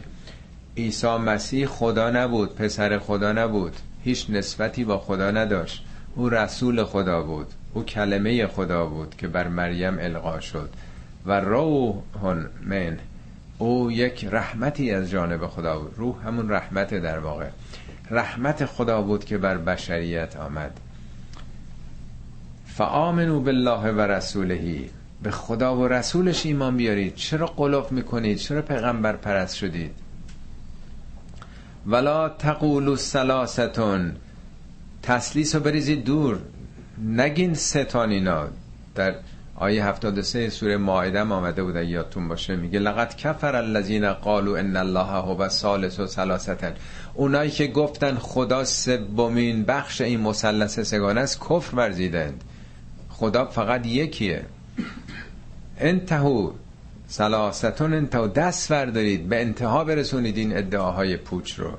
عیسی 0.77 1.17
مسیح 1.17 1.65
خدا 1.65 2.09
نبود 2.09 2.55
پسر 2.55 2.99
خدا 2.99 3.31
نبود. 3.31 3.73
هیچ 4.03 4.29
نسبتی 4.29 4.83
با 4.83 4.99
خدا 4.99 5.31
نداشت. 5.31 5.85
او 6.15 6.29
رسول 6.29 6.83
خدا 6.83 7.21
بود. 7.21 7.47
او 7.73 7.83
کلمه 7.83 8.47
خدا 8.47 8.85
بود 8.85 9.15
که 9.17 9.27
بر 9.27 9.47
مریم 9.47 9.97
القا 9.99 10.39
شد. 10.39 10.69
و 11.25 11.39
روح 11.39 11.95
من. 12.61 12.97
او 13.57 13.91
یک 13.91 14.27
رحمتی 14.31 14.91
از 14.91 15.09
جانب 15.09 15.47
خدا 15.47 15.79
بود. 15.79 15.93
روح 15.97 16.27
همون 16.27 16.51
رحمت 16.51 16.93
در 16.93 17.19
واقع. 17.19 17.49
رحمت 18.11 18.65
خدا 18.65 19.01
بود 19.01 19.25
که 19.25 19.37
بر 19.37 19.57
بشریت 19.57 20.37
آمد. 20.37 20.79
فآمنو 22.65 23.39
بالله 23.39 23.91
و 23.91 24.01
رسولهی 24.01 24.89
به 25.23 25.31
خدا 25.31 25.75
و 25.75 25.87
رسولش 25.87 26.45
ایمان 26.45 26.77
بیارید. 26.77 27.15
چرا 27.15 27.45
قلوف 27.45 27.91
می‌کنید؟ 27.91 28.37
چرا 28.37 28.61
پیغمبر 28.61 29.15
پرست 29.15 29.55
شدید؟ 29.55 29.91
ولا 31.87 32.29
تقولوا 32.29 32.95
سلاستون. 32.95 34.15
تسلیس 35.05 35.55
رو 35.55 35.61
بریزید 35.61 36.03
دور. 36.03 36.39
نگین 37.07 37.53
ستان 37.53 38.09
اینا 38.09 38.47
در 38.95 39.15
آیه 39.55 39.85
73 39.85 40.49
سوره 40.49 40.77
مائده 40.77 41.21
آمده 41.21 41.63
بود 41.63 41.75
یادتون 41.75 42.27
باشه. 42.27 42.55
میگه 42.55 42.79
لقد 42.79 43.15
کفر 43.15 43.55
الذین 43.55 44.13
قالوا 44.13 44.57
ان 44.57 44.75
الله 44.77 45.05
هو 45.05 45.49
ثالث 45.49 45.99
و 45.99 46.07
ثلاثه 46.07 46.73
اونایی 47.13 47.51
که 47.51 47.67
گفتن 47.67 48.15
خدا 48.15 48.63
سومین 48.63 49.63
بخش 49.63 50.01
این 50.01 50.19
مثلث 50.19 50.79
سگانه 50.79 51.21
است 51.21 51.41
کفر 51.49 51.75
ورزیدند. 51.75 52.43
خدا 53.09 53.45
فقط 53.45 53.85
یکیه. 53.85 54.45
انتهو 55.79 56.51
سلاستون 57.07 57.93
انتهو 57.93 58.27
دست 58.27 58.71
بردارید. 58.71 59.29
به 59.29 59.41
انتها 59.41 59.83
برسونید 59.83 60.37
این 60.37 60.57
ادعاهای 60.57 61.17
پوچ 61.17 61.59
رو. 61.59 61.71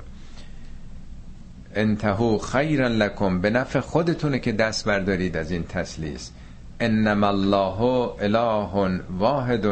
انتهو 1.77 2.37
خیرا 2.37 2.87
لکم 2.87 3.41
به 3.41 3.49
نفع 3.49 3.79
خودتونه 3.79 4.39
که 4.39 4.51
دست 4.51 4.85
بردارید 4.85 5.37
از 5.37 5.51
این 5.51 5.63
تسلیس. 5.63 6.31
انما 6.79 7.27
الله 7.27 7.81
اله 8.21 9.01
واحد. 9.09 9.65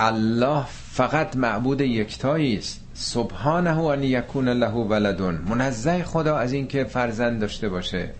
الله 0.00 0.64
فقط 0.92 1.36
معبود 1.36 1.80
یکتایی 1.80 2.58
است. 2.58 2.80
سبحانه 2.94 3.78
ان 3.78 4.02
یکون 4.02 4.48
له 4.48 4.70
ولدون 4.70 5.38
منزه 5.48 6.02
خدا 6.02 6.36
از 6.36 6.52
اینکه 6.52 6.84
فرزند 6.84 7.40
داشته 7.40 7.68
باشه. 7.68 8.10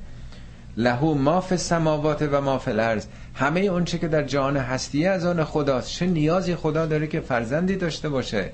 له 0.76 1.04
ما 1.04 1.40
فی 1.40 1.54
السماوات 1.54 2.28
و 2.32 2.40
ما 2.40 2.58
فی 2.58 2.70
الارض. 2.70 3.06
همه 3.34 3.60
اونچه 3.60 3.98
که 3.98 4.08
در 4.08 4.22
جهان 4.22 4.56
هستی 4.56 5.06
از 5.06 5.26
آن 5.26 5.44
خداست. 5.44 5.90
چه 5.90 6.06
نیازی 6.06 6.54
خدا 6.54 6.86
داره 6.86 7.06
که 7.06 7.20
فرزندی 7.20 7.76
داشته 7.76 8.08
باشه؟ 8.08 8.50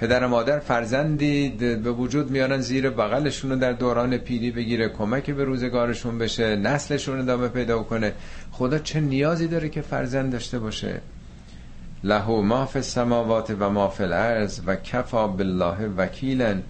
پدر 0.00 0.24
و 0.24 0.28
مادر 0.28 0.58
فرزندی 0.58 1.48
به 1.58 1.90
وجود 1.90 2.30
میارن 2.30 2.60
زیر 2.60 2.90
بغلشون 2.90 3.50
رو 3.50 3.56
در 3.56 3.72
دوران 3.72 4.16
پیری 4.16 4.50
بگیره 4.50 4.88
کمک 4.88 5.30
به 5.30 5.44
روزگارشون 5.44 6.18
بشه 6.18 6.56
نسلشون 6.56 7.20
ادامه 7.20 7.48
پیدا 7.48 7.82
کنه. 7.82 8.12
خدا 8.52 8.78
چه 8.78 9.00
نیازی 9.00 9.48
داره 9.48 9.68
که 9.68 9.80
فرزند 9.80 10.32
داشته 10.32 10.58
باشه؟ 10.58 11.00
له 12.04 12.28
ما 12.28 12.66
فی 12.66 12.78
السماوات 12.78 13.56
و 13.58 13.70
ما 13.70 13.88
فی 13.88 14.02
الارض 14.02 14.60
و 14.66 14.76
کفا 14.76 15.26
بالله 15.28 15.88
وکیلا. 15.96 16.60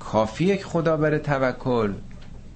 کافیه 0.00 0.62
خدا 0.62 0.96
بره 0.96 1.18
توکل. 1.18 1.92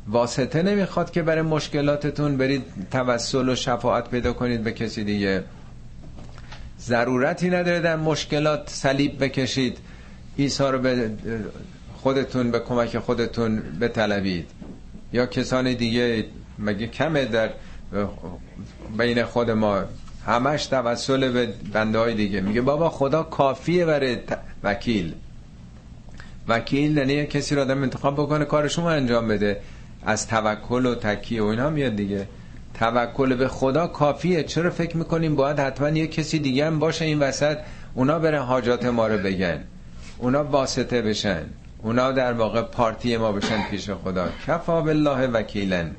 واسطه 0.09 0.62
نمی‌خواد 0.62 1.11
که 1.11 1.22
برای 1.22 1.42
مشکلاتتون 1.42 2.36
برید 2.36 2.64
توسل 2.90 3.48
و 3.48 3.55
شفاعت 3.55 4.11
پیدا 4.11 4.32
کنید 4.32 4.64
به 4.64 4.72
کسی 4.72 5.05
دیگه. 5.05 5.44
ضرورتی 6.80 7.51
نداره 7.51 7.80
در 7.80 7.96
مشکلات 7.96 8.70
صلیب 8.70 9.24
بکشید. 9.24 9.78
عیسی 10.39 10.64
رو 10.64 10.78
به 10.78 11.11
خودتون 11.97 12.51
به 12.51 12.59
کمک 12.59 12.99
خودتون 12.99 13.62
بطلبید. 13.81 14.47
یا 15.12 15.26
کسان 15.26 15.74
دیگه 15.74 16.24
مگه 16.59 16.87
کمه 16.87 17.24
در 17.24 17.51
بین 18.99 19.24
خود 19.24 19.51
ما؟ 19.51 19.85
همش 20.26 20.66
توسل 20.66 21.33
به 21.33 21.55
بنده 21.72 21.99
های 21.99 22.14
دیگه. 22.14 22.41
میگه 22.41 22.61
بابا 22.61 22.91
خدا 22.91 23.22
کافیه 23.22 23.85
برای 23.85 24.18
وکیل. 24.62 25.14
وکیل 26.49 26.97
یعنی 26.97 27.26
کسی 27.26 27.55
رو 27.55 27.61
آدم 27.61 27.83
انتخاب 27.83 28.14
بکنه 28.14 28.45
کارشون 28.45 28.85
انجام 28.85 29.28
بده. 29.28 29.61
از 30.07 30.28
توکل 30.28 30.87
و 30.87 30.95
تکیه 30.95 31.43
و 31.43 31.47
اینا 31.47 31.70
میاد 31.70 31.97
دیگه. 31.97 32.26
توکل 32.74 33.35
به 33.35 33.49
خدا 33.49 33.87
کافیه. 33.87 34.43
چرا 34.43 34.70
فکر 34.70 34.97
می‌کنیم 34.97 35.37
باید 35.37 35.59
حتما 35.59 35.89
یه 35.89 36.07
کسی 36.07 36.39
دیگه 36.39 36.66
هم 36.66 36.78
باشه 36.78 37.05
این 37.05 37.18
وسط 37.18 37.59
اونا 37.95 38.18
بره 38.18 38.41
حاجات 38.41 38.85
ما 38.85 39.07
رو 39.07 39.18
بگن؟ 39.18 39.61
اونا 40.21 40.45
واسطه 40.45 41.03
بشن. 41.03 41.43
اونا 41.83 42.12
در 42.12 42.33
واقع 42.33 42.62
پارتی 42.62 43.16
ما 43.16 43.33
بشن 43.33 43.62
پیش 43.71 43.91
خدا. 43.91 44.29
کفا 44.47 44.81
بالله 44.81 45.27
وکیلن. 45.27 45.91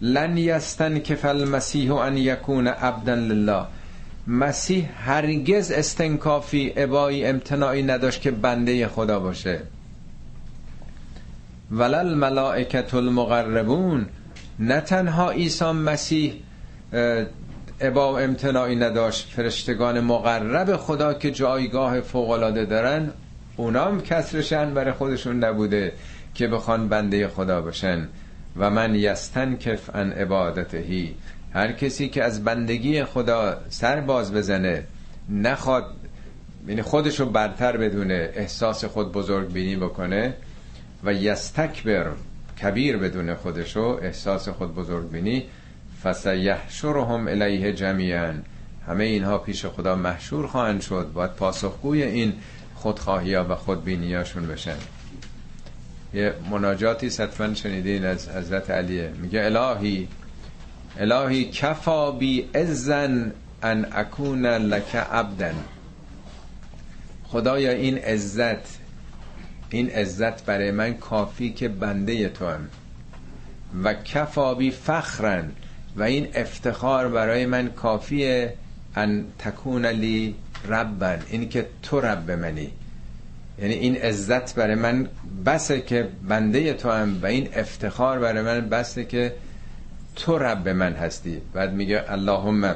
لن 0.00 0.36
یستن 0.38 0.98
کف 0.98 1.24
المسیح 1.24 1.94
ان 1.94 2.16
یکون 2.16 2.68
عبدا 2.68 3.14
لله. 3.14 3.66
مسیح 4.26 4.88
هرگز 4.96 5.72
استنکافی 5.72 6.72
ابایی 6.76 7.24
امتناعی 7.24 7.82
نداشت 7.82 8.20
که 8.20 8.30
بنده 8.30 8.88
خدا 8.88 9.20
باشه. 9.20 9.60
ولل 11.70 12.14
ملائکت 12.14 12.94
المقربون. 12.94 14.06
نه 14.58 14.80
تنها 14.80 15.30
عیسی 15.30 15.64
مسیح 15.72 16.34
ابا 17.82 18.18
امتناعی 18.18 18.76
نداشت. 18.76 19.28
فرشتگان 19.28 20.00
مقرب 20.00 20.76
خدا 20.76 21.14
که 21.14 21.30
جایگاه 21.30 22.00
فوقالعاده 22.00 22.64
دارن 22.64 23.10
اونا 23.56 23.84
هم 23.84 24.00
کسرشن 24.00 24.74
برای 24.74 24.92
خودشون 24.92 25.44
نبوده 25.44 25.92
که 26.34 26.48
بخوان 26.48 26.88
بنده 26.88 27.28
خدا 27.28 27.60
باشن 27.60 28.08
و 28.56 28.70
من 28.70 28.94
یستن 28.94 29.56
کف 29.56 29.90
ان 29.94 30.12
عبادتهی. 30.12 31.14
هر 31.54 31.72
کسی 31.72 32.08
که 32.08 32.24
از 32.24 32.44
بندگی 32.44 33.04
خدا 33.04 33.60
سر 33.68 34.00
باز 34.00 34.34
بزنه 34.34 34.84
نخواد 35.28 35.84
یعنی 36.68 36.82
خودش 36.82 37.20
برتر 37.20 37.76
بدونه 37.76 38.30
احساس 38.34 38.84
خود 38.84 39.12
بزرگ 39.12 39.52
بینی 39.52 39.76
بکنه 39.76 40.34
و 41.04 41.12
یستکبر 41.12 42.06
کبیر 42.62 42.96
بدون 42.96 43.34
خودشو 43.34 43.98
احساس 44.02 44.48
خود 44.48 44.74
بزرگ 44.74 45.10
بینی 45.10 45.44
فسیحشرهم 46.04 47.28
الیه 47.28 47.72
جمیعا 47.72 48.34
همه 48.86 49.04
اینها 49.04 49.38
پیش 49.38 49.66
خدا 49.66 49.96
محشور 49.96 50.46
خواهند 50.46 50.80
شد. 50.80 51.10
باید 51.14 51.30
پاسخگوی 51.30 52.02
این 52.02 52.32
خودخواهی 52.74 53.34
ها 53.34 53.46
و 53.48 53.54
خودبینیاشون 53.56 54.46
بشن. 54.46 54.76
یه 56.14 56.34
مناجاتی 56.50 57.10
ستفن 57.10 57.54
شنیدین 57.54 58.04
از 58.04 58.28
حضرت 58.28 58.70
علیه. 58.70 59.12
میگه 59.22 59.44
الهی 59.44 60.08
الهی 60.98 61.44
کفا 61.44 62.10
بی 62.10 62.48
ازن 62.54 63.32
ان 63.62 63.86
اکون 63.92 64.46
لک 64.46 64.96
عبدن. 64.96 65.54
خدایا 67.24 67.70
این 67.72 67.98
عزت 67.98 68.78
این 69.70 69.90
عزت 69.90 70.44
برای 70.44 70.70
من 70.70 70.94
کافی 70.94 71.52
که 71.52 71.68
بنده 71.68 72.28
تو 72.28 72.48
هم 72.48 72.68
و 73.84 73.94
کفابی 73.94 74.70
فخرن. 74.70 75.52
و 75.96 76.02
این 76.02 76.28
افتخار 76.34 77.08
برای 77.08 77.46
من 77.46 77.68
کافیه. 77.68 78.54
ان 78.96 79.24
تکون 79.38 79.86
لی 79.86 80.34
ربن 80.68 81.18
این 81.30 81.48
که 81.48 81.66
تو 81.82 82.00
رب 82.00 82.30
منی. 82.30 82.70
یعنی 83.58 83.74
این 83.74 83.96
عزت 83.96 84.54
برای 84.54 84.74
من 84.74 85.08
بسه 85.46 85.80
که 85.80 86.08
بنده 86.28 86.72
تو 86.72 86.90
هم 86.90 87.18
و 87.22 87.26
این 87.26 87.48
افتخار 87.54 88.18
برای 88.18 88.42
من 88.42 88.68
بسه 88.68 89.04
که 89.04 89.34
تو 90.16 90.38
رب 90.38 90.68
من 90.68 90.92
هستی. 90.92 91.40
بعد 91.54 91.72
میگه 91.72 92.04
اللهم 92.08 92.74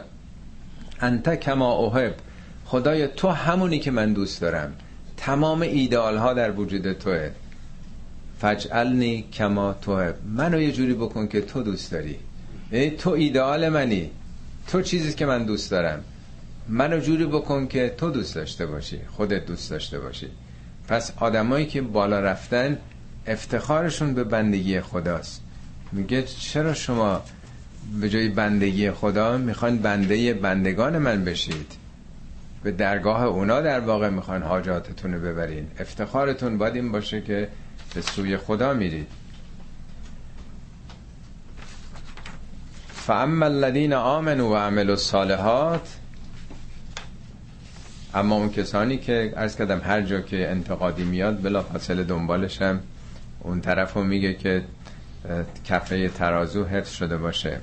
انت 1.00 1.34
کما 1.34 1.86
احب 1.86 2.14
خدای 2.64 3.08
تو 3.08 3.28
همونی 3.28 3.78
که 3.78 3.90
من 3.90 4.12
دوست 4.12 4.40
دارم. 4.40 4.72
تمام 5.16 5.60
ایدال 5.60 6.16
ها 6.16 6.34
در 6.34 6.50
وجود 6.50 6.92
توه. 6.92 7.30
فجعلنی 8.40 9.22
کما 9.32 9.72
توه 9.72 10.12
منو 10.36 10.60
یه 10.60 10.72
جوری 10.72 10.94
بکن 10.94 11.26
که 11.26 11.40
تو 11.40 11.62
دوست 11.62 11.92
داری. 11.92 12.16
یعنی 12.72 12.90
تو 12.90 13.10
ایدئال 13.10 13.68
منی. 13.68 14.10
تو 14.66 14.82
چیزی 14.82 15.14
که 15.14 15.26
من 15.26 15.44
دوست 15.44 15.70
دارم. 15.70 16.04
منو 16.68 17.00
جوری 17.00 17.26
بکن 17.26 17.66
که 17.66 17.94
تو 17.98 18.10
دوست 18.10 18.34
داشته 18.34 18.66
باشی 18.66 19.00
خودت 19.10 19.46
دوست 19.46 19.70
داشته 19.70 19.98
باشی. 19.98 20.28
پس 20.88 21.12
آدمایی 21.16 21.66
که 21.66 21.82
بالا 21.82 22.20
رفتن 22.20 22.78
افتخارشون 23.26 24.14
به 24.14 24.24
بندگی 24.24 24.80
خداست. 24.80 25.42
میگه 25.92 26.22
چرا 26.22 26.74
شما 26.74 27.22
به 28.00 28.08
جای 28.08 28.28
بندگی 28.28 28.90
خدا 28.90 29.38
می‌خوان 29.38 29.78
بنده 29.78 30.34
بندگان 30.34 30.98
من 30.98 31.24
بشید؟ 31.24 31.72
به 32.62 32.72
درگاه 32.72 33.24
اونا 33.24 33.60
در 33.60 33.80
واقع 33.80 34.08
می‌خوان 34.08 34.42
حاجاتتون 34.42 35.14
رو 35.14 35.20
ببرین. 35.20 35.66
افتخارتون 35.80 36.58
باید 36.58 36.74
این 36.74 36.92
باشه 36.92 37.20
که 37.20 37.48
به 37.94 38.00
سوی 38.00 38.36
خدا 38.36 38.74
میرید. 38.74 39.06
فاما 43.06 43.46
الذین 43.46 43.92
آمنوا 43.92 44.50
و 44.50 44.56
عملوا 44.56 44.92
الصالحات 44.92 45.96
اما 48.14 48.36
اون 48.36 48.50
کسانی 48.50 48.96
که 48.96 49.32
ارز 49.36 49.56
کردم 49.56 49.80
هر 49.84 50.00
جا 50.02 50.20
که 50.20 50.50
انتقادی 50.50 51.04
میاد 51.04 51.42
بلا 51.42 51.62
فاصله 51.62 52.04
دنبالشم. 52.04 52.80
اون 53.40 53.60
طرف 53.60 53.94
رو 53.94 54.04
میگه 54.04 54.34
که 54.34 54.62
کفه 55.64 56.08
ترازو 56.08 56.64
حفظ 56.64 56.90
شده 56.90 57.16
باشه. 57.16 57.58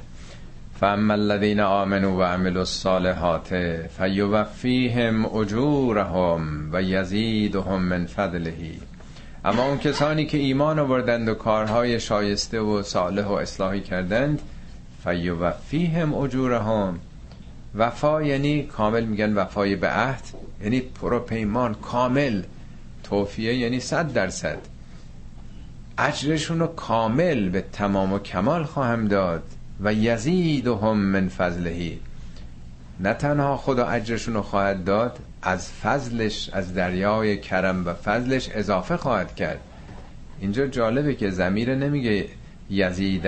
فاما 0.80 1.14
الذين 1.14 1.60
آمنوا 1.60 2.18
و 2.18 2.24
عملوا 2.24 2.60
الصالحات 2.60 3.56
فیوفیهم 3.98 5.26
اجورهم 5.36 6.70
و 6.74 6.82
یزیدهم 6.82 7.82
من 7.82 8.06
فضله. 8.06 8.54
اما 9.46 9.66
اون 9.66 9.78
کسانی 9.78 10.26
که 10.26 10.38
ایمان 10.38 10.80
آوردند 10.80 11.30
و 11.30 11.34
کارهای 11.34 12.00
شایسته 12.00 12.60
و 12.60 12.84
صالح 12.84 13.26
و 13.26 13.32
اصلاحی 13.32 13.82
کردند 13.82 14.42
فیوفیهم 15.04 16.14
اجورهم 16.14 17.00
وفا 17.76 18.22
یعنی 18.22 18.64
کامل 18.64 19.06
میگن 19.06 19.34
وفای 19.34 19.76
به 19.76 19.90
عهد. 19.90 20.24
یعنی 20.64 20.80
پرو 20.80 21.20
پیمان 21.20 21.74
کامل. 21.74 22.44
توفیه 23.04 23.56
یعنی 23.56 23.80
صد 23.80 24.14
درصد. 24.14 24.58
اجرشون 25.98 26.60
رو 26.60 26.68
کامل 26.68 27.50
به 27.50 27.62
تمام 27.62 28.14
و 28.14 28.20
کمال 28.20 28.64
خواهم 28.64 29.08
داد. 29.08 29.44
و 29.84 29.94
یزیدهم 29.94 30.98
من 30.98 31.28
فضلهی. 31.30 32.00
نه 33.00 33.14
تنها 33.14 33.58
خدا 33.58 33.86
اجرشون 33.86 34.34
رو 34.34 34.42
خواهد 34.42 34.84
داد 34.84 35.20
از 35.42 35.72
فضلش 35.72 36.50
از 36.54 36.74
دریای 36.74 37.38
کرم 37.38 37.88
و 37.88 37.94
فضلش 37.94 38.50
اضافه 38.54 38.98
خواهد 38.98 39.36
کرد. 39.36 39.60
اینجا 40.40 40.68
جالبه 40.68 41.16
که 41.16 41.30
زمیر 41.30 41.76
نمیگه 41.76 42.28
یزید 42.70 43.28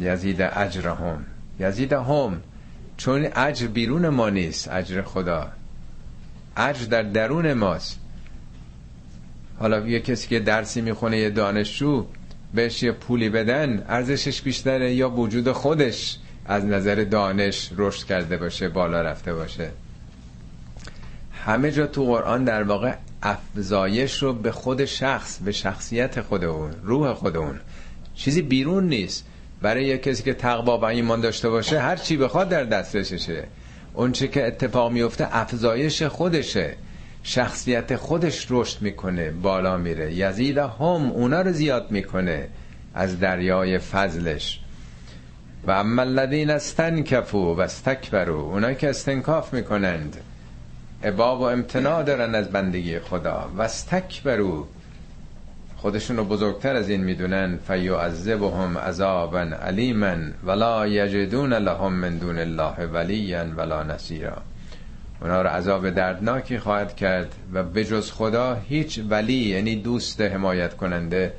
یزید 0.00 0.42
اجرهم. 0.42 1.24
یزید 1.60 1.92
هم 1.92 2.42
چون 2.96 3.28
اجر 3.36 3.66
بیرون 3.66 4.08
ما 4.08 4.30
نیست 4.30 4.68
اجر 4.68 5.02
خدا. 5.02 5.48
اجر 6.56 6.84
در 6.86 7.02
درون 7.02 7.52
ماست. 7.52 8.00
حالا 9.58 9.86
یه 9.86 10.00
کسی 10.00 10.28
که 10.28 10.40
درسی 10.40 10.80
می‌خونه 10.80 11.18
یه 11.18 11.30
دانشجو 11.30 12.06
بهش 12.54 12.82
یه 12.82 12.92
پولی 12.92 13.28
بدن 13.28 13.84
ارزشش 13.88 14.42
بیشتره 14.42 14.94
یا 14.94 15.10
وجود 15.10 15.52
خودش 15.52 16.18
از 16.46 16.64
نظر 16.64 17.04
دانش 17.04 17.70
رشد 17.76 18.06
کرده 18.06 18.36
باشه 18.36 18.68
بالا 18.68 19.02
رفته 19.02 19.34
باشه. 19.34 19.70
همه 21.32 21.70
جا 21.70 21.86
تو 21.86 22.04
قرآن 22.04 22.44
در 22.44 22.62
واقع 22.62 22.94
افزایش 23.22 24.22
رو 24.22 24.32
به 24.32 24.52
خود 24.52 24.84
شخص 24.84 25.38
به 25.38 25.52
شخصیت 25.52 26.20
خود 26.20 26.44
اون 26.44 26.70
روح 26.82 27.12
خود 27.12 27.36
اون. 27.36 27.60
چیزی 28.14 28.42
بیرون 28.42 28.88
نیست. 28.88 29.26
برای 29.62 29.84
یه 29.84 29.98
کسی 29.98 30.22
که 30.22 30.34
تقوا 30.34 30.78
و 30.78 30.84
ایمان 30.84 31.20
داشته 31.20 31.48
باشه 31.48 31.80
هر 31.80 31.96
چی 31.96 32.16
بخواد 32.16 32.48
در 32.48 32.64
دسترسشه. 32.64 33.44
اون 33.94 34.12
چه 34.12 34.28
که 34.28 34.46
اتفاق 34.46 34.92
میفته 34.92 35.36
افزایش 35.36 36.02
خودشه. 36.02 36.74
شخصیت 37.22 37.96
خودش 37.96 38.46
رشد 38.50 38.82
می‌کنه 38.82 39.30
بالا 39.30 39.76
میره. 39.76 40.14
یزید 40.14 40.58
هم 40.58 41.10
اونا 41.10 41.42
رو 41.42 41.52
زیاد 41.52 41.90
می‌کنه 41.90 42.48
از 42.94 43.20
دریای 43.20 43.78
فضلش. 43.78 44.60
و 45.66 45.70
اما 45.70 46.02
الذین 46.02 46.50
استنکفوا 46.50 47.54
و 47.54 47.60
استکبروا 47.60 48.42
اونا 48.42 48.72
که 48.72 48.90
استنکاف 48.90 49.54
می‌کنند. 49.54 50.16
اباب 51.02 51.40
و 51.40 51.44
امتناع 51.44 52.02
دارن 52.02 52.34
از 52.34 52.50
بندگی 52.50 52.98
خدا. 52.98 53.50
و 53.56 53.62
استکبروا 53.62 54.66
خودشون 55.80 56.16
رو 56.16 56.24
بزرگتر 56.24 56.76
از 56.76 56.88
این 56.88 57.04
می‌دونن 57.04 57.58
فیعذبهم 57.66 58.78
عذابا 58.78 59.40
علیما 59.40 60.16
ولا 60.44 60.86
یجدون 60.86 61.52
لهم 61.52 61.92
من 61.92 62.18
دون 62.18 62.38
الله 62.38 62.86
ولیا 62.86 63.44
ولا 63.56 63.82
نصیرا. 63.82 64.42
اونا 65.20 65.42
رو 65.42 65.48
عذاب 65.48 65.90
دردناکی 65.90 66.58
خواهد 66.58 66.96
کرد 66.96 67.34
و 67.52 67.62
به 67.62 67.84
خدا 68.00 68.54
هیچ 68.54 69.00
ولی 69.08 69.32
یعنی 69.32 69.76
دوست 69.76 70.20
حمایت 70.20 70.76
کننده 70.76 71.32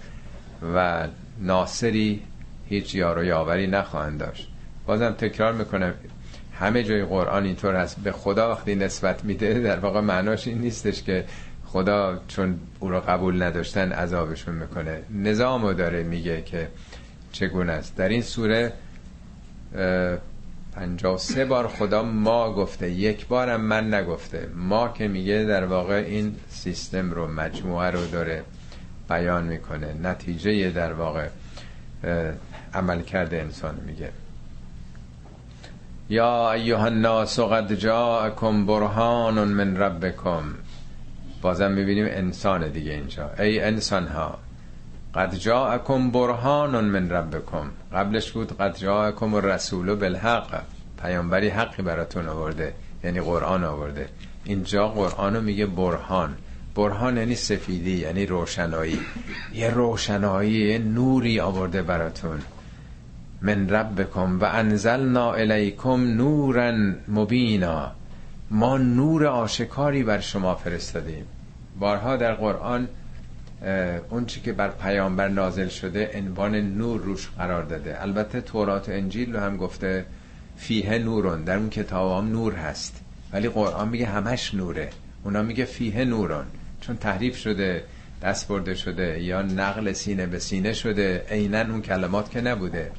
و 0.76 1.08
ناصری 1.42 2.22
هیچ 2.70 2.96
یار 2.96 3.18
و 3.18 3.24
یاوری 3.24 3.68
نخواهند 3.68 4.20
داشت. 4.20 4.50
بازم 4.86 5.12
تکرار 5.12 5.54
می‌کنم 5.54 5.94
همه 6.60 6.84
جای 6.84 7.06
قرآن 7.06 7.46
اینطور 7.46 7.76
هست. 7.76 8.00
به 8.00 8.12
خدا 8.12 8.52
وقتی 8.52 8.76
نسبت 8.76 9.26
میده 9.26 9.60
در 9.60 9.80
واقع 9.80 10.00
معناش 10.00 10.48
این 10.48 10.58
نیستش 10.58 11.04
که 11.04 11.26
خدا 11.72 12.20
چون 12.28 12.60
او 12.80 12.90
رو 12.90 13.00
قبول 13.00 13.44
نداشتن 13.44 13.92
عذابشون 13.92 14.56
می‌کنه. 14.56 15.02
نظامو 15.14 15.74
داره 15.74 16.04
میگه 16.04 16.42
که 16.42 16.68
چگونه 17.32 17.72
است. 17.72 17.96
در 17.96 18.10
این 18.10 18.22
سوره 18.22 18.74
پنجاه 20.76 21.18
سه 21.18 21.46
بار 21.46 21.68
خدا 21.68 22.04
ما 22.04 22.54
گفته 22.54 22.90
یک 22.90 23.28
بارم 23.28 23.62
من 23.62 23.94
نگفته. 23.94 24.50
ما 24.56 24.88
که 24.88 25.08
میگه 25.08 25.44
در 25.44 25.66
واقع 25.66 25.94
این 25.94 26.36
سیستم 26.50 27.12
رو 27.12 27.28
مجموعه 27.28 27.92
رو 27.92 28.06
داره 28.06 28.44
بیان 29.10 29.44
می‌کنه. 29.44 29.94
نتیجه 30.04 30.72
در 30.72 30.94
واقع 30.94 31.28
عمل 32.74 33.02
کرده 33.02 33.38
انسان 33.38 33.76
میگه. 33.86 34.12
یا 36.10 36.52
ایها 36.52 36.86
الناس 36.86 37.40
قد 37.40 37.74
جاءکم 37.74 38.66
برهان 38.66 39.48
من 39.48 39.78
ربکم. 39.78 40.44
بازم 41.42 41.72
می‌بینیم 41.72 42.06
انسان 42.10 42.72
دیگه 42.72 42.92
اینجا. 42.92 43.32
ای 43.40 43.60
انسان 43.60 44.08
ها 44.08 44.40
قد 45.16 45.36
جاءکم 45.36 46.12
برهان 46.12 46.86
من 46.86 47.10
ربکم. 47.10 47.70
قبلش 47.94 48.32
بود 48.32 48.58
قد 48.58 48.78
جاءکم 48.78 49.34
الرسول 49.34 49.96
بالحق. 49.96 50.62
پیامبری 51.02 51.50
حقی 51.50 51.84
براتون 51.84 52.28
آورده 52.28 52.74
یعنی 53.04 53.22
قرآن 53.22 53.64
آورده. 53.64 54.10
اینجا 54.44 54.88
قرآن 54.88 55.44
میگه 55.44 55.66
برهان. 55.66 56.36
برهان 56.76 57.18
یعنی 57.18 57.36
سفیدی 57.36 57.98
یعنی 57.98 58.26
روشنایی. 58.26 59.00
یه 59.54 59.70
روشنایی 59.70 60.52
یه 60.52 60.78
نوری 60.78 61.40
آورده 61.40 61.82
براتون. 61.82 62.40
من 63.42 63.70
ربکم 63.70 64.40
و 64.40 64.46
انزلنا 64.46 65.34
الیکم 65.34 66.04
نورا 66.04 66.72
مبینا. 67.08 67.99
ما 68.52 68.78
نور 68.78 69.26
آشکاری 69.26 70.04
بر 70.04 70.20
شما 70.20 70.56
فرستادیم. 70.56 71.26
بارها 71.80 72.18
در 72.18 72.34
قرآن 72.34 72.88
اون 74.10 74.26
چی 74.26 74.42
که 74.42 74.54
بر 74.54 74.70
پیامبر 74.70 75.28
نازل 75.28 75.68
شده 75.68 76.12
عنوان 76.16 76.56
نور 76.56 77.02
روش 77.02 77.30
قرار 77.38 77.64
داده. 77.64 78.02
البته 78.02 78.42
تورات 78.42 78.90
و 78.90 78.92
انجیل 78.92 79.34
رو 79.34 79.40
هم 79.40 79.58
گفته 79.58 80.06
فیه 80.58 80.98
نورون 80.98 81.44
در 81.44 81.58
اون 81.58 81.70
کتاب 81.70 82.24
هم 82.24 82.32
نور 82.32 82.54
هست. 82.54 83.02
ولی 83.34 83.50
قرآن 83.50 83.90
میگه 83.90 84.06
همش 84.06 84.54
نوره. 84.54 84.90
اونا 85.24 85.42
میگه 85.42 85.66
فیه 85.66 86.06
نورون. 86.06 86.46
چون 86.82 86.98
تحریف 86.98 87.38
شده 87.38 87.84
دست 88.22 88.48
برده 88.48 88.76
شده 88.76 89.24
یا 89.24 89.42
نقل 89.42 89.94
سینه 89.94 90.26
به 90.26 90.40
سینه 90.40 90.74
شده 90.74 91.26
عینا 91.30 91.62
اون 91.62 91.82
کلمات 91.82 92.32
که 92.32 92.42
نبوده. 92.42 92.92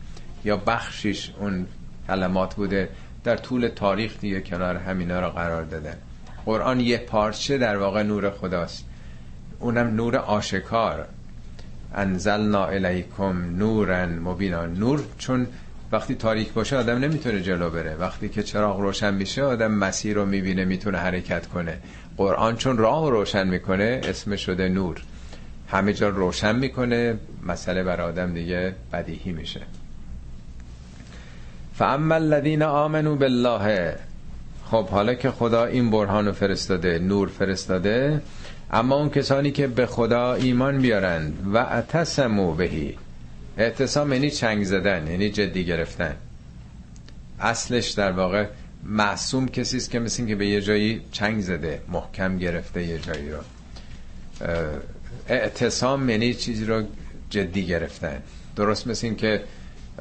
یا 0.44 0.56
بخشیش 0.56 1.32
اون 1.38 1.66
کلمات 2.06 2.54
بوده. 2.54 2.88
در 3.24 3.36
طول 3.36 3.68
تاریخ 3.68 4.20
دیگه 4.20 4.40
کنار 4.40 4.76
همینا 4.76 5.20
رو 5.20 5.28
قرار 5.28 5.62
دادن. 5.64 5.96
قرآن 6.46 6.80
یه 6.80 6.98
پارچه 6.98 7.58
در 7.58 7.76
واقع 7.76 8.02
نور 8.02 8.30
خداست. 8.30 8.84
اونم 9.58 9.94
نور 9.94 10.16
آشکار. 10.16 11.06
انزلنا 11.94 12.66
الیکم 12.66 13.56
نورا 13.58 14.06
مبینا. 14.06 14.66
نور 14.66 15.04
چون 15.18 15.46
وقتی 15.92 16.14
تاریک 16.14 16.52
باشه 16.52 16.76
آدم 16.76 16.98
نمی‌تونه 16.98 17.40
جلو 17.40 17.70
بره. 17.70 17.94
وقتی 17.94 18.28
که 18.28 18.42
چراغ 18.42 18.80
روشن 18.80 19.14
میشه 19.14 19.42
آدم 19.42 19.70
مسیر 19.70 20.16
رو 20.16 20.26
می‌بینه 20.26 20.64
می‌تونه 20.64 20.98
حرکت 20.98 21.46
کنه. 21.46 21.78
قرآن 22.16 22.56
چون 22.56 22.78
راه 22.78 23.10
روشن 23.10 23.48
می‌کنه 23.48 24.00
اسم 24.04 24.36
شده 24.36 24.68
نور. 24.68 25.02
همه 25.68 25.92
جا 25.92 26.08
روشن 26.08 26.56
می‌کنه 26.56 27.18
مسئله 27.46 27.82
بر 27.82 28.00
آدم 28.00 28.34
دیگه 28.34 28.74
بدیهی 28.92 29.32
میشه. 29.32 29.60
فاما 31.80 32.14
الذین 32.14 32.62
آمنوا 32.62 33.14
بالله 33.14 33.94
خب 34.70 34.88
حالا 34.88 35.14
که 35.14 35.30
خدا 35.30 35.64
این 35.64 35.90
برهان 35.90 36.32
فرستاده 36.32 36.98
نور 36.98 37.28
فرستاده 37.28 38.22
اما 38.70 38.96
اون 38.96 39.10
کسانی 39.10 39.50
که 39.50 39.66
به 39.66 39.86
خدا 39.86 40.34
ایمان 40.34 40.78
بیارند 40.78 41.50
و 41.54 41.58
اتسمو 41.58 42.54
بهی 42.54 42.96
اعتصام 43.58 44.12
یعنی 44.12 44.30
چنگ 44.30 44.64
زدن 44.64 45.06
یعنی 45.06 45.30
جدی 45.30 45.64
گرفتن. 45.64 46.16
اصلش 47.40 47.90
در 47.90 48.12
واقع 48.12 48.46
معصوم 48.84 49.48
کسی 49.48 49.76
است 49.76 49.90
که 49.90 49.98
مثل 49.98 50.26
که 50.26 50.36
به 50.36 50.46
یه 50.46 50.60
جایی 50.60 51.00
چنگ 51.12 51.40
زده 51.40 51.80
محکم 51.88 52.38
گرفته 52.38 52.82
یه 52.82 52.98
جایی 52.98 53.30
رو. 53.30 53.38
اعتصام 55.28 56.10
یعنی 56.10 56.34
چیزی 56.34 56.64
رو 56.64 56.82
جدی 57.30 57.66
گرفتن. 57.66 58.22
درست 58.56 58.86
مثل 58.86 59.14
که 59.14 59.42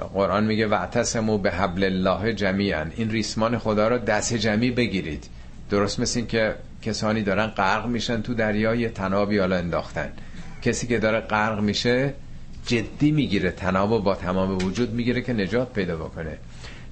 قرآن 0.06 0.43
میگه 0.43 0.68
وعتصمو 0.68 1.38
به 1.38 1.52
حبل 1.52 1.84
الله 1.84 2.34
جمیعا 2.34 2.86
این 2.95 3.12
ریسمان 3.12 3.58
خدا 3.58 3.88
رو 3.88 3.97
دست 3.97 4.34
جمعی 4.34 4.72
بگیرید. 4.72 5.26
درست 5.70 6.00
مثل 6.00 6.20
این 6.20 6.28
که 6.28 6.56
کسانی 6.82 7.22
دارن 7.22 7.47
غرق 7.47 7.86
میشن 7.86 8.22
تو 8.22 8.34
دریای 8.34 8.89
تنابی 8.89 9.38
حالا 9.38 9.56
انداختن. 9.56 10.10
کسی 10.62 10.88
که 10.88 11.00
داره 11.00 11.20
غرق 11.20 11.60
میشه 11.60 12.14
جدی 12.66 13.12
می‌گیره. 13.12 13.52
تناب 13.52 14.04
با 14.04 14.16
تمام 14.16 14.58
وجود 14.66 14.93
می‌گیره 14.93 15.22
که 15.22 15.34
نجات 15.34 15.74
پیدا 15.74 15.95
بکنه. 15.95 16.38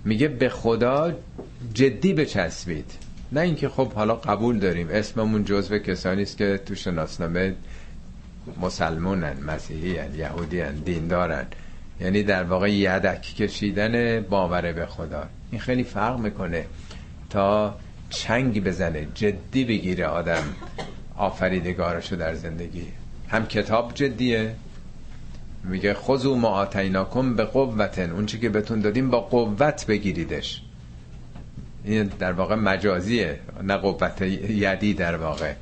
میگه 0.05 0.27
به 0.27 0.49
خدا 0.49 1.13
جدی 1.73 2.13
بچسبید. 2.13 2.91
نه 3.31 3.41
اینکه 3.41 3.69
خب 3.69 3.93
حالا 3.93 4.15
قبول 4.15 4.59
داریم. 4.59 4.87
اسممون 4.91 5.45
جزو 5.45 5.77
کسانی 5.77 6.21
است 6.21 6.37
که 6.37 6.59
تو 6.65 6.75
شناسنامه 6.75 7.55
مسلمونن 8.61 9.35
مسیحی 9.47 9.99
یهودی 10.17 10.59
هن 10.59 10.75
دیندارن. 10.75 11.45
یعنی 12.01 12.23
در 12.23 12.43
واقع 12.43 12.71
یدک 12.71 13.21
کشیدن 13.21 14.21
باور 14.21 14.71
به 14.71 14.85
خدا. 14.85 15.23
این 15.51 15.61
خیلی 15.61 15.83
فرق 15.83 16.19
می‌کنه 16.19 16.65
تا 17.29 17.75
چنگ 18.09 18.63
بزنه 18.63 19.07
جدی 19.13 19.65
بگیره 19.65 20.05
آدم 20.05 20.43
آفریدگارشو 21.17 22.15
در 22.15 22.35
زندگی. 22.35 22.85
هم 23.27 23.45
کتاب 23.45 23.93
جدیه. 23.93 24.55
میگه 25.63 25.93
خذو 25.93 26.35
ما 26.35 26.47
آتیناکم 26.47 27.35
به 27.35 27.43
قوتن 27.43 28.11
اون 28.11 28.25
چی 28.25 28.39
که 28.39 28.49
بهتون 28.49 28.79
دادیم 28.79 29.09
با 29.09 29.19
قوت 29.19 29.85
بگیریدش. 29.85 30.61
این 31.83 32.03
در 32.03 32.31
واقع 32.31 32.55
مجازیه 32.55 33.39
نه 33.63 33.77
قوت 33.77 34.21
یدی 34.21 34.93
در 34.93 35.15
واقع. 35.15 35.53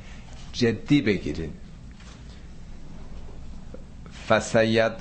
جدی 0.52 1.02
بگیرید 1.02 1.50
فسید 4.28 4.92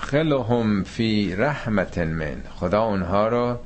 خلهم 0.00 0.84
فی 0.84 1.34
رحمت 1.36 1.98
من. 1.98 2.42
خدا 2.50 2.82
اونها 2.82 3.28
رو 3.28 3.58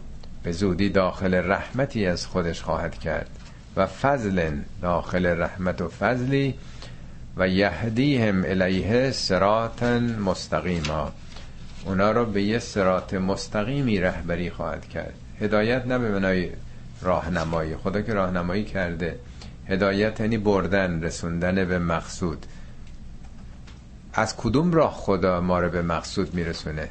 به 0.42 0.52
زودی 0.52 0.88
داخل 0.88 1.34
رحمتی 1.34 2.06
از 2.06 2.26
خودش 2.26 2.62
خواهد 2.62 2.98
کرد 2.98 3.30
و 3.76 3.86
فضل 3.86 4.50
داخل 4.82 5.26
رحمت 5.26 5.80
و 5.80 5.88
فضلی 5.88 6.54
و 7.36 7.48
یهدیهم 7.48 8.44
الیه 8.44 9.10
سراتا 9.10 9.98
مستقیما. 10.00 11.12
اونا 11.84 12.10
رو 12.10 12.24
به 12.24 12.42
یه 12.42 12.58
سرات 12.58 13.14
مستقیمی 13.14 14.00
رهبری 14.00 14.50
خواهد 14.50 14.88
کرد. 14.88 15.14
هدایت 15.40 15.86
نه 15.86 15.98
به 15.98 16.10
منای 16.10 16.50
راهنمایی. 17.02 17.76
خدا 17.76 18.02
که 18.02 18.14
راهنمایی 18.14 18.64
کرده. 18.64 19.18
هدایت 19.68 20.20
یعنی 20.20 20.38
بردن 20.38 21.02
رسوندن 21.02 21.64
به 21.64 21.78
مقصود. 21.78 22.46
از 24.16 24.36
کدوم 24.36 24.72
راه 24.72 24.92
خدا 24.92 25.40
ما 25.40 25.60
رو 25.60 25.68
به 25.68 25.82
مقصود 25.82 26.34
میرسونه؟ 26.34 26.88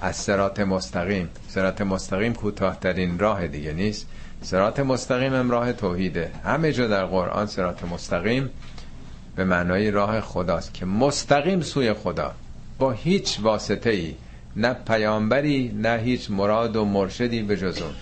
از 0.00 0.16
سرات 0.16 0.60
مستقیم. 0.60 1.28
سرات 1.48 1.80
مستقیم 1.80 2.34
کوتاهترین 2.34 3.18
راه 3.18 3.46
دیگه 3.46 3.72
نیست. 3.72 4.06
سرات 4.42 4.80
مستقیم 4.80 5.34
هم 5.34 5.50
راه 5.50 5.72
توحیده. 5.72 6.30
همه 6.44 6.72
جا 6.72 6.88
در 6.88 7.04
قرآن 7.04 7.46
سرات 7.46 7.84
مستقیم 7.84 8.50
به 9.36 9.44
معنای 9.44 9.90
راه 9.90 10.20
خداست 10.20 10.74
که 10.74 10.86
مستقیم 10.86 11.60
سوی 11.60 11.92
خدا. 11.92 12.32
با 12.78 12.90
هیچ 12.90 13.38
واسطه 13.42 13.90
ای 13.90 14.14
نه 14.56 14.72
پیامبری 14.72 15.72
نه 15.82 15.98
هیچ 16.04 16.30
مراد 16.30 16.76
و 16.76 16.84
مرشدی 16.84 17.42
به 17.42 17.56
جز 17.56 17.82
اون. 17.82 17.92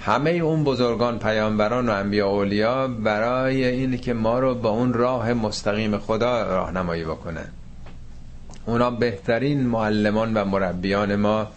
همه 0.00 0.30
اون 0.30 0.64
بزرگان 0.64 1.18
پیامبران 1.18 1.88
و 1.88 1.92
انبیا 1.92 2.28
اولیا 2.28 2.88
برای 2.88 3.64
این 3.64 3.98
که 3.98 4.12
ما 4.12 4.38
رو 4.38 4.54
با 4.54 4.70
اون 4.70 4.92
راه 4.92 5.32
مستقیم 5.32 5.98
خدا 5.98 6.42
راهنمایی 6.42 7.04
بکنن. 7.04 7.48
اونا 8.66 8.90
بهترین 8.90 9.66
معلمان 9.66 10.34
و 10.34 10.44
مربیان 10.44 11.16
ما 11.16 11.48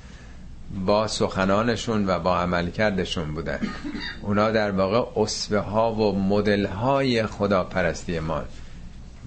با 0.86 1.08
سخنانشون 1.08 2.08
و 2.08 2.20
با 2.20 2.40
عملکردشون 2.40 3.34
بودن 3.34 3.60
اونا 4.22 4.52
در 4.52 4.72
واقع 4.72 5.22
اصفه 5.22 5.60
ها 5.60 5.94
و 5.94 6.20
مدل 6.20 6.66
های 6.66 7.24
خدا 7.24 7.64
پرستی 7.64 8.20
ما. 8.20 8.44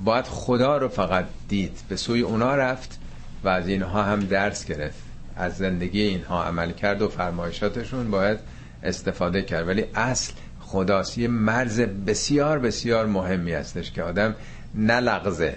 باید 0.05 0.25
خدا 0.25 0.77
رو 0.77 0.89
فقط 0.89 1.25
دید. 1.49 1.79
به 1.89 1.97
سوی 1.97 2.21
اونا 2.21 2.55
رفت 2.55 2.99
و 3.45 3.49
از 3.49 3.69
اینها 3.69 4.03
هم 4.03 4.21
درس 4.21 4.65
گرفت. 4.65 5.03
از 5.37 5.57
زندگی 5.57 6.01
اینها 6.03 6.45
عمل 6.45 6.73
کرد 6.73 7.03
و 7.03 7.09
فرمایشاتشون 7.09 8.11
باید 8.11 8.39
استفاده 8.83 9.43
کرد. 9.43 9.69
ولی 9.69 9.85
اصل 9.95 10.33
خداست 10.61 11.19
یه 11.19 11.29
مرز 11.29 11.81
بسیار 11.81 12.59
بسیار 12.59 13.07
مهمی 13.07 13.53
هستش 13.53 13.93
که 13.93 14.03
آدم 14.03 14.35
نلغزه. 14.75 15.57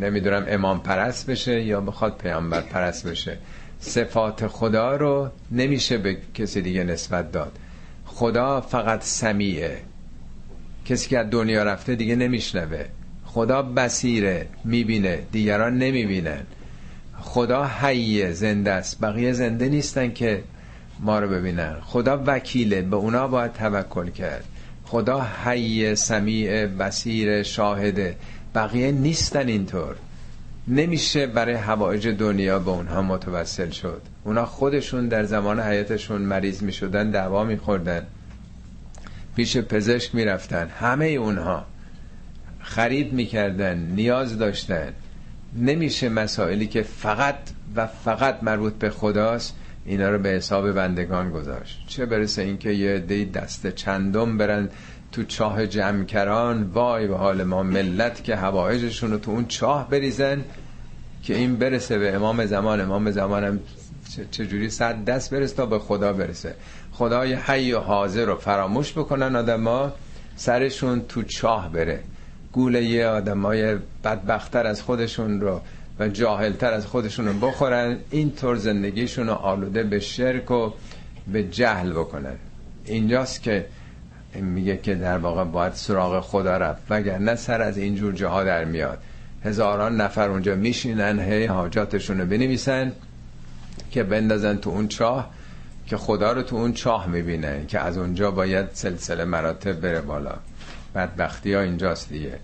نمی‌دونم 0.00 0.44
امام 0.48 0.80
پرست 0.80 1.30
بشه 1.30 1.62
یا 1.62 1.80
بخواد 1.80 2.18
پیامبر 2.18 2.60
پرست 2.60 3.06
بشه. 3.08 3.38
صفات 3.80 4.46
خدا 4.46 4.96
رو 4.96 5.30
نمیشه 5.50 5.98
به 5.98 6.16
کسی 6.34 6.62
دیگه 6.62 6.84
نسبت 6.84 7.32
داد. 7.32 7.52
خدا 8.04 8.60
فقط 8.60 9.02
سمیعه. 9.02 9.78
کسی 10.84 11.08
که 11.08 11.18
از 11.18 11.30
دنیا 11.30 11.62
رفته 11.62 11.94
دیگه 11.94 12.16
نمیشنوه. 12.16 12.84
خدا 13.24 13.62
بسیره 13.62 14.46
می‌بینه 14.64 15.18
دیگران 15.32 15.78
نمی‌بینن. 15.78 16.42
خدا 17.20 17.66
حیه 17.66 18.32
زنده 18.32 18.70
است. 18.70 19.00
بقیه 19.00 19.32
زنده 19.32 19.68
نیستن 19.68 20.12
که 20.12 20.42
ما 21.00 21.18
رو 21.18 21.28
ببینن. 21.28 21.76
خدا 21.80 22.22
وکیله 22.26 22.82
به 22.82 22.96
اونا 22.96 23.28
باید 23.28 23.52
توکل 23.52 24.10
کرد. 24.10 24.44
خدا 24.84 25.26
حی 25.44 25.94
سمیع 25.94 26.66
بسیر 26.66 27.42
شاهده. 27.42 28.16
بقیه 28.54 28.92
نیستن 28.92 29.48
اینطور. 29.48 29.96
نمیشه 30.68 31.26
برای 31.26 31.54
هوایج 31.54 32.08
دنیا 32.08 32.58
به 32.58 32.70
اونها 32.70 33.02
متوسل 33.02 33.70
شد. 33.70 34.02
اونا 34.24 34.46
خودشون 34.46 35.08
در 35.08 35.24
زمان 35.24 35.60
حیاتشون 35.60 36.22
مریض 36.22 36.62
می‌شدن 36.62 37.10
دعوا 37.10 37.44
میخوردن. 37.44 38.06
پیش 39.36 39.56
پزشک 39.56 40.14
می‌رفتن. 40.14 40.68
همه 40.80 41.06
اونها 41.06 41.64
خرید 42.60 43.12
می‌کردن 43.12 43.78
نیاز 43.78 44.38
داشتن. 44.38 44.92
نمیشه 45.56 46.08
مسائلی 46.08 46.66
که 46.66 46.82
فقط 46.82 47.36
و 47.76 47.86
فقط 47.86 48.42
مربوط 48.42 48.74
به 48.74 48.90
خداست 48.90 49.56
اینا 49.84 50.10
رو 50.10 50.18
به 50.18 50.28
حساب 50.28 50.72
بندگان 50.72 51.30
گذاشت. 51.30 51.84
چه 51.86 52.06
برسه 52.06 52.42
اینکه 52.42 52.70
یه 52.70 52.98
دی 52.98 53.24
دست 53.24 53.66
چندم 53.66 54.38
برن 54.38 54.68
تو 55.12 55.24
چاه 55.24 55.66
جمکران 55.66 56.62
وای 56.62 57.06
به 57.06 57.16
حال 57.16 57.42
ما 57.44 57.62
ملت 57.62 58.24
که 58.24 58.36
هوایجشون 58.36 59.10
رو 59.10 59.18
تو 59.18 59.30
اون 59.30 59.46
چاه 59.46 59.90
بریزن 59.90 60.44
که 61.22 61.36
این 61.36 61.56
برسه 61.56 61.98
به 61.98 62.14
امام 62.14 62.46
زمان. 62.46 62.80
امام 62.80 63.10
زمانم 63.10 63.60
چجوری 64.30 64.70
صد 64.70 65.04
دست 65.04 65.34
برسه 65.34 65.56
تا 65.56 65.66
به 65.66 65.78
خدا 65.78 66.12
برسه. 66.12 66.54
خدای 66.92 67.32
حی 67.32 67.72
و 67.72 67.78
حاضر 67.78 68.24
رو 68.24 68.36
فراموش 68.36 68.92
بکنن 68.92 69.36
آدما 69.36 69.92
سرشون 70.36 71.00
تو 71.08 71.22
چاه 71.22 71.72
بره. 71.72 72.00
گوله 72.52 72.84
یه 72.84 73.06
آدمای 73.06 73.76
بدبختتر 74.04 74.66
از 74.66 74.82
خودشون 74.82 75.40
رو 75.40 75.60
و 75.98 76.08
جاهلتر 76.08 76.72
از 76.72 76.86
خودشون 76.86 77.26
رو 77.26 77.32
بخورن. 77.32 77.96
اینطور 78.10 78.56
زندگیشون 78.56 79.26
رو 79.26 79.32
آلوده 79.32 79.82
به 79.82 80.00
شرک 80.00 80.50
و 80.50 80.70
به 81.32 81.42
جهل 81.42 81.92
بکنن. 81.92 82.36
اینجاست 82.84 83.42
که 83.42 83.66
میگه 84.34 84.76
که 84.76 84.94
در 84.94 85.18
واقع 85.18 85.44
باید 85.44 85.72
سراغ 85.72 86.20
خدا 86.20 86.56
رفت. 86.56 86.82
وگرنه 86.90 87.36
سر 87.36 87.62
از 87.62 87.78
اینجور 87.78 88.12
جاها 88.12 88.44
در 88.44 88.64
میاد. 88.64 88.98
هزاران 89.44 90.00
نفر 90.00 90.28
اونجا 90.28 90.54
میشینن 90.54 91.18
هی 91.18 91.46
حاجاتشون 91.46 92.20
رو 92.20 92.26
بنویسن 92.26 92.92
که 93.90 94.02
بندازن 94.02 94.56
تو 94.56 94.70
اون 94.70 94.88
چاه 94.88 95.30
که 95.86 95.96
خدا 95.96 96.32
رو 96.32 96.42
تو 96.42 96.56
اون 96.56 96.72
چاه 96.72 97.06
می‌بینه 97.08 97.64
که 97.68 97.78
از 97.78 97.98
اونجا 97.98 98.30
باید 98.30 98.66
سلسله 98.72 99.24
مراتب 99.24 99.72
بره 99.72 100.00
بالا. 100.00 100.34
بدبختی 100.94 101.54
ها 101.54 101.60
اینجاست 101.60 102.08
دیگه. 102.08 102.38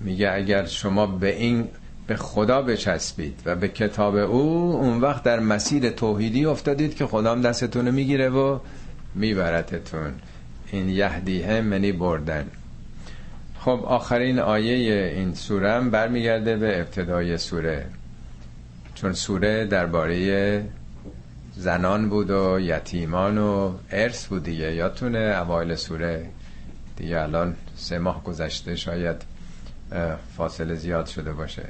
میگه 0.00 0.32
اگر 0.32 0.66
شما 0.66 1.06
به 1.06 1.36
این 1.36 1.68
به 2.06 2.16
خدا 2.16 2.62
بچسبید 2.62 3.40
و 3.46 3.56
به 3.56 3.68
کتاب 3.68 4.16
او 4.16 4.72
اون 4.74 5.00
وقت 5.00 5.22
در 5.22 5.40
مسیر 5.40 5.90
توحیدی 5.90 6.44
افتادید 6.44 6.96
که 6.96 7.06
خدام 7.06 7.40
دستتون 7.40 7.90
می‌گیره 7.90 8.28
و 8.28 8.58
میبرتتون. 9.14 10.12
این 10.74 10.88
یهدیه 10.88 11.60
منی 11.60 11.92
بردن. 11.92 12.46
خب 13.58 13.80
آخرین 13.84 14.38
آیه 14.38 15.12
این 15.16 15.34
سوره 15.34 15.72
هم 15.72 15.90
برمیگرده 15.90 16.56
به 16.56 16.80
ابتدای 16.80 17.38
سوره. 17.38 17.86
چون 18.94 19.12
سوره 19.12 19.64
درباره 19.64 20.64
زنان 21.56 22.08
بود 22.08 22.30
و 22.30 22.60
یتیمان 22.60 23.38
و 23.38 23.72
ارث 23.90 24.26
بود 24.26 24.42
دیگه. 24.44 24.74
یادتونه 24.74 25.18
اوایل 25.18 25.74
سوره؟ 25.74 26.26
دیگه 26.96 27.20
الان 27.20 27.56
سه 27.76 27.98
ماه 27.98 28.24
گذشته 28.24 28.76
شاید 28.76 29.16
فاصله 30.36 30.74
زیاد 30.74 31.06
شده 31.06 31.32
باشه. 31.32 31.62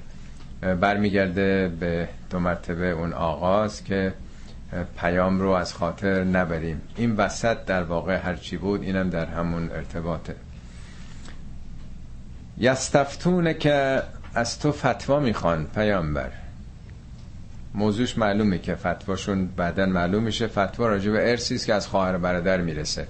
برمیگرده 0.81 1.73
به 1.81 2.09
دو 2.31 2.39
مرتبه 2.39 2.91
اون 2.91 3.13
آغاز 3.13 3.85
که 3.85 4.13
پیام 4.97 5.41
رو 5.41 5.51
از 5.51 5.75
خاطر 5.75 6.25
نبریم. 6.25 6.81
این 6.97 7.17
وسط 7.17 7.65
در 7.65 7.83
واقع 7.83 8.17
هرچی 8.17 8.57
بود 8.57 8.83
اینم 8.83 9.11
در 9.11 9.27
همون 9.27 9.71
ارتباطه. 9.71 10.35
یستفتونه 12.59 13.55
که 13.55 14.03
از 14.35 14.59
تو 14.59 14.73
فتوا 14.73 15.21
می‌خوان 15.21 15.67
پیامبر. 15.75 16.31
موضوعش 17.75 18.19
معلومه 18.19 18.59
که 18.59 18.75
فتواشون 18.75 19.47
بعدا 19.47 19.87
معلوم 19.87 20.23
میشه. 20.23 20.47
فتوا 20.47 20.87
راجع 20.87 21.11
به 21.11 21.31
ارسی 21.31 21.59
که 21.59 21.75
از 21.75 21.87
خواهر 21.87 22.19
برادر 22.19 22.61
می‌رسه. 22.61 23.07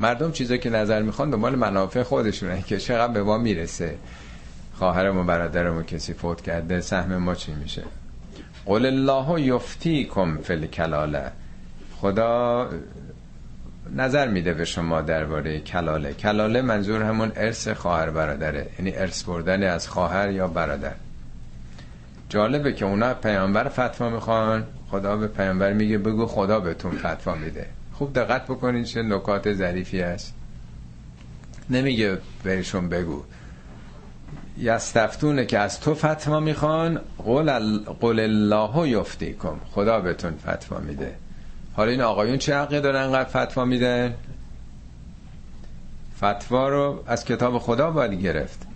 مردم 0.00 0.32
چیزایی 0.32 0.60
که 0.60 0.70
نظر 0.70 1.02
می‌خوان 1.02 1.30
دنبال 1.30 1.54
منافع 1.54 2.02
خودشونه 2.02 2.62
که 2.62 2.78
چقدر 2.78 3.12
به 3.12 3.22
ما 3.22 3.38
می‌رسه. 3.38 3.96
خواهرم 4.74 5.18
و 5.18 5.24
برادرم 5.24 5.76
و 5.76 5.82
کسی 5.82 6.12
فوت 6.12 6.40
کرده 6.40 6.80
سهم 6.80 7.16
ما 7.16 7.34
چی 7.34 7.52
میشه؟ 7.52 7.82
قول 8.66 8.86
الله 8.86 9.40
یفتی 9.40 10.04
کم 10.04 10.38
فل 10.38 10.66
کلاله 10.66 11.32
خدا 12.00 12.68
نظر 13.96 14.28
میده 14.28 14.54
به 14.54 14.64
شما 14.64 15.00
درباره 15.00 15.60
کلاله. 15.60 16.12
کلاله 16.12 16.62
منظور 16.62 17.02
همون 17.02 17.32
ارث 17.36 17.68
خواهر 17.68 18.10
برادره. 18.10 18.66
یعنی 18.78 18.96
ارث 18.96 19.22
بردن 19.22 19.62
از 19.62 19.88
خواهر 19.88 20.30
یا 20.30 20.48
برادر. 20.48 20.92
جالبه 22.28 22.72
که 22.72 22.84
اونا 22.84 23.14
پیامبر 23.14 23.68
فتوا 23.68 24.10
می‌خوان. 24.10 24.66
خدا 24.90 25.16
به 25.16 25.26
پیامبر 25.26 25.72
میگه 25.72 25.98
بگو 25.98 26.26
خدا 26.26 26.60
بهتون 26.60 26.92
فتوا 26.92 27.34
میده. 27.34 27.66
خوب 27.92 28.12
دقت 28.14 28.44
بکنید 28.44 28.84
چه 28.84 29.02
نکات 29.02 29.52
ظریفی 29.52 30.02
است 30.02 30.34
نمیگه 31.70 32.18
بهشون 32.42 32.88
بگو. 32.88 33.22
یستفتونه 34.58 35.44
که 35.44 35.58
از 35.58 35.80
تو 35.80 35.94
فتوا 35.94 36.40
می‌خوان 36.40 37.00
قول, 37.18 37.78
قول 37.78 38.20
الله 38.20 38.88
یفتیکم. 38.88 39.56
خدا 39.70 40.00
بهتون 40.00 40.34
فتوا 40.36 40.78
میده. 40.78 41.14
حالا 41.74 41.90
این 41.90 42.00
آقایون 42.00 42.38
چه 42.38 42.56
حقی 42.56 42.80
دارن 42.80 43.02
انقدر 43.02 43.44
فتوا 43.44 43.64
میده؟ 43.64 44.14
فتوا 46.16 46.68
رو 46.68 47.04
از 47.06 47.24
کتاب 47.24 47.58
خدا 47.58 47.90
باید 47.90 48.12
گرفت. 48.12 48.66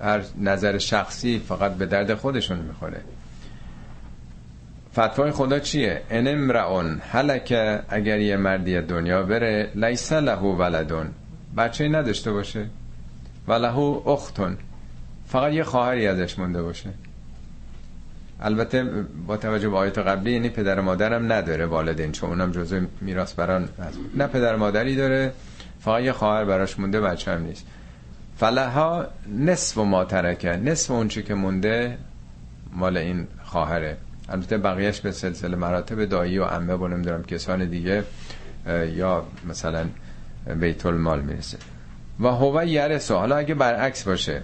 هر 0.00 0.20
نظر 0.40 0.78
شخصی 0.78 1.42
فقط 1.48 1.74
به 1.74 1.86
درد 1.86 2.14
خودشون 2.14 2.58
می‌خوره. 2.58 3.00
فتوای 4.92 5.30
خدا 5.30 5.58
چیه؟ 5.58 6.02
ان 6.10 6.28
امرئون 6.28 7.00
هلک 7.12 7.52
اگر 7.88 8.18
یه 8.18 8.36
مردی 8.36 8.80
دنیا 8.80 9.22
بره 9.22 9.70
لیس 9.74 10.12
له 10.12 10.38
ولدون 10.38 11.06
بچه 11.56 11.88
نداشته 11.88 12.32
باشه. 12.32 12.66
وله 13.48 13.78
اختون 14.06 14.56
فقط 15.34 15.52
یه 15.52 15.64
خواهری 15.64 16.06
ازش 16.06 16.38
مونده 16.38 16.62
باشه. 16.62 16.90
البته 18.40 18.84
با 19.26 19.36
توجه 19.36 19.68
به 19.68 19.76
آیت 19.76 19.98
قبلی 19.98 20.32
یعنی 20.32 20.48
پدر 20.48 20.80
مادرم 20.80 21.32
نداره 21.32 21.66
والدین 21.66 22.12
چون 22.12 22.30
اونم 22.30 22.52
جزء 22.52 22.80
میراث 23.00 23.34
بران 23.34 23.68
نه 24.16 24.26
پدر 24.26 24.56
مادری 24.56 24.96
داره 24.96 25.32
فقط 25.80 26.02
یه 26.02 26.12
خواهر 26.12 26.44
براش 26.44 26.78
مونده 26.78 27.00
بچه 27.00 27.32
هم 27.32 27.42
نیست. 27.42 27.66
فلها 28.36 29.06
نصف 29.38 29.78
ما 29.78 30.04
ترکه. 30.04 30.56
نصف 30.56 30.90
اون 30.90 31.08
که 31.08 31.34
مونده 31.34 31.98
مال 32.72 32.96
این 32.96 33.26
خواهره. 33.44 33.96
البته 34.28 34.58
بقیهش 34.58 35.00
به 35.00 35.12
سلسله 35.12 35.56
مراتب 35.56 36.04
دایی 36.04 36.38
و 36.38 36.44
عمه 36.44 36.74
و 36.74 36.88
نمی‌دونم 36.88 37.22
کسان 37.22 37.64
دیگه 37.64 38.04
یا 38.96 39.26
مثلا 39.48 39.86
بیت 40.60 40.86
المال 40.86 41.20
می‌رسه. 41.20 41.58
و 42.20 42.28
هو 42.28 42.64
یرسو 42.64 43.14
حالا 43.14 43.36
اگه 43.36 43.54
برعکس 43.54 44.02
باشه 44.02 44.42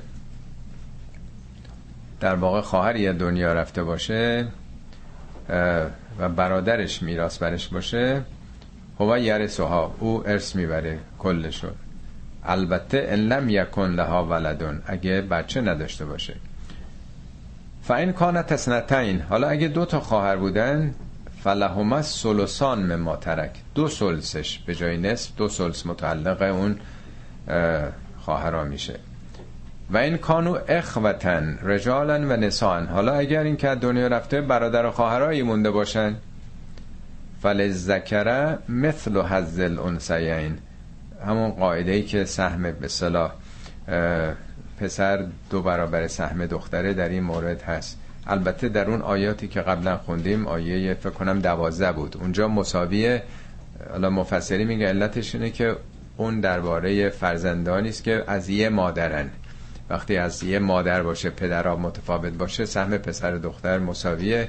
در 2.20 2.34
واقع 2.34 2.60
خواهر 2.60 2.96
یه 2.96 3.12
دنیا 3.12 3.52
رفته 3.52 3.84
باشه 3.84 4.46
و 6.18 6.28
برادرش 6.36 7.02
میراث 7.02 7.38
برش 7.38 7.68
باشه 7.68 8.22
هو 9.00 9.18
یرسوها 9.18 9.94
او 10.00 10.28
ارث 10.28 10.56
می‌بره 10.56 10.98
کلشو. 11.18 11.68
البته 12.44 13.06
ان 13.08 13.18
لم 13.18 13.48
یکن 13.48 13.90
لها 13.90 14.24
ولدون 14.24 14.82
اگه 14.86 15.20
بچه 15.20 15.60
نداشته 15.60 16.04
باشه. 16.04 16.34
فاین 17.82 18.12
کانت 18.12 18.52
اسنتین 18.52 19.20
حالا 19.20 19.48
اگه 19.48 19.68
دو 19.68 19.84
تا 19.84 20.00
خواهر 20.00 20.36
بودن 20.36 20.94
فلهما 21.44 22.02
سلسان 22.02 22.78
مما 22.96 23.16
ترک. 23.16 23.50
دو 23.74 23.88
سلسش 23.88 24.58
به 24.58 24.74
جای 24.74 24.96
نصف 24.96 25.36
دو 25.36 25.48
سلس 25.48 25.86
متعلق 25.86 26.42
اون 26.42 26.76
خواهرا 28.20 28.64
میشه. 28.64 28.94
و 29.92 29.96
این 29.96 30.16
کانو 30.16 30.58
اخوتن 30.68 31.58
رجالن 31.62 32.32
و 32.32 32.36
نسان. 32.36 32.86
حالا 32.86 33.14
اگر 33.14 33.42
این 33.42 33.56
که 33.56 33.74
دنیا 33.74 34.06
رفته 34.06 34.40
برادر 34.40 34.86
و 34.86 34.90
خواهرایی 34.90 35.42
مونده 35.42 35.70
باشن. 35.70 36.16
فلزکره 37.42 38.58
مثل 38.68 39.22
حزل 39.22 39.78
انسیین 39.78 40.58
همون 41.26 41.50
قاعده 41.50 41.92
ای 41.92 42.02
که 42.02 42.24
سهم 42.24 42.62
به 42.62 42.88
صلاح 42.88 43.32
پسر 44.80 45.24
دو 45.50 45.62
برابر 45.62 46.06
سهم 46.06 46.46
دختره 46.46 46.94
در 46.94 47.08
این 47.08 47.22
مورد 47.22 47.62
هست. 47.62 47.98
البته 48.26 48.68
در 48.68 48.90
اون 48.90 49.02
آیاتی 49.02 49.48
که 49.48 49.60
قبلا 49.60 49.96
خوندیم 49.96 50.46
آیه 50.46 50.94
فکر 50.94 51.10
کنم 51.10 51.40
دوازده 51.40 51.92
بود. 51.92 52.16
اونجا 52.20 52.48
مساویه 52.48 53.22
حالا 53.90 54.10
مفسری 54.10 54.64
میگه 54.64 54.88
علتش 54.88 55.34
اینه 55.34 55.50
که 55.50 55.76
اون 56.16 56.40
درباره 56.40 57.08
فرزندانی 57.08 57.88
است 57.88 58.04
که 58.04 58.24
از 58.26 58.48
یه 58.48 58.68
مادرن. 58.68 59.30
وقتی 59.90 60.16
از 60.16 60.42
یه 60.42 60.58
مادر 60.58 61.02
باشه 61.02 61.30
پدرها 61.30 61.76
متفاوت 61.76 62.32
باشه 62.32 62.66
سهم 62.66 62.98
پسر 62.98 63.36
دختر 63.36 63.78
مساویه. 63.78 64.48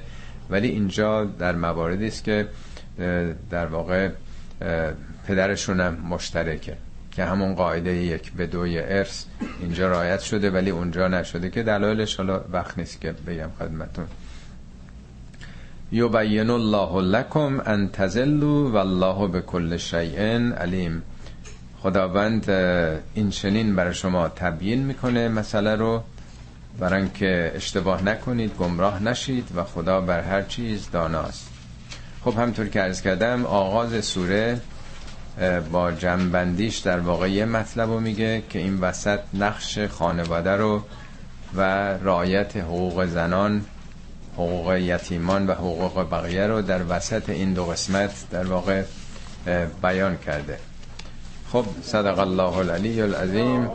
ولی 0.49 0.67
اینجا 0.67 1.25
در 1.25 1.55
مواردی 1.55 2.07
است 2.07 2.23
که 2.23 2.47
در 3.49 3.65
واقع 3.65 4.09
پدرشون 5.27 5.79
هم 5.79 5.93
مشترکه 5.93 6.77
که 7.11 7.25
همون 7.25 7.55
قاعده 7.55 7.95
یک 7.95 8.33
به 8.33 8.47
دوی 8.47 8.79
ارث 8.79 9.25
اینجا 9.61 9.89
رایت 9.89 10.19
شده 10.19 10.51
ولی 10.51 10.69
اونجا 10.69 11.07
نشده 11.07 11.49
که 11.49 11.63
دلایلش 11.63 12.15
حالا 12.15 12.41
وقت 12.51 12.77
نیست 12.77 13.01
که 13.01 13.11
بگم 13.27 13.49
خدمتون 13.59 14.05
یبین 15.91 16.49
الله 16.49 17.01
لکم 17.01 17.61
ان 17.65 17.89
تزلوا 17.89 18.69
والله 18.71 19.27
بكل 19.27 19.77
شیء 19.77 20.53
علیم. 20.53 21.03
خداوند 21.83 22.49
این 23.13 23.29
چنین 23.29 23.75
برای 23.75 23.93
شما 23.93 24.29
تبیین 24.29 24.83
می‌کنه 24.83 25.27
مسئله 25.27 25.75
رو. 25.75 26.03
برای 26.79 27.09
که 27.09 27.51
اشتباه 27.55 28.03
نکنید 28.03 28.55
گمراه 28.55 29.03
نشید 29.03 29.47
و 29.55 29.63
خدا 29.63 30.01
بر 30.01 30.21
هر 30.21 30.41
چیز 30.41 30.89
داناست. 30.91 31.49
خب 32.25 32.37
همطور 32.37 32.67
که 32.67 32.81
عرض 32.81 33.01
کردم 33.01 33.45
آغاز 33.45 34.05
سوره 34.05 34.61
با 35.71 35.91
جنبندیش 35.91 36.77
در 36.77 36.99
واقع 36.99 37.31
یه 37.31 37.45
مطلب 37.45 37.89
رو 37.89 37.99
میگه 37.99 38.43
که 38.49 38.59
این 38.59 38.79
وسط 38.79 39.19
نقش 39.33 39.79
خانواده 39.79 40.51
رو 40.55 40.83
و 41.55 41.61
رعایت 41.97 42.57
حقوق 42.57 43.05
زنان 43.05 43.65
حقوق 44.33 44.75
یتیمان 44.75 45.47
و 45.47 45.51
حقوق 45.51 46.09
بقیه 46.11 46.47
رو 46.47 46.61
در 46.61 46.81
وسط 46.89 47.29
این 47.29 47.53
دو 47.53 47.65
قسمت 47.65 48.11
در 48.31 48.45
واقع 48.45 48.83
بیان 49.81 50.17
کرده. 50.17 50.57
خب 51.53 51.65
صدق 51.83 52.19
الله 52.19 52.61
العلي 52.61 53.05
العظيم 53.05 53.69